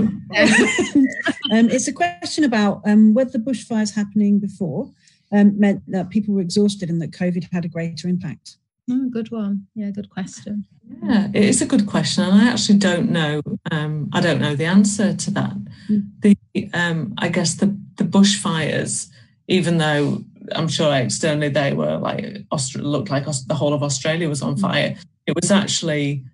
um, 1.53 1.69
it's 1.69 1.87
a 1.87 1.93
question 1.93 2.43
about 2.43 2.81
um, 2.85 3.13
whether 3.13 3.31
the 3.31 3.39
bushfires 3.39 3.95
happening 3.95 4.39
before 4.39 4.91
um, 5.31 5.59
meant 5.59 5.83
that 5.87 6.09
people 6.09 6.33
were 6.33 6.41
exhausted 6.41 6.89
and 6.89 7.01
that 7.01 7.11
COVID 7.11 7.51
had 7.51 7.65
a 7.65 7.69
greater 7.69 8.07
impact. 8.07 8.57
Oh, 8.89 9.09
good 9.09 9.31
one. 9.31 9.67
Yeah, 9.75 9.91
good 9.91 10.09
question. 10.09 10.65
Yeah, 11.03 11.29
it 11.33 11.43
is 11.43 11.61
a 11.61 11.65
good 11.65 11.87
question, 11.87 12.23
and 12.23 12.33
I 12.33 12.49
actually 12.49 12.79
don't 12.79 13.11
know. 13.11 13.41
Um, 13.71 14.09
I 14.11 14.19
don't 14.19 14.41
know 14.41 14.55
the 14.55 14.65
answer 14.65 15.13
to 15.13 15.31
that. 15.31 15.53
Mm. 15.89 16.09
The 16.21 16.37
um, 16.73 17.13
I 17.17 17.29
guess 17.29 17.55
the 17.55 17.77
the 17.95 18.03
bushfires, 18.03 19.09
even 19.47 19.77
though 19.77 20.23
I'm 20.53 20.67
sure 20.67 20.93
externally 20.93 21.49
they 21.49 21.73
were 21.73 21.97
like 21.97 22.43
Austria 22.51 22.83
looked 22.83 23.09
like 23.09 23.25
the 23.25 23.55
whole 23.55 23.73
of 23.73 23.83
Australia 23.83 24.27
was 24.27 24.41
on 24.41 24.55
mm. 24.55 24.61
fire. 24.61 24.97
It 25.25 25.35
was 25.35 25.51
actually 25.51 26.25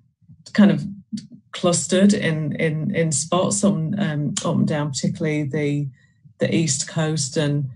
kind 0.53 0.71
of 0.71 0.83
clustered 1.51 2.13
in 2.13 2.53
in 2.55 2.95
in 2.95 3.11
spots 3.11 3.63
on 3.63 3.99
um, 3.99 4.33
up 4.43 4.55
and 4.55 4.67
down, 4.67 4.89
particularly 4.89 5.43
the 5.43 5.87
the 6.39 6.53
east 6.53 6.87
coast 6.87 7.37
and 7.37 7.69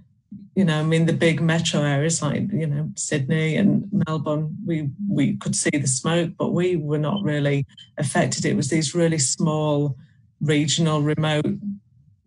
you 0.55 0.65
know, 0.65 0.79
I 0.79 0.83
mean 0.83 1.05
the 1.05 1.13
big 1.13 1.41
metro 1.41 1.81
areas 1.81 2.21
like 2.21 2.51
you 2.51 2.67
know 2.67 2.89
Sydney 2.95 3.55
and 3.55 3.87
Melbourne. 4.07 4.57
We 4.65 4.89
we 5.09 5.37
could 5.37 5.55
see 5.55 5.69
the 5.71 5.87
smoke, 5.87 6.31
but 6.37 6.51
we 6.51 6.75
were 6.75 6.97
not 6.97 7.23
really 7.23 7.65
affected. 7.97 8.45
It 8.45 8.57
was 8.57 8.69
these 8.69 8.93
really 8.93 9.19
small, 9.19 9.95
regional, 10.41 11.01
remote, 11.01 11.57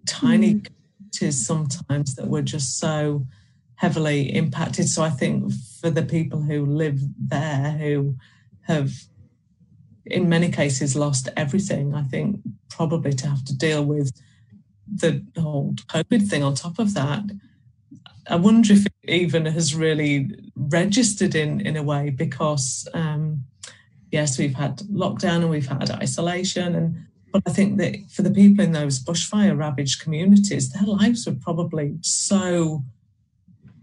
tiny 0.07 0.55
mm. 0.55 0.67
communities 0.67 1.47
sometimes 1.47 2.15
that 2.15 2.29
were 2.29 2.43
just 2.43 2.79
so 2.79 3.27
heavily 3.77 4.35
impacted. 4.35 4.89
So 4.89 5.03
I 5.03 5.11
think 5.11 5.53
for 5.81 5.91
the 5.91 6.03
people 6.03 6.41
who 6.41 6.65
live 6.65 7.01
there, 7.19 7.73
who 7.73 8.17
have 8.63 8.91
in 10.07 10.29
many 10.29 10.51
cases 10.51 10.97
lost 10.97 11.29
everything, 11.37 11.95
I 11.95 12.03
think 12.03 12.41
probably 12.71 13.13
to 13.13 13.29
have 13.29 13.45
to 13.45 13.57
deal 13.57 13.85
with 13.85 14.13
the 14.87 15.25
whole 15.37 15.75
COVID 15.89 16.29
thing 16.29 16.43
on 16.43 16.55
top 16.55 16.79
of 16.79 16.95
that. 16.95 17.25
I 18.29 18.37
wonder 18.37 18.73
if 18.73 18.87
it 18.87 18.93
even 19.05 19.47
has 19.47 19.75
really 19.75 20.31
registered 20.57 21.35
in 21.35 21.61
in 21.61 21.77
a 21.77 21.83
way 21.83 22.11
because 22.11 22.89
um, 22.95 23.45
yes, 24.11 24.39
we've 24.39 24.55
had 24.55 24.79
lockdown 24.79 25.43
and 25.43 25.51
we've 25.51 25.67
had 25.67 25.91
isolation 25.91 26.75
and 26.75 27.07
but 27.35 27.43
I 27.49 27.51
think 27.51 27.79
that 27.79 27.97
for 28.13 28.23
the 28.23 28.31
people 28.31 28.65
in 28.65 28.71
those 28.71 29.03
bushfire 29.03 29.59
ravaged 29.59 30.01
communities, 30.01 30.71
their 30.71 30.87
lives 30.87 31.27
were 31.27 31.35
probably 31.35 31.97
so 32.01 32.85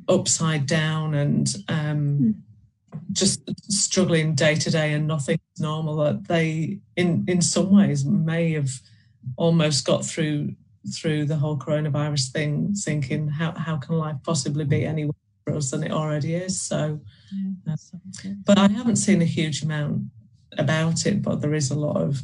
upside 0.08 0.66
down 0.66 1.14
and 1.14 1.54
um, 1.68 2.18
mm. 2.20 2.36
just 3.12 3.42
struggling 3.70 4.36
day 4.36 4.56
to 4.56 4.72
day 4.72 4.94
and 4.94 5.06
nothing's 5.06 5.42
normal 5.60 5.98
that 5.98 6.30
they 6.30 6.80
in 6.96 7.26
in 7.28 7.42
some 7.42 7.76
ways 7.76 8.06
may 8.06 8.54
have 8.54 8.72
almost 9.36 9.86
got 9.86 10.06
through 10.06 10.56
through 10.96 11.26
the 11.26 11.36
whole 11.36 11.58
coronavirus 11.58 12.32
thing 12.32 12.74
thinking 12.74 13.28
how, 13.28 13.52
how 13.54 13.78
can 13.78 13.96
life 13.98 14.18
possibly 14.24 14.66
be 14.66 14.86
any 14.86 15.06
worse 15.06 15.16
for 15.46 15.56
us 15.56 15.72
than 15.72 15.84
it 15.84 15.92
already 15.92 16.34
is 16.36 16.62
so 16.62 17.00
uh, 17.70 17.76
but 18.46 18.58
i 18.58 18.68
haven't 18.68 18.96
seen 18.96 19.22
a 19.22 19.26
huge 19.26 19.64
amount 19.64 20.04
about 20.58 21.06
it, 21.06 21.22
but 21.22 21.42
there 21.42 21.54
is 21.54 21.72
a 21.72 21.80
lot 21.80 21.98
of 21.98 22.22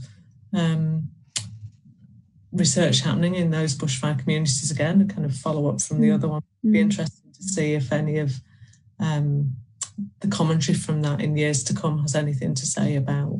um, 0.54 1.10
research 2.52 3.02
happening 3.02 3.36
in 3.36 3.52
those 3.52 3.76
bushfire 3.76 4.18
communities 4.18 4.72
again, 4.72 5.08
kind 5.08 5.26
of 5.26 5.36
follow 5.36 5.70
up 5.70 5.82
from 5.82 6.02
the 6.02 6.10
mm. 6.10 6.16
other 6.16 6.28
one. 6.28 6.42
It'd 6.64 6.74
be 6.74 6.80
mm. 6.80 6.84
interesting 6.84 7.32
to 7.34 7.44
see 7.44 7.74
if 7.74 7.92
any 7.92 8.20
of 8.20 8.40
um, 9.00 9.56
the 10.20 10.28
commentary 10.28 10.78
from 10.78 11.02
that 11.04 11.22
in 11.22 11.38
years 11.38 11.64
to 11.66 11.74
come 11.74 12.00
has 12.00 12.16
anything 12.16 12.54
to 12.56 12.66
say 12.66 12.96
about 12.96 13.40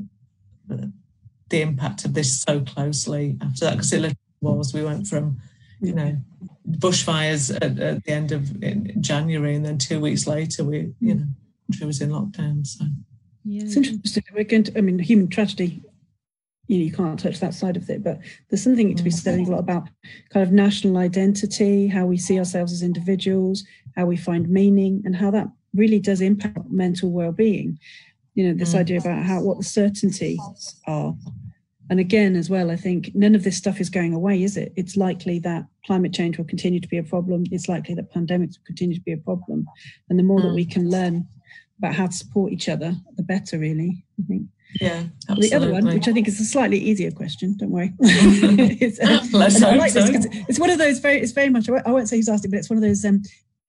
the 1.50 1.62
impact 1.62 2.04
of 2.04 2.14
this 2.14 2.42
so 2.42 2.62
closely 2.62 3.38
after 3.42 3.66
that, 3.66 3.72
because 3.74 3.94
it 3.94 4.18
was. 4.42 4.74
We 4.74 4.84
went 4.84 5.08
from, 5.08 5.38
you 5.82 5.94
know, 5.94 6.18
bushfires 6.70 7.56
at, 7.56 7.80
at 7.80 8.04
the 8.04 8.12
end 8.12 8.32
of 8.32 8.60
January, 9.02 9.56
and 9.56 9.66
then 9.66 9.78
two 9.78 10.00
weeks 10.00 10.28
later, 10.28 10.64
we, 10.64 10.94
you 11.00 11.16
know, 11.16 11.26
country 11.72 11.88
was 11.88 12.02
in 12.02 12.10
lockdown. 12.10 12.66
So. 12.66 12.86
Yeah. 13.44 13.64
It's 13.64 13.78
interesting. 13.78 14.24
We're 14.34 14.44
going 14.44 14.64
to, 14.64 14.78
I 14.78 14.82
mean, 14.82 15.00
human 15.00 15.30
tragedy 15.30 15.82
you 16.68 16.78
know 16.78 16.84
you 16.84 16.92
can't 16.92 17.20
touch 17.20 17.40
that 17.40 17.54
side 17.54 17.78
of 17.78 17.90
it 17.90 18.04
but 18.04 18.20
there's 18.50 18.64
something 18.64 18.96
to 18.96 19.04
be 19.04 19.10
said 19.10 19.40
a 19.40 19.44
lot 19.44 19.60
about 19.60 19.88
kind 20.30 20.46
of 20.46 20.52
national 20.52 20.98
identity 20.98 21.88
how 21.88 22.06
we 22.06 22.18
see 22.18 22.38
ourselves 22.38 22.72
as 22.72 22.84
individuals 22.84 23.64
how 23.96 24.06
we 24.06 24.18
find 24.18 24.50
meaning 24.50 25.02
and 25.06 25.16
how 25.16 25.32
that 25.32 25.48
really 25.74 26.00
does 26.00 26.22
impact 26.22 26.60
mental 26.70 27.12
well-being 27.12 27.78
you 28.36 28.48
know 28.48 28.54
this 28.54 28.74
mm. 28.74 28.80
idea 28.80 29.00
about 29.00 29.24
how 29.24 29.42
what 29.42 29.58
the 29.58 29.64
certainties 29.64 30.40
are 30.86 31.16
and 31.90 32.00
again 32.00 32.36
as 32.36 32.50
well 32.50 32.72
i 32.72 32.76
think 32.76 33.12
none 33.14 33.36
of 33.36 33.44
this 33.44 33.58
stuff 33.58 33.80
is 33.80 33.90
going 33.90 34.14
away 34.14 34.44
is 34.44 34.58
it 34.58 34.74
it's 34.76 34.98
likely 34.98 35.40
that 35.40 35.66
climate 35.86 36.14
change 36.14 36.38
will 36.38 36.46
continue 36.46 36.80
to 36.80 36.88
be 36.88 36.98
a 36.98 37.04
problem 37.04 37.44
it's 37.52 37.68
likely 37.68 37.96
that 37.96 38.14
pandemics 38.14 38.58
will 38.58 38.66
continue 38.66 38.96
to 38.96 39.02
be 39.02 39.14
a 39.14 39.18
problem 39.18 39.66
and 40.10 40.20
the 40.20 40.24
more 40.24 40.40
mm. 40.40 40.44
that 40.44 40.54
we 40.54 40.66
can 40.66 40.90
learn 40.90 41.28
about 41.78 41.94
how 41.94 42.08
to 42.08 42.14
support 42.14 42.52
each 42.52 42.70
other 42.70 42.96
the 43.16 43.24
better 43.24 43.58
really 43.58 44.04
i 44.20 44.28
think 44.28 44.48
yeah. 44.82 45.04
Absolutely. 45.30 45.50
The 45.50 45.56
other 45.56 45.72
one, 45.72 45.86
which 45.86 46.08
I 46.08 46.14
think 46.14 46.28
is 46.28 46.40
a 46.40 46.46
slightly 46.46 46.78
easier 46.78 47.10
question, 47.12 47.56
don't 47.58 47.72
worry. 47.72 47.94
it's, 48.00 49.00
uh, 49.00 49.26
like 49.38 49.52
so. 49.92 50.00
it's 50.48 50.60
one 50.60 50.70
of 50.70 50.78
those 50.78 51.00
very, 51.00 51.20
it's 51.20 51.32
very 51.32 51.50
much, 51.50 51.70
I 51.70 51.92
won't 51.92 52.10
say 52.10 52.18
who's 52.18 52.30
asked 52.30 52.46
it, 52.46 52.52
but 52.52 52.58
it's 52.58 52.70
one 52.70 52.78
of 52.78 52.84
those 52.84 53.04
um, 53.06 53.22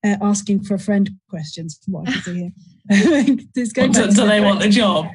uh, 0.05 0.17
asking 0.21 0.65
for 0.65 0.75
a 0.75 0.79
friend 0.79 1.11
questions, 1.31 1.79
from 1.85 1.95
what 1.95 2.09
I 2.09 2.13
can 2.13 2.23
see 2.23 2.39
here. 2.41 2.51
it's 3.55 3.73
going 3.73 3.93
do, 3.93 4.07
do 4.07 4.27
they 4.27 4.41
want 4.41 4.61
the 4.61 4.69
job? 4.69 5.05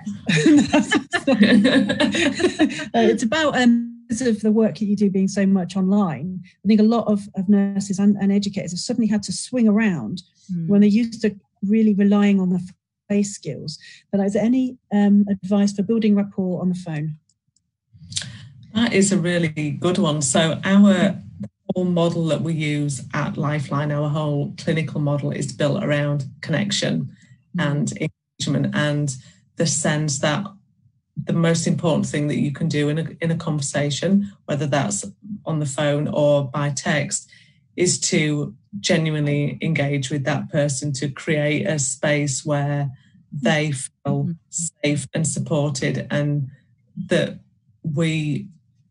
uh, 2.94 3.08
it's 3.10 3.24
about 3.24 3.58
um, 3.58 3.94
of 4.22 4.42
the 4.42 4.52
work 4.52 4.78
that 4.78 4.86
you 4.86 4.96
do 4.96 5.10
being 5.10 5.28
so 5.28 5.46
much 5.46 5.76
online. 5.76 6.40
I 6.64 6.68
think 6.68 6.80
a 6.80 6.84
lot 6.84 7.08
of, 7.08 7.22
of 7.36 7.50
nurses 7.50 7.98
and, 7.98 8.16
and 8.18 8.32
educators 8.32 8.72
have 8.72 8.80
suddenly 8.80 9.08
had 9.08 9.24
to 9.24 9.34
swing 9.34 9.68
around 9.68 10.22
mm. 10.54 10.68
when 10.68 10.82
they're 10.82 10.90
used 10.90 11.22
to 11.24 11.36
really 11.68 11.96
relying 11.96 12.40
on 12.40 12.50
the 12.50 12.62
face 13.10 13.34
skills. 13.34 13.80
But 14.12 14.22
is 14.22 14.34
there 14.34 14.44
any 14.44 14.78
um, 14.94 15.26
advice 15.30 15.74
for 15.74 15.84
building 15.84 16.16
rapport 16.16 16.62
on 16.62 16.70
the 16.70 16.76
phone? 16.76 17.16
That 18.76 18.94
is 18.94 19.12
a 19.12 19.18
really 19.18 19.72
good 19.72 19.98
one. 19.98 20.22
So 20.22 20.60
our 20.64 21.20
whole 21.76 21.86
model 21.86 22.28
that 22.28 22.42
we 22.42 22.54
use 22.54 23.04
at 23.14 23.38
Lifeline, 23.38 23.92
our 23.92 24.10
whole 24.10 24.54
clinical 24.58 25.00
model 25.00 25.32
is 25.32 25.52
built 25.52 25.84
around 25.84 26.26
connection 26.42 27.16
and 27.60 27.92
engagement 27.92 28.76
and 28.76 29.16
the 29.56 29.68
sense 29.68 30.20
that 30.20 30.46
the 31.16 31.34
most 31.34 31.68
important 31.68 32.08
thing 32.08 32.28
that 32.28 32.40
you 32.40 32.52
can 32.52 32.68
do 32.68 32.90
in 32.90 32.98
a, 32.98 33.08
in 33.22 33.32
a 33.32 33.36
conversation, 33.36 34.32
whether 34.46 34.66
that's 34.66 35.06
on 35.46 35.60
the 35.60 35.66
phone 35.66 36.08
or 36.08 36.46
by 36.46 36.70
text, 36.70 37.30
is 37.76 38.00
to 38.00 38.56
genuinely 38.80 39.58
engage 39.62 40.10
with 40.10 40.24
that 40.24 40.50
person 40.50 40.92
to 40.94 41.10
create 41.10 41.66
a 41.66 41.78
space 41.78 42.44
where 42.44 42.90
they 43.32 43.72
feel 43.72 44.24
mm-hmm. 44.24 44.32
safe 44.50 45.08
and 45.14 45.28
supported 45.28 46.08
and 46.10 46.50
that 47.10 47.40
we 47.84 48.48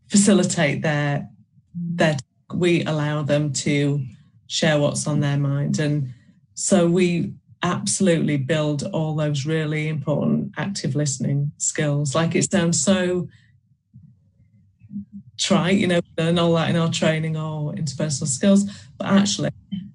facilitate 0.09 0.83
their 0.83 1.29
their 1.75 2.17
we 2.53 2.85
allow 2.85 3.23
them 3.23 3.53
to 3.53 4.05
share 4.47 4.79
what's 4.79 5.07
on 5.07 5.21
their 5.21 5.39
mind. 5.39 5.79
And 5.79 6.13
so 6.55 6.87
we 6.87 7.33
absolutely 7.63 8.37
build 8.37 8.83
all 8.93 9.15
those 9.15 9.47
really 9.47 9.89
important 9.89 10.53
active 10.57 10.95
listening 10.95 11.53
skills 11.59 12.15
like 12.15 12.35
it 12.35 12.51
sounds 12.51 12.83
so 12.83 13.29
trite 15.39 15.77
you 15.77 15.87
know 15.87 16.01
learn 16.19 16.39
all 16.39 16.55
that 16.55 16.71
in 16.71 16.77
our 16.77 16.91
training 16.91 17.37
or 17.37 17.73
interpersonal 17.75 18.27
skills 18.27 18.65
but 18.99 19.07
actually 19.07 19.51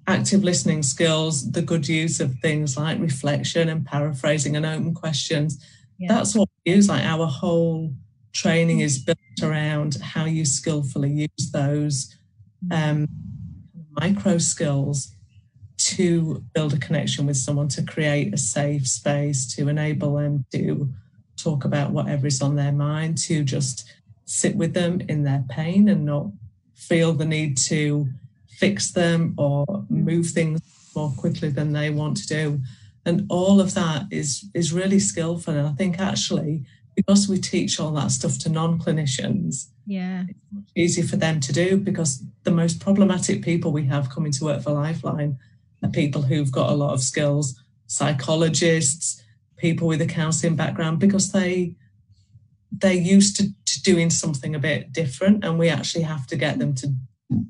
active 0.08 0.42
listening 0.42 0.82
skills, 0.82 1.52
the 1.52 1.62
good 1.62 1.86
use 1.86 2.18
of 2.18 2.34
things 2.40 2.76
like 2.76 2.98
reflection 2.98 3.68
and 3.68 3.84
paraphrasing 3.84 4.56
and 4.56 4.64
open 4.64 4.94
questions. 4.94 5.62
Yeah. 5.98 6.08
That's 6.14 6.34
what 6.34 6.48
we 6.64 6.72
use. 6.72 6.88
Like 6.88 7.04
our 7.04 7.26
whole 7.26 7.92
training 8.32 8.80
is 8.80 8.98
built 8.98 9.18
around 9.42 9.96
how 9.96 10.24
you 10.24 10.44
skillfully 10.44 11.10
use 11.10 11.50
those 11.52 12.16
um, 12.70 13.06
micro 13.90 14.38
skills 14.38 15.12
to 15.78 16.42
build 16.54 16.74
a 16.74 16.78
connection 16.78 17.26
with 17.26 17.36
someone, 17.36 17.68
to 17.68 17.82
create 17.82 18.34
a 18.34 18.38
safe 18.38 18.86
space, 18.86 19.46
to 19.54 19.68
enable 19.68 20.16
them 20.16 20.44
to 20.52 20.88
talk 21.36 21.64
about 21.64 21.92
whatever 21.92 22.26
is 22.26 22.42
on 22.42 22.56
their 22.56 22.72
mind, 22.72 23.16
to 23.16 23.44
just 23.44 23.92
sit 24.24 24.56
with 24.56 24.74
them 24.74 25.00
in 25.08 25.22
their 25.22 25.44
pain 25.48 25.88
and 25.88 26.04
not 26.04 26.26
feel 26.74 27.12
the 27.12 27.24
need 27.24 27.56
to 27.56 28.08
fix 28.48 28.90
them 28.90 29.34
or 29.38 29.64
move 29.88 30.26
things 30.26 30.60
more 30.94 31.12
quickly 31.16 31.48
than 31.48 31.72
they 31.72 31.90
want 31.90 32.16
to 32.16 32.26
do. 32.26 32.60
And 33.06 33.24
all 33.30 33.60
of 33.60 33.74
that 33.74 34.06
is 34.10 34.44
is 34.52 34.72
really 34.72 34.98
skillful. 34.98 35.54
And 35.54 35.66
I 35.66 35.72
think 35.72 36.00
actually, 36.00 36.64
because 36.96 37.28
we 37.28 37.38
teach 37.38 37.78
all 37.78 37.92
that 37.92 38.10
stuff 38.10 38.36
to 38.40 38.48
non-clinicians, 38.48 39.68
yeah, 39.86 40.24
it's 40.52 40.72
easy 40.74 41.02
for 41.02 41.16
them 41.16 41.40
to 41.40 41.52
do 41.52 41.76
because 41.76 42.24
the 42.42 42.50
most 42.50 42.80
problematic 42.80 43.42
people 43.42 43.70
we 43.70 43.86
have 43.86 44.10
coming 44.10 44.32
to 44.32 44.44
work 44.44 44.62
for 44.62 44.72
Lifeline 44.72 45.38
are 45.82 45.90
people 45.90 46.22
who've 46.22 46.52
got 46.52 46.70
a 46.70 46.74
lot 46.74 46.92
of 46.92 47.00
skills, 47.00 47.60
psychologists, 47.86 49.22
people 49.56 49.88
with 49.88 50.00
a 50.00 50.06
counselling 50.06 50.56
background, 50.56 50.98
because 50.98 51.32
they 51.32 51.74
they're 52.70 52.92
used 52.92 53.36
to, 53.36 53.48
to 53.64 53.82
doing 53.82 54.10
something 54.10 54.54
a 54.54 54.58
bit 54.58 54.92
different 54.92 55.42
and 55.42 55.58
we 55.58 55.70
actually 55.70 56.02
have 56.02 56.26
to 56.26 56.36
get 56.36 56.58
them 56.58 56.74
to 56.74 56.92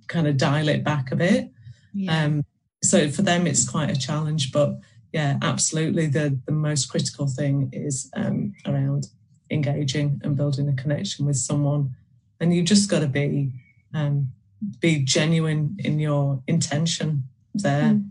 kind 0.07 0.29
of 0.29 0.37
dial 0.37 0.69
it 0.69 0.85
back 0.85 1.11
a 1.11 1.17
bit. 1.17 1.51
Yeah. 1.93 2.25
Um, 2.25 2.45
so 2.83 3.11
for 3.11 3.23
them, 3.23 3.47
it's 3.47 3.69
quite 3.69 3.91
a 3.91 3.99
challenge. 3.99 4.53
But 4.53 4.79
yeah, 5.13 5.39
absolutely, 5.43 6.07
the 6.07 6.39
the 6.47 6.53
most 6.53 6.87
critical 6.87 7.27
thing 7.27 7.71
is 7.73 8.11
um, 8.15 8.55
around 8.67 9.07
engaging 9.51 10.21
and 10.23 10.37
building 10.37 10.69
a 10.69 10.75
connection 10.75 11.27
with 11.27 11.37
someone, 11.37 11.95
and 12.41 12.55
you 12.55 12.63
just 12.63 12.91
got 12.91 13.01
to 13.01 13.09
be 13.09 13.53
um, 13.95 14.33
be 14.81 15.03
genuine 15.05 15.77
in 15.79 15.99
your 15.99 16.43
intention 16.47 17.25
there. 17.55 17.95
Mm. 17.95 18.11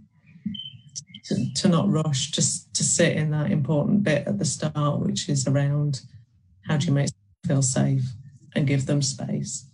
To, 1.30 1.54
to 1.56 1.68
not 1.68 1.90
rush, 1.90 2.32
just 2.32 2.74
to 2.76 2.84
sit 2.84 3.18
in 3.18 3.32
that 3.32 3.52
important 3.52 4.04
bit 4.04 4.28
at 4.28 4.40
the 4.40 4.46
start, 4.46 5.00
which 5.00 5.28
is 5.28 5.48
around 5.48 6.02
how 6.66 6.78
do 6.78 6.88
you 6.88 6.94
make 6.94 7.08
them 7.08 7.16
feel 7.48 7.62
safe 7.62 8.04
and 8.56 8.68
give 8.68 8.86
them 8.86 9.02
space. 9.02 9.66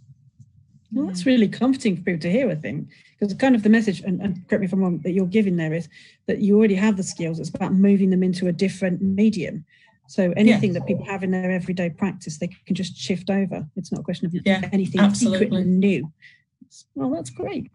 Well, 0.91 1.07
that's 1.07 1.25
really 1.25 1.47
comforting 1.47 1.97
for 1.97 2.03
people 2.03 2.21
to 2.21 2.31
hear, 2.31 2.51
I 2.51 2.55
think, 2.55 2.87
because 3.19 3.33
kind 3.33 3.55
of 3.55 3.63
the 3.63 3.69
message, 3.69 4.01
and, 4.01 4.21
and, 4.21 4.47
correct 4.47 4.61
me 4.61 4.65
if 4.65 4.73
I'm 4.73 4.81
wrong, 4.81 4.99
that 4.99 5.11
you're 5.11 5.25
giving 5.25 5.55
there 5.55 5.73
is 5.73 5.89
that 6.27 6.39
you 6.39 6.57
already 6.57 6.75
have 6.75 6.97
the 6.97 7.03
skills. 7.03 7.39
It's 7.39 7.49
about 7.49 7.73
moving 7.73 8.11
them 8.11 8.21
into 8.21 8.47
a 8.47 8.51
different 8.51 9.01
medium. 9.01 9.65
So 10.07 10.33
anything 10.37 10.73
yeah. 10.73 10.79
that 10.79 10.87
people 10.87 11.05
have 11.05 11.23
in 11.23 11.31
their 11.31 11.51
everyday 11.51 11.89
practice, 11.89 12.37
they 12.37 12.49
can 12.67 12.75
just 12.75 12.95
shift 12.95 13.31
over. 13.31 13.65
It's 13.75 13.91
not 13.91 14.01
a 14.01 14.03
question 14.03 14.27
of 14.27 14.35
yeah, 14.45 14.69
anything 14.71 15.01
absolutely. 15.01 15.47
secret 15.47 15.61
and 15.61 15.79
new. 15.79 16.11
Well, 16.93 17.09
that's 17.09 17.31
great. 17.31 17.71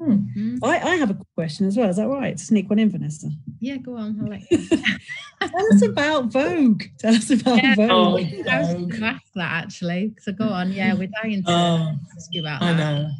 Hmm. 0.00 0.12
Mm-hmm. 0.12 0.64
I, 0.64 0.80
I 0.80 0.96
have 0.96 1.10
a 1.10 1.18
question 1.34 1.66
as 1.66 1.76
well. 1.76 1.88
Is 1.88 1.96
that 1.96 2.08
right? 2.08 2.38
Sneak 2.38 2.68
one 2.68 2.78
in, 2.78 2.90
Vanessa. 2.90 3.28
Yeah, 3.60 3.76
go 3.76 3.96
on. 3.96 4.18
I'll 4.20 4.28
let 4.28 4.42
you. 4.50 4.66
Tell 4.66 5.72
us 5.72 5.82
about 5.82 6.32
Vogue. 6.32 6.82
Tell 6.98 7.14
us 7.14 7.30
about 7.30 7.62
yeah, 7.62 7.74
Vogue. 7.74 7.90
Oh, 7.90 8.16
I 8.50 8.60
was 8.60 8.74
going 8.74 8.90
to 8.90 9.04
ask 9.06 9.32
that 9.34 9.64
actually. 9.64 10.14
So 10.20 10.32
go 10.32 10.48
on. 10.48 10.72
Yeah, 10.72 10.94
we're 10.94 11.10
dying 11.22 11.44
to 11.44 11.50
oh, 11.50 11.92
ask 12.16 12.28
you 12.32 12.42
about 12.42 12.60
that. 12.60 12.74
I 12.74 12.76
know. 12.76 13.10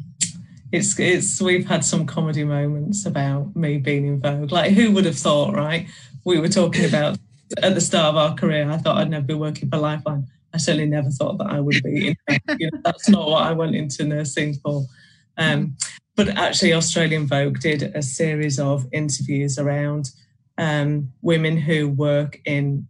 It's 0.71 0.99
it's 0.99 1.41
we've 1.41 1.65
had 1.65 1.85
some 1.85 2.05
comedy 2.05 2.43
moments 2.43 3.05
about 3.05 3.55
me 3.55 3.77
being 3.77 4.07
in 4.07 4.19
Vogue. 4.19 4.51
Like 4.51 4.73
who 4.73 4.91
would 4.91 5.05
have 5.05 5.17
thought, 5.17 5.55
right? 5.55 5.87
We 6.25 6.39
were 6.39 6.49
talking 6.49 6.85
about 6.85 7.17
at 7.61 7.75
the 7.75 7.81
start 7.81 8.07
of 8.07 8.17
our 8.17 8.35
career. 8.35 8.69
I 8.69 8.77
thought 8.77 8.97
I'd 8.97 9.09
never 9.09 9.25
be 9.25 9.35
working 9.35 9.69
for 9.69 9.77
Lifeline. 9.77 10.27
I 10.53 10.57
certainly 10.57 10.87
never 10.87 11.09
thought 11.11 11.37
that 11.37 11.47
I 11.47 11.59
would 11.59 11.81
be. 11.83 12.07
In, 12.07 12.39
you 12.59 12.69
know, 12.71 12.79
that's 12.83 13.07
not 13.09 13.27
what 13.27 13.43
I 13.43 13.51
went 13.51 13.75
into 13.75 14.03
nursing 14.05 14.55
for. 14.55 14.85
Um, 15.37 15.77
but 16.15 16.29
actually, 16.29 16.73
Australian 16.73 17.27
Vogue 17.27 17.59
did 17.59 17.83
a 17.95 18.01
series 18.01 18.59
of 18.59 18.85
interviews 18.91 19.59
around 19.59 20.11
um, 20.57 21.11
women 21.21 21.57
who 21.57 21.89
work 21.89 22.39
in 22.45 22.87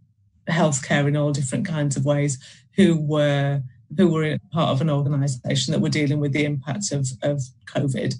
healthcare 0.48 1.08
in 1.08 1.16
all 1.16 1.32
different 1.32 1.66
kinds 1.66 1.96
of 1.96 2.04
ways, 2.04 2.38
who 2.76 3.00
were 3.00 3.62
who 3.96 4.08
were 4.08 4.36
part 4.52 4.70
of 4.70 4.80
an 4.80 4.90
organisation 4.90 5.72
that 5.72 5.80
were 5.80 5.88
dealing 5.88 6.18
with 6.18 6.32
the 6.32 6.44
impact 6.44 6.90
of, 6.90 7.06
of 7.22 7.40
COVID. 7.66 8.14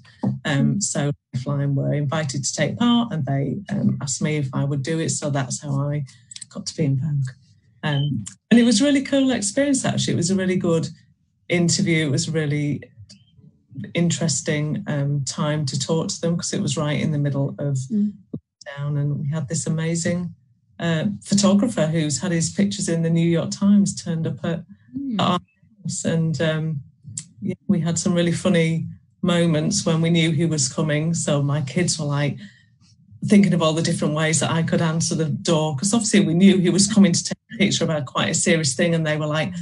Um, 0.45 0.79
so 0.79 1.11
Lifeline 1.33 1.75
were 1.75 1.93
invited 1.93 2.43
to 2.45 2.53
take 2.53 2.77
part, 2.77 3.11
and 3.11 3.25
they 3.25 3.57
um, 3.69 3.97
asked 4.01 4.21
me 4.21 4.37
if 4.37 4.49
I 4.53 4.63
would 4.63 4.81
do 4.81 4.99
it. 4.99 5.09
So 5.09 5.29
that's 5.29 5.61
how 5.61 5.89
I 5.89 6.05
got 6.49 6.65
to 6.67 6.75
be 6.75 6.85
in 6.85 6.99
Vogue. 6.99 7.35
Um, 7.83 8.25
and 8.49 8.59
it 8.59 8.63
was 8.63 8.81
really 8.81 9.01
cool 9.01 9.31
experience, 9.31 9.85
actually. 9.85 10.13
It 10.13 10.17
was 10.17 10.31
a 10.31 10.35
really 10.35 10.55
good 10.55 10.87
interview. 11.49 12.07
It 12.07 12.11
was 12.11 12.29
really 12.29 12.83
interesting 13.93 14.83
um, 14.87 15.23
time 15.25 15.65
to 15.65 15.79
talk 15.79 16.09
to 16.09 16.21
them 16.21 16.35
because 16.35 16.53
it 16.53 16.61
was 16.61 16.77
right 16.77 16.99
in 16.99 17.11
the 17.11 17.17
middle 17.17 17.49
of 17.59 17.77
mm. 17.91 18.13
lockdown. 18.35 18.99
And 18.99 19.19
we 19.19 19.27
had 19.27 19.47
this 19.47 19.67
amazing 19.67 20.33
uh, 20.79 21.05
photographer 21.23 21.87
who's 21.87 22.21
had 22.21 22.31
his 22.31 22.49
pictures 22.49 22.89
in 22.89 23.01
the 23.01 23.09
New 23.09 23.27
York 23.27 23.51
Times 23.51 24.01
turned 24.01 24.27
up 24.27 24.43
at, 24.43 24.63
mm. 24.97 25.19
our 25.19 25.39
house. 25.83 26.05
And 26.05 26.39
um, 26.41 26.81
yeah, 27.41 27.55
we 27.67 27.79
had 27.79 27.97
some 27.99 28.13
really 28.13 28.31
funny 28.31 28.87
moments 29.21 29.85
when 29.85 30.01
we 30.01 30.09
knew 30.09 30.31
he 30.31 30.45
was 30.45 30.71
coming. 30.71 31.13
So 31.13 31.41
my 31.41 31.61
kids 31.61 31.99
were 31.99 32.05
like, 32.05 32.37
thinking 33.25 33.53
of 33.53 33.61
all 33.61 33.73
the 33.73 33.81
different 33.81 34.13
ways 34.13 34.39
that 34.39 34.51
I 34.51 34.63
could 34.63 34.81
answer 34.81 35.15
the 35.15 35.25
door 35.25 35.75
because 35.75 35.93
obviously 35.93 36.21
we 36.21 36.33
knew 36.33 36.59
he 36.59 36.69
was 36.69 36.91
coming 36.91 37.13
to 37.13 37.23
take 37.23 37.37
a 37.53 37.57
picture 37.57 37.83
about 37.83 38.05
quite 38.05 38.29
a 38.29 38.33
serious 38.33 38.75
thing, 38.75 38.93
and 38.93 39.05
they 39.05 39.17
were 39.17 39.25
like, 39.25 39.53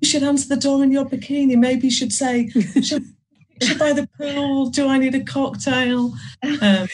"You 0.00 0.08
should 0.08 0.22
answer 0.22 0.48
the 0.48 0.60
door 0.60 0.82
in 0.82 0.92
your 0.92 1.04
bikini. 1.04 1.56
Maybe 1.56 1.88
you 1.88 1.90
should 1.90 2.12
say." 2.12 2.50
Should, 3.62 3.78
by 3.78 3.92
the 3.92 4.08
pool? 4.18 4.66
Do 4.66 4.88
I 4.88 4.98
need 4.98 5.14
a 5.14 5.24
cocktail? 5.24 6.14
Um, 6.60 6.88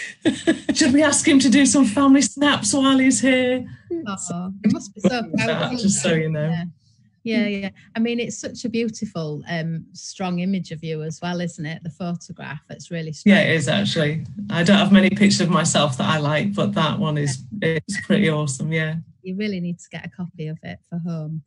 should 0.74 0.92
we 0.92 1.02
ask 1.02 1.26
him 1.26 1.38
to 1.40 1.48
do 1.48 1.66
some 1.66 1.84
family 1.84 2.22
snaps 2.22 2.74
while 2.74 2.98
he's 2.98 3.20
here? 3.20 3.68
Oh, 4.06 4.52
it 4.64 4.72
must 4.72 4.94
be 4.94 5.00
so 5.00 5.22
powerful. 5.36 5.78
Just 5.78 6.02
so 6.02 6.12
you 6.14 6.30
know. 6.30 6.48
Yeah. 6.48 6.64
Yeah, 7.24 7.46
yeah. 7.46 7.70
I 7.94 7.98
mean, 7.98 8.20
it's 8.20 8.38
such 8.38 8.64
a 8.64 8.70
beautiful, 8.70 9.42
um, 9.50 9.84
strong 9.92 10.38
image 10.38 10.70
of 10.70 10.82
you 10.82 11.02
as 11.02 11.20
well, 11.20 11.42
isn't 11.42 11.66
it? 11.66 11.82
The 11.82 11.90
photograph. 11.90 12.62
It's 12.70 12.90
really 12.90 13.12
strong. 13.12 13.36
Yeah, 13.36 13.42
it 13.42 13.56
is 13.56 13.68
actually. 13.68 14.24
I 14.48 14.62
don't 14.62 14.78
have 14.78 14.92
many 14.92 15.10
pictures 15.10 15.42
of 15.42 15.50
myself 15.50 15.98
that 15.98 16.08
I 16.08 16.18
like, 16.18 16.54
but 16.54 16.72
that 16.74 16.98
one 16.98 17.18
is 17.18 17.42
it's 17.60 18.00
pretty 18.06 18.30
awesome. 18.30 18.72
Yeah. 18.72 18.96
You 19.22 19.36
really 19.36 19.60
need 19.60 19.78
to 19.78 19.88
get 19.90 20.06
a 20.06 20.08
copy 20.08 20.46
of 20.46 20.58
it 20.62 20.78
for 20.88 20.98
home. 20.98 21.42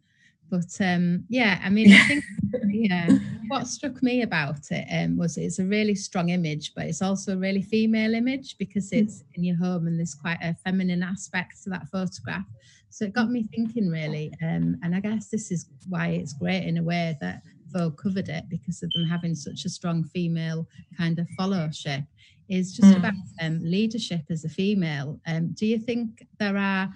But 0.52 0.76
um, 0.82 1.24
yeah, 1.30 1.62
I 1.64 1.70
mean, 1.70 1.94
I 1.94 2.00
think 2.08 2.26
yeah, 2.68 3.08
what 3.48 3.68
struck 3.68 4.04
me 4.04 4.22
about 4.22 4.70
it 4.70 4.86
um, 4.92 5.18
was 5.18 5.38
it's 5.38 5.60
a 5.60 5.66
really 5.66 5.96
strong 5.96 6.30
image, 6.30 6.74
but 6.76 6.88
it's 6.88 7.02
also 7.02 7.34
a 7.34 7.38
really 7.38 7.62
female 7.62 8.14
image 8.14 8.58
because 8.58 8.92
it's 8.92 9.24
in 9.36 9.46
your 9.46 9.56
home 9.56 9.88
and 9.88 9.98
there's 9.98 10.14
quite 10.14 10.40
a 10.42 10.54
feminine 10.54 11.04
aspect 11.04 11.64
to 11.64 11.70
that 11.70 11.88
photograph. 11.88 12.44
So 12.90 13.06
it 13.06 13.14
got 13.14 13.32
me 13.32 13.44
thinking 13.44 13.90
really, 13.90 14.34
um, 14.44 14.78
and 14.84 14.94
I 14.94 15.00
guess 15.00 15.30
this 15.30 15.52
is 15.52 15.68
why 15.88 16.08
it's 16.10 16.34
great 16.34 16.66
in 16.66 16.78
a 16.78 16.84
way 16.84 17.18
that 17.22 17.44
Vogue 17.72 17.98
covered 17.98 18.28
it 18.28 18.50
because 18.50 18.84
of 18.84 18.92
them 18.92 19.06
having 19.06 19.34
such 19.34 19.64
a 19.64 19.70
strong 19.70 20.04
female 20.04 20.68
kind 20.98 21.18
of 21.18 21.28
followership. 21.40 22.06
Is 22.50 22.76
just 22.76 22.90
mm. 22.90 22.98
about 22.98 23.14
um, 23.42 23.62
leadership 23.64 24.24
as 24.30 24.44
a 24.44 24.50
female. 24.50 25.22
Um, 25.26 25.54
do 25.54 25.66
you 25.66 25.80
think 25.80 26.28
there 26.38 26.58
are 26.58 26.94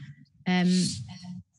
um, 0.48 0.68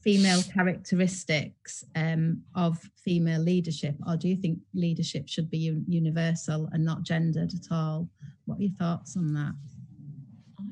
female 0.07 0.41
characteristics 0.55 1.83
um, 1.97 2.41
of 2.55 2.79
female 2.95 3.41
leadership, 3.41 3.97
or 4.07 4.17
do 4.17 4.29
you 4.29 4.37
think 4.37 4.57
leadership 4.73 5.29
should 5.29 5.51
be 5.51 5.69
un- 5.69 5.85
universal 5.89 6.69
and 6.71 6.85
not 6.85 7.03
gendered 7.03 7.53
at 7.53 7.73
all? 7.73 8.09
What 8.45 8.61
are 8.61 8.63
your 8.63 8.77
thoughts 8.79 9.17
on 9.17 9.35
that? 9.35 9.55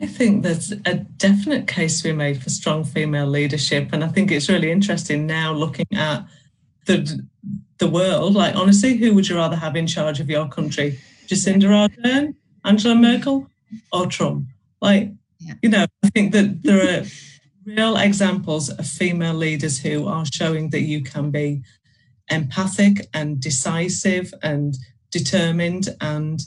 I 0.00 0.06
think 0.06 0.44
there's 0.44 0.70
a 0.70 0.94
definite 1.16 1.66
case 1.66 2.00
to 2.00 2.10
be 2.10 2.12
made 2.12 2.40
for 2.40 2.48
strong 2.48 2.84
female 2.84 3.26
leadership, 3.26 3.88
and 3.92 4.04
I 4.04 4.08
think 4.08 4.30
it's 4.30 4.48
really 4.48 4.70
interesting 4.70 5.26
now 5.26 5.52
looking 5.52 5.86
at 5.92 6.24
the 6.86 7.20
the 7.78 7.88
world. 7.88 8.34
Like 8.34 8.54
honestly, 8.54 8.96
who 8.96 9.14
would 9.14 9.28
you 9.28 9.34
rather 9.34 9.56
have 9.56 9.74
in 9.74 9.88
charge 9.88 10.20
of 10.20 10.30
your 10.30 10.46
country, 10.48 11.00
Jacinda 11.26 11.64
Ardern, 11.64 12.36
Angela 12.64 12.94
Merkel, 12.94 13.50
or 13.92 14.06
Trump? 14.06 14.46
Like, 14.80 15.10
you 15.60 15.70
know, 15.70 15.86
I 16.04 16.08
think 16.10 16.32
that 16.34 16.62
there 16.62 17.00
are 17.00 17.04
real 17.66 17.96
examples 17.96 18.70
of 18.70 18.86
female 18.86 19.34
leaders 19.34 19.78
who 19.78 20.06
are 20.06 20.26
showing 20.26 20.70
that 20.70 20.82
you 20.82 21.02
can 21.02 21.30
be 21.30 21.62
empathic 22.30 23.08
and 23.12 23.40
decisive 23.40 24.32
and 24.42 24.76
determined 25.10 25.88
and 26.00 26.40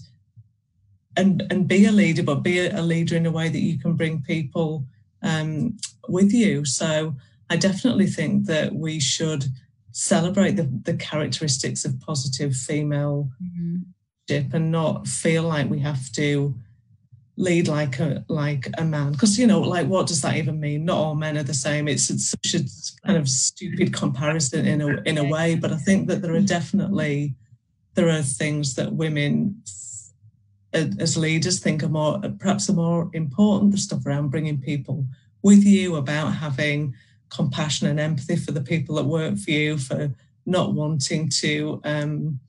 and 1.15 1.43
and 1.49 1.67
be 1.67 1.85
a 1.85 1.91
leader, 1.91 2.23
but 2.23 2.43
be 2.43 2.67
a 2.67 2.81
leader 2.81 3.15
in 3.15 3.25
a 3.25 3.31
way 3.31 3.49
that 3.49 3.59
you 3.59 3.79
can 3.79 3.93
bring 3.93 4.21
people 4.21 4.85
um, 5.23 5.77
with 6.07 6.31
you. 6.31 6.63
So 6.65 7.15
I 7.49 7.57
definitely 7.57 8.07
think 8.07 8.45
that 8.45 8.73
we 8.73 8.99
should 8.99 9.45
celebrate 9.91 10.51
the, 10.51 10.69
the 10.83 10.93
characteristics 10.93 11.85
of 11.85 11.99
positive 11.99 12.53
female 12.55 13.29
mm-hmm. 13.41 14.55
and 14.55 14.71
not 14.71 15.07
feel 15.07 15.43
like 15.43 15.69
we 15.69 15.79
have 15.79 16.11
to 16.11 16.53
lead 17.37 17.67
like 17.67 17.99
a 17.99 18.25
like 18.27 18.67
a 18.77 18.83
man. 18.83 19.11
Because 19.11 19.37
you 19.39 19.47
know 19.47 19.61
like 19.61 19.87
what 19.87 20.07
does 20.07 20.21
that 20.21 20.35
even 20.35 20.59
mean? 20.59 20.85
Not 20.85 20.97
all 20.97 21.15
men 21.15 21.37
are 21.37 21.43
the 21.43 21.53
same. 21.53 21.87
It's, 21.87 22.09
it's 22.09 22.29
such 22.29 22.55
a 22.55 22.63
kind 23.05 23.17
of 23.17 23.29
stupid 23.29 23.93
comparison 23.93 24.65
in 24.67 24.81
a 24.81 25.01
in 25.03 25.17
a 25.17 25.23
way 25.23 25.55
but 25.55 25.71
i 25.71 25.77
think 25.77 26.07
that 26.07 26.21
there 26.21 26.35
are 26.35 26.41
definitely 26.41 27.35
there 27.95 28.09
are 28.09 28.21
things 28.21 28.75
that 28.75 28.93
women 28.93 29.61
as 30.73 31.17
leaders 31.17 31.59
think 31.59 31.81
are 31.81 31.89
more 31.89 32.21
perhaps 32.39 32.69
are 32.69 32.73
more 32.73 33.09
important 33.13 33.71
the 33.71 33.77
stuff 33.77 34.05
around 34.05 34.29
bringing 34.29 34.59
people 34.59 35.05
with 35.41 35.63
you 35.63 35.95
about 35.95 36.31
having 36.31 36.93
compassion 37.29 37.87
and 37.87 37.99
empathy 37.99 38.35
for 38.35 38.51
the 38.51 38.61
people 38.61 38.95
that 38.95 39.05
work 39.05 39.37
for 39.37 39.51
you 39.51 39.77
for 39.77 40.13
not 40.45 40.73
wanting 40.73 41.29
to 41.29 41.81
um, 41.83 42.39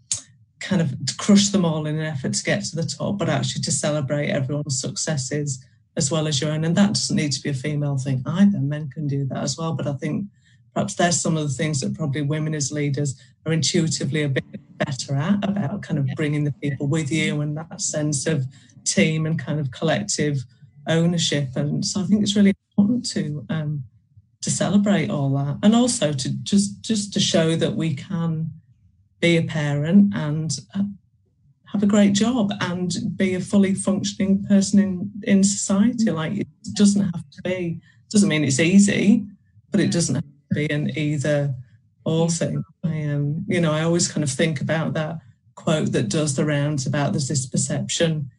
kind 0.60 0.82
of 0.82 0.92
crush 1.18 1.48
them 1.48 1.64
all 1.64 1.86
in 1.86 1.98
an 1.98 2.06
effort 2.06 2.32
to 2.34 2.42
get 2.42 2.64
to 2.64 2.76
the 2.76 2.82
top 2.82 3.18
but 3.18 3.28
actually 3.28 3.62
to 3.62 3.70
celebrate 3.70 4.28
everyone's 4.28 4.80
successes 4.80 5.64
as 5.98 6.10
well 6.10 6.28
as 6.28 6.40
your 6.40 6.52
own. 6.52 6.64
And 6.64 6.76
that 6.76 6.94
doesn't 6.94 7.16
need 7.16 7.32
to 7.32 7.42
be 7.42 7.50
a 7.50 7.54
female 7.54 7.98
thing 7.98 8.22
either. 8.24 8.60
Men 8.60 8.88
can 8.88 9.06
do 9.08 9.24
that 9.26 9.38
as 9.38 9.58
well. 9.58 9.72
But 9.72 9.88
i 9.88 9.92
think 9.94 10.26
perhaps 10.72 10.94
there's 10.94 11.20
some 11.20 11.36
of 11.36 11.42
the 11.42 11.54
things 11.54 11.80
that 11.80 11.94
probably 11.94 12.22
women 12.22 12.54
as 12.54 12.70
leaders 12.70 13.20
are 13.44 13.52
intuitively 13.52 14.22
a 14.22 14.28
bit 14.28 14.44
better 14.78 15.16
at 15.16 15.42
about 15.42 15.82
kind 15.82 15.98
of 15.98 16.06
bringing 16.14 16.44
the 16.44 16.52
people 16.52 16.86
with 16.86 17.10
you 17.10 17.40
and 17.40 17.56
that 17.56 17.80
sense 17.80 18.26
of 18.26 18.46
team 18.84 19.26
and 19.26 19.38
kind 19.38 19.58
of 19.58 19.72
collective 19.72 20.38
ownership. 20.86 21.48
And 21.56 21.84
so 21.84 22.00
I 22.00 22.04
think 22.04 22.22
it's 22.22 22.36
really 22.36 22.54
important 22.70 23.04
to 23.10 23.44
um, 23.50 23.84
to 24.40 24.50
celebrate 24.50 25.10
all 25.10 25.30
that, 25.30 25.58
and 25.64 25.74
also 25.74 26.12
to 26.12 26.28
just 26.44 26.80
just 26.80 27.12
to 27.12 27.20
show 27.20 27.56
that 27.56 27.74
we 27.74 27.94
can 27.94 28.50
be 29.20 29.36
a 29.36 29.42
parent 29.42 30.14
and 30.14 30.58
uh, 30.74 30.82
have 31.72 31.82
a 31.82 31.86
great 31.86 32.12
job 32.12 32.52
and 32.60 32.94
be 33.16 33.34
a 33.34 33.40
fully 33.40 33.74
functioning 33.74 34.44
person 34.44 34.78
in 34.78 35.10
in 35.24 35.44
society. 35.44 36.10
Like 36.10 36.32
it 36.38 36.48
doesn't 36.74 37.02
have 37.02 37.30
to 37.30 37.42
be. 37.42 37.80
Doesn't 38.10 38.28
mean 38.28 38.44
it's 38.44 38.60
easy, 38.60 39.26
but 39.70 39.80
it 39.80 39.92
doesn't 39.92 40.14
have 40.14 40.24
to 40.24 40.54
be 40.54 40.66
an 40.70 40.96
either 40.96 41.54
or 42.04 42.30
thing. 42.30 42.64
I 42.84 43.04
um, 43.04 43.44
you 43.46 43.60
know, 43.60 43.72
I 43.72 43.82
always 43.82 44.08
kind 44.08 44.24
of 44.24 44.30
think 44.30 44.60
about 44.60 44.94
that 44.94 45.18
quote 45.56 45.92
that 45.92 46.08
does 46.08 46.36
the 46.36 46.44
rounds 46.44 46.86
about 46.86 47.12
there's 47.12 47.28
this 47.28 47.44
perception 47.44 48.30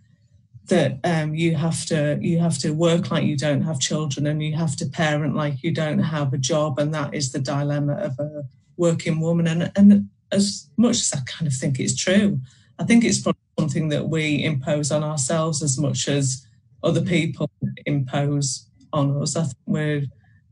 that 0.68 1.00
um, 1.04 1.36
you 1.36 1.56
have 1.56 1.86
to 1.86 2.18
you 2.22 2.40
have 2.40 2.58
to 2.60 2.72
work 2.72 3.12
like 3.12 3.26
you 3.26 3.36
don't 3.36 3.64
have 3.64 3.80
children 3.80 4.26
and 4.26 4.42
you 4.42 4.56
have 4.56 4.76
to 4.78 4.86
parent 4.86 5.36
like 5.36 5.62
you 5.62 5.72
don't 5.72 6.00
have 6.00 6.32
a 6.34 6.38
job 6.38 6.80
and 6.80 6.94
that 6.94 7.14
is 7.14 7.32
the 7.32 7.40
dilemma 7.40 7.94
of 7.94 8.18
a 8.20 8.44
working 8.78 9.20
woman 9.20 9.48
and 9.48 9.72
and 9.76 10.10
as 10.32 10.70
much 10.78 10.98
as 10.98 11.12
I 11.14 11.20
kind 11.26 11.48
of 11.48 11.54
think 11.54 11.80
it's 11.80 11.96
true 11.96 12.40
I 12.78 12.84
think 12.86 13.04
it's 13.04 13.22
probably 13.22 13.42
something 13.60 13.90
that 13.90 14.08
we 14.10 14.44
impose 14.44 14.92
on 14.92 15.04
ourselves 15.04 15.62
as 15.62 15.78
much 15.78 16.08
as 16.08 16.46
other 16.84 17.02
people 17.02 17.50
impose 17.86 18.70
on 18.94 19.22
us 19.22 19.36
I 19.36 19.44
think 19.44 19.58
we're 19.66 20.04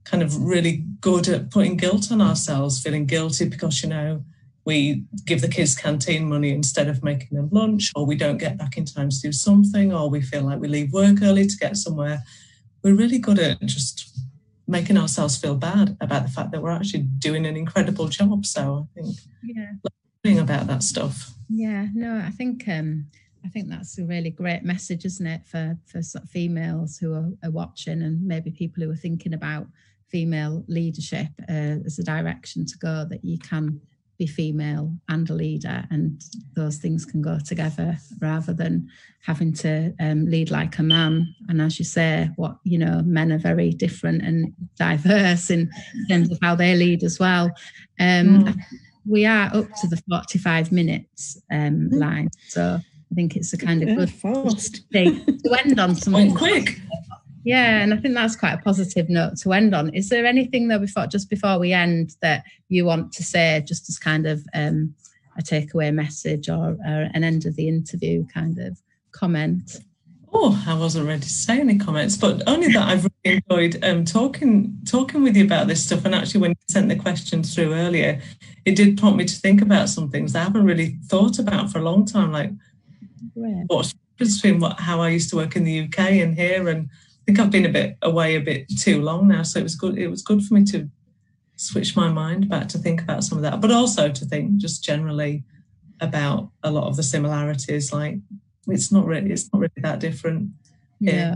kind 0.09 0.23
of 0.23 0.41
really 0.41 0.85
good 1.01 1.27
at 1.27 1.51
putting 1.51 1.75
guilt 1.75 2.11
on 2.11 2.21
ourselves, 2.21 2.81
feeling 2.81 3.05
guilty 3.05 3.47
because, 3.47 3.83
you 3.83 3.89
know, 3.89 4.23
we 4.65 5.03
give 5.25 5.41
the 5.41 5.47
kids 5.47 5.75
canteen 5.75 6.27
money 6.27 6.51
instead 6.51 6.87
of 6.87 7.03
making 7.03 7.37
them 7.37 7.49
lunch, 7.51 7.91
or 7.95 8.05
we 8.05 8.15
don't 8.15 8.37
get 8.37 8.57
back 8.57 8.77
in 8.77 8.85
time 8.85 9.09
to 9.09 9.19
do 9.21 9.31
something, 9.31 9.93
or 9.93 10.09
we 10.09 10.21
feel 10.21 10.43
like 10.43 10.59
we 10.59 10.67
leave 10.67 10.93
work 10.93 11.21
early 11.21 11.45
to 11.45 11.57
get 11.57 11.77
somewhere. 11.77 12.23
We're 12.83 12.95
really 12.95 13.19
good 13.19 13.39
at 13.39 13.61
just 13.61 14.16
making 14.67 14.97
ourselves 14.97 15.37
feel 15.37 15.55
bad 15.55 15.95
about 16.01 16.23
the 16.23 16.29
fact 16.29 16.51
that 16.51 16.61
we're 16.61 16.71
actually 16.71 17.03
doing 17.03 17.45
an 17.45 17.55
incredible 17.55 18.07
job. 18.07 18.45
So 18.45 18.87
I 18.97 19.01
think 19.01 19.15
yeah. 19.43 19.71
learning 20.23 20.39
about 20.39 20.67
that 20.67 20.83
stuff. 20.83 21.31
Yeah, 21.49 21.87
no, 21.93 22.17
I 22.17 22.31
think 22.31 22.67
um 22.67 23.07
I 23.45 23.49
think 23.49 23.69
that's 23.69 23.97
a 23.97 24.05
really 24.05 24.29
great 24.29 24.63
message, 24.63 25.05
isn't 25.05 25.25
it, 25.25 25.41
for 25.45 25.77
for 25.85 26.01
females 26.27 26.97
who 26.97 27.13
are, 27.13 27.29
are 27.43 27.51
watching 27.51 28.01
and 28.01 28.21
maybe 28.25 28.51
people 28.51 28.83
who 28.83 28.91
are 28.91 28.95
thinking 28.95 29.33
about 29.33 29.67
female 30.09 30.63
leadership 30.67 31.27
uh, 31.49 31.79
as 31.85 31.99
a 31.99 32.03
direction 32.03 32.65
to 32.65 32.77
go 32.77 33.05
that 33.09 33.23
you 33.23 33.37
can 33.37 33.79
be 34.17 34.27
female 34.27 34.93
and 35.09 35.29
a 35.29 35.33
leader 35.33 35.85
and 35.91 36.23
those 36.55 36.77
things 36.77 37.05
can 37.05 37.21
go 37.21 37.37
together 37.39 37.97
rather 38.19 38.53
than 38.53 38.87
having 39.25 39.53
to 39.53 39.93
um, 39.99 40.25
lead 40.25 40.49
like 40.49 40.77
a 40.79 40.83
man. 40.83 41.35
And 41.49 41.61
as 41.61 41.77
you 41.79 41.85
say 41.85 42.29
what 42.35 42.57
you 42.63 42.77
know 42.77 43.01
men 43.05 43.31
are 43.31 43.37
very 43.37 43.71
different 43.71 44.21
and 44.23 44.53
diverse 44.77 45.49
in 45.49 45.69
terms 46.09 46.31
of 46.31 46.39
how 46.41 46.55
they 46.55 46.75
lead 46.75 47.03
as 47.03 47.19
well. 47.19 47.45
Um, 47.99 48.43
mm. 48.43 48.61
we 49.07 49.25
are 49.25 49.49
up 49.53 49.67
to 49.81 49.87
the 49.87 50.01
45 50.09 50.71
minutes 50.71 51.41
um, 51.51 51.89
mm. 51.89 51.99
line 51.99 52.29
so 52.49 52.77
i 52.79 53.15
think 53.15 53.35
it's 53.35 53.53
a 53.53 53.57
kind 53.57 53.81
of 53.81 53.95
good 53.95 54.11
fast. 54.11 54.83
thing 54.91 55.25
to 55.25 55.57
end 55.63 55.79
on 55.79 55.95
something. 55.95 56.35
quick 56.35 56.79
Yeah, 57.47 57.81
and 57.81 57.93
I 57.93 57.97
think 57.97 58.13
that's 58.13 58.35
quite 58.35 58.55
a 58.55 58.57
positive 58.57 59.07
note 59.07 59.37
to 59.37 59.53
end 59.53 59.73
on. 59.73 59.93
Is 59.93 60.09
there 60.09 60.25
anything 60.25 60.67
though 60.67 60.79
before 60.79 61.07
just 61.07 61.29
before 61.29 61.57
we 61.57 61.71
end 61.71 62.17
that 62.21 62.43
you 62.67 62.83
want 62.83 63.13
to 63.13 63.23
say, 63.23 63.63
just 63.65 63.87
as 63.87 63.97
kind 63.97 64.27
of 64.27 64.45
um, 64.53 64.93
a 65.39 65.41
takeaway 65.41 65.93
message 65.93 66.49
or, 66.49 66.77
or 66.85 67.09
an 67.13 67.23
end 67.23 67.45
of 67.45 67.55
the 67.55 67.69
interview 67.69 68.27
kind 68.27 68.59
of 68.59 68.81
comment? 69.13 69.77
Oh, 70.33 70.61
I 70.67 70.73
wasn't 70.73 71.07
ready 71.07 71.21
to 71.21 71.29
say 71.29 71.61
any 71.61 71.77
comments, 71.77 72.17
but 72.17 72.43
only 72.47 72.67
that 72.73 72.85
I've 72.85 73.07
really 73.23 73.41
enjoyed 73.49 73.81
um, 73.81 74.03
talking 74.03 74.77
talking 74.85 75.23
with 75.23 75.37
you 75.37 75.45
about 75.45 75.67
this 75.67 75.85
stuff. 75.85 76.03
And 76.03 76.13
actually, 76.13 76.41
when 76.41 76.51
you 76.51 76.57
sent 76.67 76.89
the 76.89 76.97
questions 76.97 77.55
through 77.55 77.73
earlier, 77.73 78.21
it 78.65 78.75
did 78.75 78.97
prompt 78.97 79.19
me 79.19 79.23
to 79.23 79.35
think 79.35 79.61
about 79.61 79.87
some 79.87 80.11
things 80.11 80.35
I 80.35 80.43
haven't 80.43 80.65
really 80.65 80.97
thought 81.05 81.39
about 81.39 81.71
for 81.71 81.79
a 81.79 81.83
long 81.83 82.03
time, 82.03 82.33
like 82.33 82.51
Great. 83.33 83.63
what's 83.67 83.95
between 84.17 84.59
what, 84.59 84.81
how 84.81 84.99
I 84.99 85.09
used 85.09 85.29
to 85.29 85.37
work 85.37 85.55
in 85.55 85.63
the 85.63 85.85
UK 85.85 85.99
and 85.99 86.35
here. 86.35 86.67
And 86.67 86.89
I 87.27 87.31
think 87.33 87.39
I've 87.39 87.51
been 87.51 87.65
a 87.65 87.69
bit 87.69 87.97
away 88.01 88.35
a 88.35 88.41
bit 88.41 88.69
too 88.79 89.01
long 89.01 89.27
now, 89.27 89.43
so 89.43 89.59
it 89.59 89.63
was 89.63 89.75
good. 89.75 89.97
It 89.97 90.07
was 90.07 90.21
good 90.21 90.43
for 90.43 90.53
me 90.53 90.63
to 90.65 90.89
switch 91.57 91.95
my 91.95 92.07
mind 92.07 92.47
back 92.47 92.69
to 92.69 92.77
think 92.77 93.01
about 93.01 93.23
some 93.25 93.37
of 93.37 93.41
that, 93.41 93.59
but 93.59 93.69
also 93.71 94.09
to 94.09 94.25
think 94.25 94.55
just 94.57 94.81
generally 94.81 95.43
about 95.99 96.49
a 96.63 96.71
lot 96.71 96.87
of 96.87 96.95
the 96.95 97.03
similarities, 97.03 97.91
like 97.91 98.19
it's 98.67 98.93
not 98.93 99.05
really 99.05 99.31
it's 99.31 99.51
not 99.51 99.59
really 99.59 99.73
that 99.77 99.99
different. 99.99 100.51
Yeah. 100.99 101.35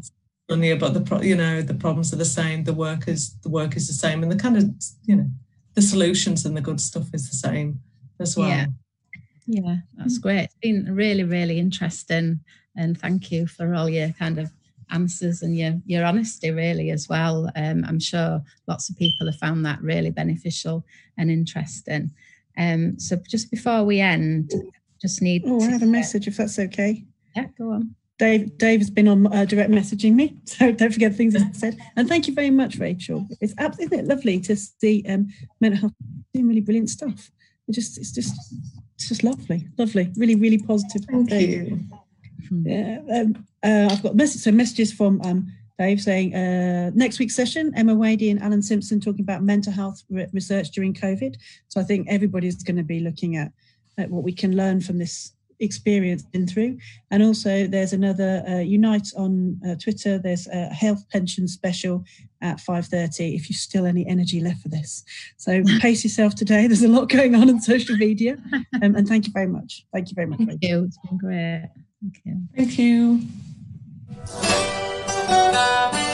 About 0.49 0.93
the 0.93 0.99
pro, 0.99 1.21
you 1.21 1.37
know 1.37 1.61
the 1.61 1.73
problems 1.73 2.11
are 2.11 2.17
the 2.17 2.25
same, 2.25 2.65
the 2.65 2.73
work 2.73 3.07
is 3.07 3.37
the 3.39 3.49
work 3.49 3.77
is 3.77 3.87
the 3.87 3.93
same, 3.93 4.21
and 4.21 4.29
the 4.29 4.35
kind 4.35 4.57
of 4.57 4.69
you 5.05 5.15
know 5.15 5.29
the 5.75 5.81
solutions 5.81 6.45
and 6.45 6.57
the 6.57 6.61
good 6.61 6.81
stuff 6.81 7.07
is 7.13 7.29
the 7.29 7.37
same 7.37 7.79
as 8.19 8.35
well. 8.35 8.49
Yeah, 8.49 8.65
yeah, 9.47 9.75
that's 9.95 10.19
mm. 10.19 10.21
great. 10.23 10.43
It's 10.43 10.55
been 10.61 10.93
really 10.93 11.23
really 11.23 11.57
interesting, 11.57 12.41
and 12.75 12.99
thank 12.99 13.31
you 13.31 13.47
for 13.47 13.73
all 13.73 13.87
your 13.87 14.09
kind 14.09 14.39
of 14.39 14.51
answers 14.91 15.41
and 15.41 15.57
your 15.57 15.79
your 15.85 16.05
honesty 16.05 16.51
really 16.51 16.91
as 16.91 17.07
well. 17.09 17.49
Um, 17.55 17.83
I'm 17.87 17.99
sure 17.99 18.41
lots 18.67 18.89
of 18.89 18.97
people 18.97 19.27
have 19.27 19.37
found 19.37 19.65
that 19.65 19.81
really 19.81 20.11
beneficial 20.11 20.85
and 21.17 21.31
interesting. 21.31 22.11
Um, 22.57 22.99
so 22.99 23.17
just 23.27 23.49
before 23.51 23.83
we 23.83 23.99
end, 23.99 24.53
just 25.01 25.21
need. 25.21 25.43
Oh, 25.45 25.61
I 25.61 25.69
have 25.71 25.83
a 25.83 25.87
message 25.87 26.27
if 26.27 26.37
that's 26.37 26.59
okay. 26.59 27.05
Yeah, 27.35 27.45
go 27.57 27.71
on. 27.71 27.95
Dave, 28.21 28.55
Dave 28.59 28.79
has 28.81 28.91
been 28.91 29.07
on 29.07 29.33
uh, 29.33 29.45
direct 29.45 29.71
messaging 29.71 30.13
me, 30.13 30.37
so 30.45 30.71
don't 30.71 30.93
forget 30.93 31.11
the 31.11 31.17
things 31.17 31.35
I 31.35 31.51
said. 31.53 31.77
And 31.95 32.07
thank 32.07 32.27
you 32.27 32.35
very 32.35 32.51
much, 32.51 32.77
Rachel. 32.77 33.27
It's 33.39 33.55
absolutely 33.57 33.97
it 33.97 34.05
lovely 34.05 34.39
to 34.41 34.55
see 34.55 35.03
um, 35.09 35.27
mental 35.59 35.81
health 35.81 35.93
doing 36.31 36.47
really 36.47 36.61
brilliant 36.61 36.91
stuff. 36.91 37.31
It 37.67 37.71
just, 37.73 37.97
it's 37.97 38.11
just, 38.11 38.35
it's 38.95 39.07
just 39.09 39.23
lovely, 39.23 39.67
lovely, 39.77 40.11
really, 40.17 40.35
really 40.35 40.59
positive. 40.59 41.01
Thank 41.09 41.31
you. 41.31 41.79
Yeah, 42.51 42.99
um, 43.11 43.47
uh, 43.63 43.87
I've 43.91 44.03
got 44.03 44.15
messages, 44.15 44.43
so 44.43 44.51
messages 44.51 44.91
from 44.91 45.21
um, 45.23 45.51
Dave 45.77 46.01
saying 46.01 46.35
uh, 46.35 46.91
next 46.93 47.19
week's 47.19 47.35
session, 47.35 47.71
Emma 47.75 47.95
Wadey 47.95 48.29
and 48.29 48.41
Alan 48.41 48.61
Simpson 48.61 48.99
talking 48.99 49.21
about 49.21 49.43
mental 49.43 49.73
health 49.73 50.03
re- 50.09 50.27
research 50.33 50.71
during 50.71 50.93
COVID. 50.93 51.35
So 51.69 51.81
I 51.81 51.83
think 51.83 52.07
everybody's 52.09 52.63
going 52.63 52.77
to 52.77 52.83
be 52.83 52.99
looking 52.99 53.37
at, 53.37 53.51
at 53.97 54.09
what 54.09 54.23
we 54.23 54.33
can 54.33 54.55
learn 54.55 54.81
from 54.81 54.97
this 54.97 55.33
experience 55.61 56.23
been 56.23 56.47
through. 56.47 56.77
And 57.11 57.23
also, 57.23 57.67
there's 57.67 57.93
another 57.93 58.43
uh, 58.47 58.59
Unite 58.59 59.07
on 59.15 59.59
uh, 59.67 59.75
Twitter. 59.75 60.17
There's 60.17 60.47
a 60.47 60.65
health 60.67 61.07
pension 61.09 61.47
special 61.47 62.03
at 62.41 62.57
5:30. 62.57 63.35
If 63.35 63.49
you 63.49 63.55
still 63.55 63.85
any 63.85 64.05
energy 64.07 64.39
left 64.39 64.61
for 64.61 64.69
this, 64.69 65.03
so 65.37 65.63
pace 65.79 66.03
yourself 66.03 66.35
today. 66.35 66.67
There's 66.67 66.83
a 66.83 66.87
lot 66.87 67.09
going 67.09 67.35
on 67.35 67.49
on 67.49 67.61
social 67.61 67.95
media, 67.97 68.37
um, 68.81 68.95
and 68.95 69.07
thank 69.07 69.27
you 69.27 69.33
very 69.33 69.47
much. 69.47 69.85
Thank 69.93 70.09
you 70.09 70.15
very 70.15 70.27
much. 70.27 70.39
Thank 70.39 70.63
you. 70.63 70.85
It's 70.85 70.97
been 70.97 71.17
great. 71.17 71.69
Thank 72.01 72.21
you. 72.25 72.41
Thank 72.55 72.79
you. 72.79 73.21
Música 74.27 76.10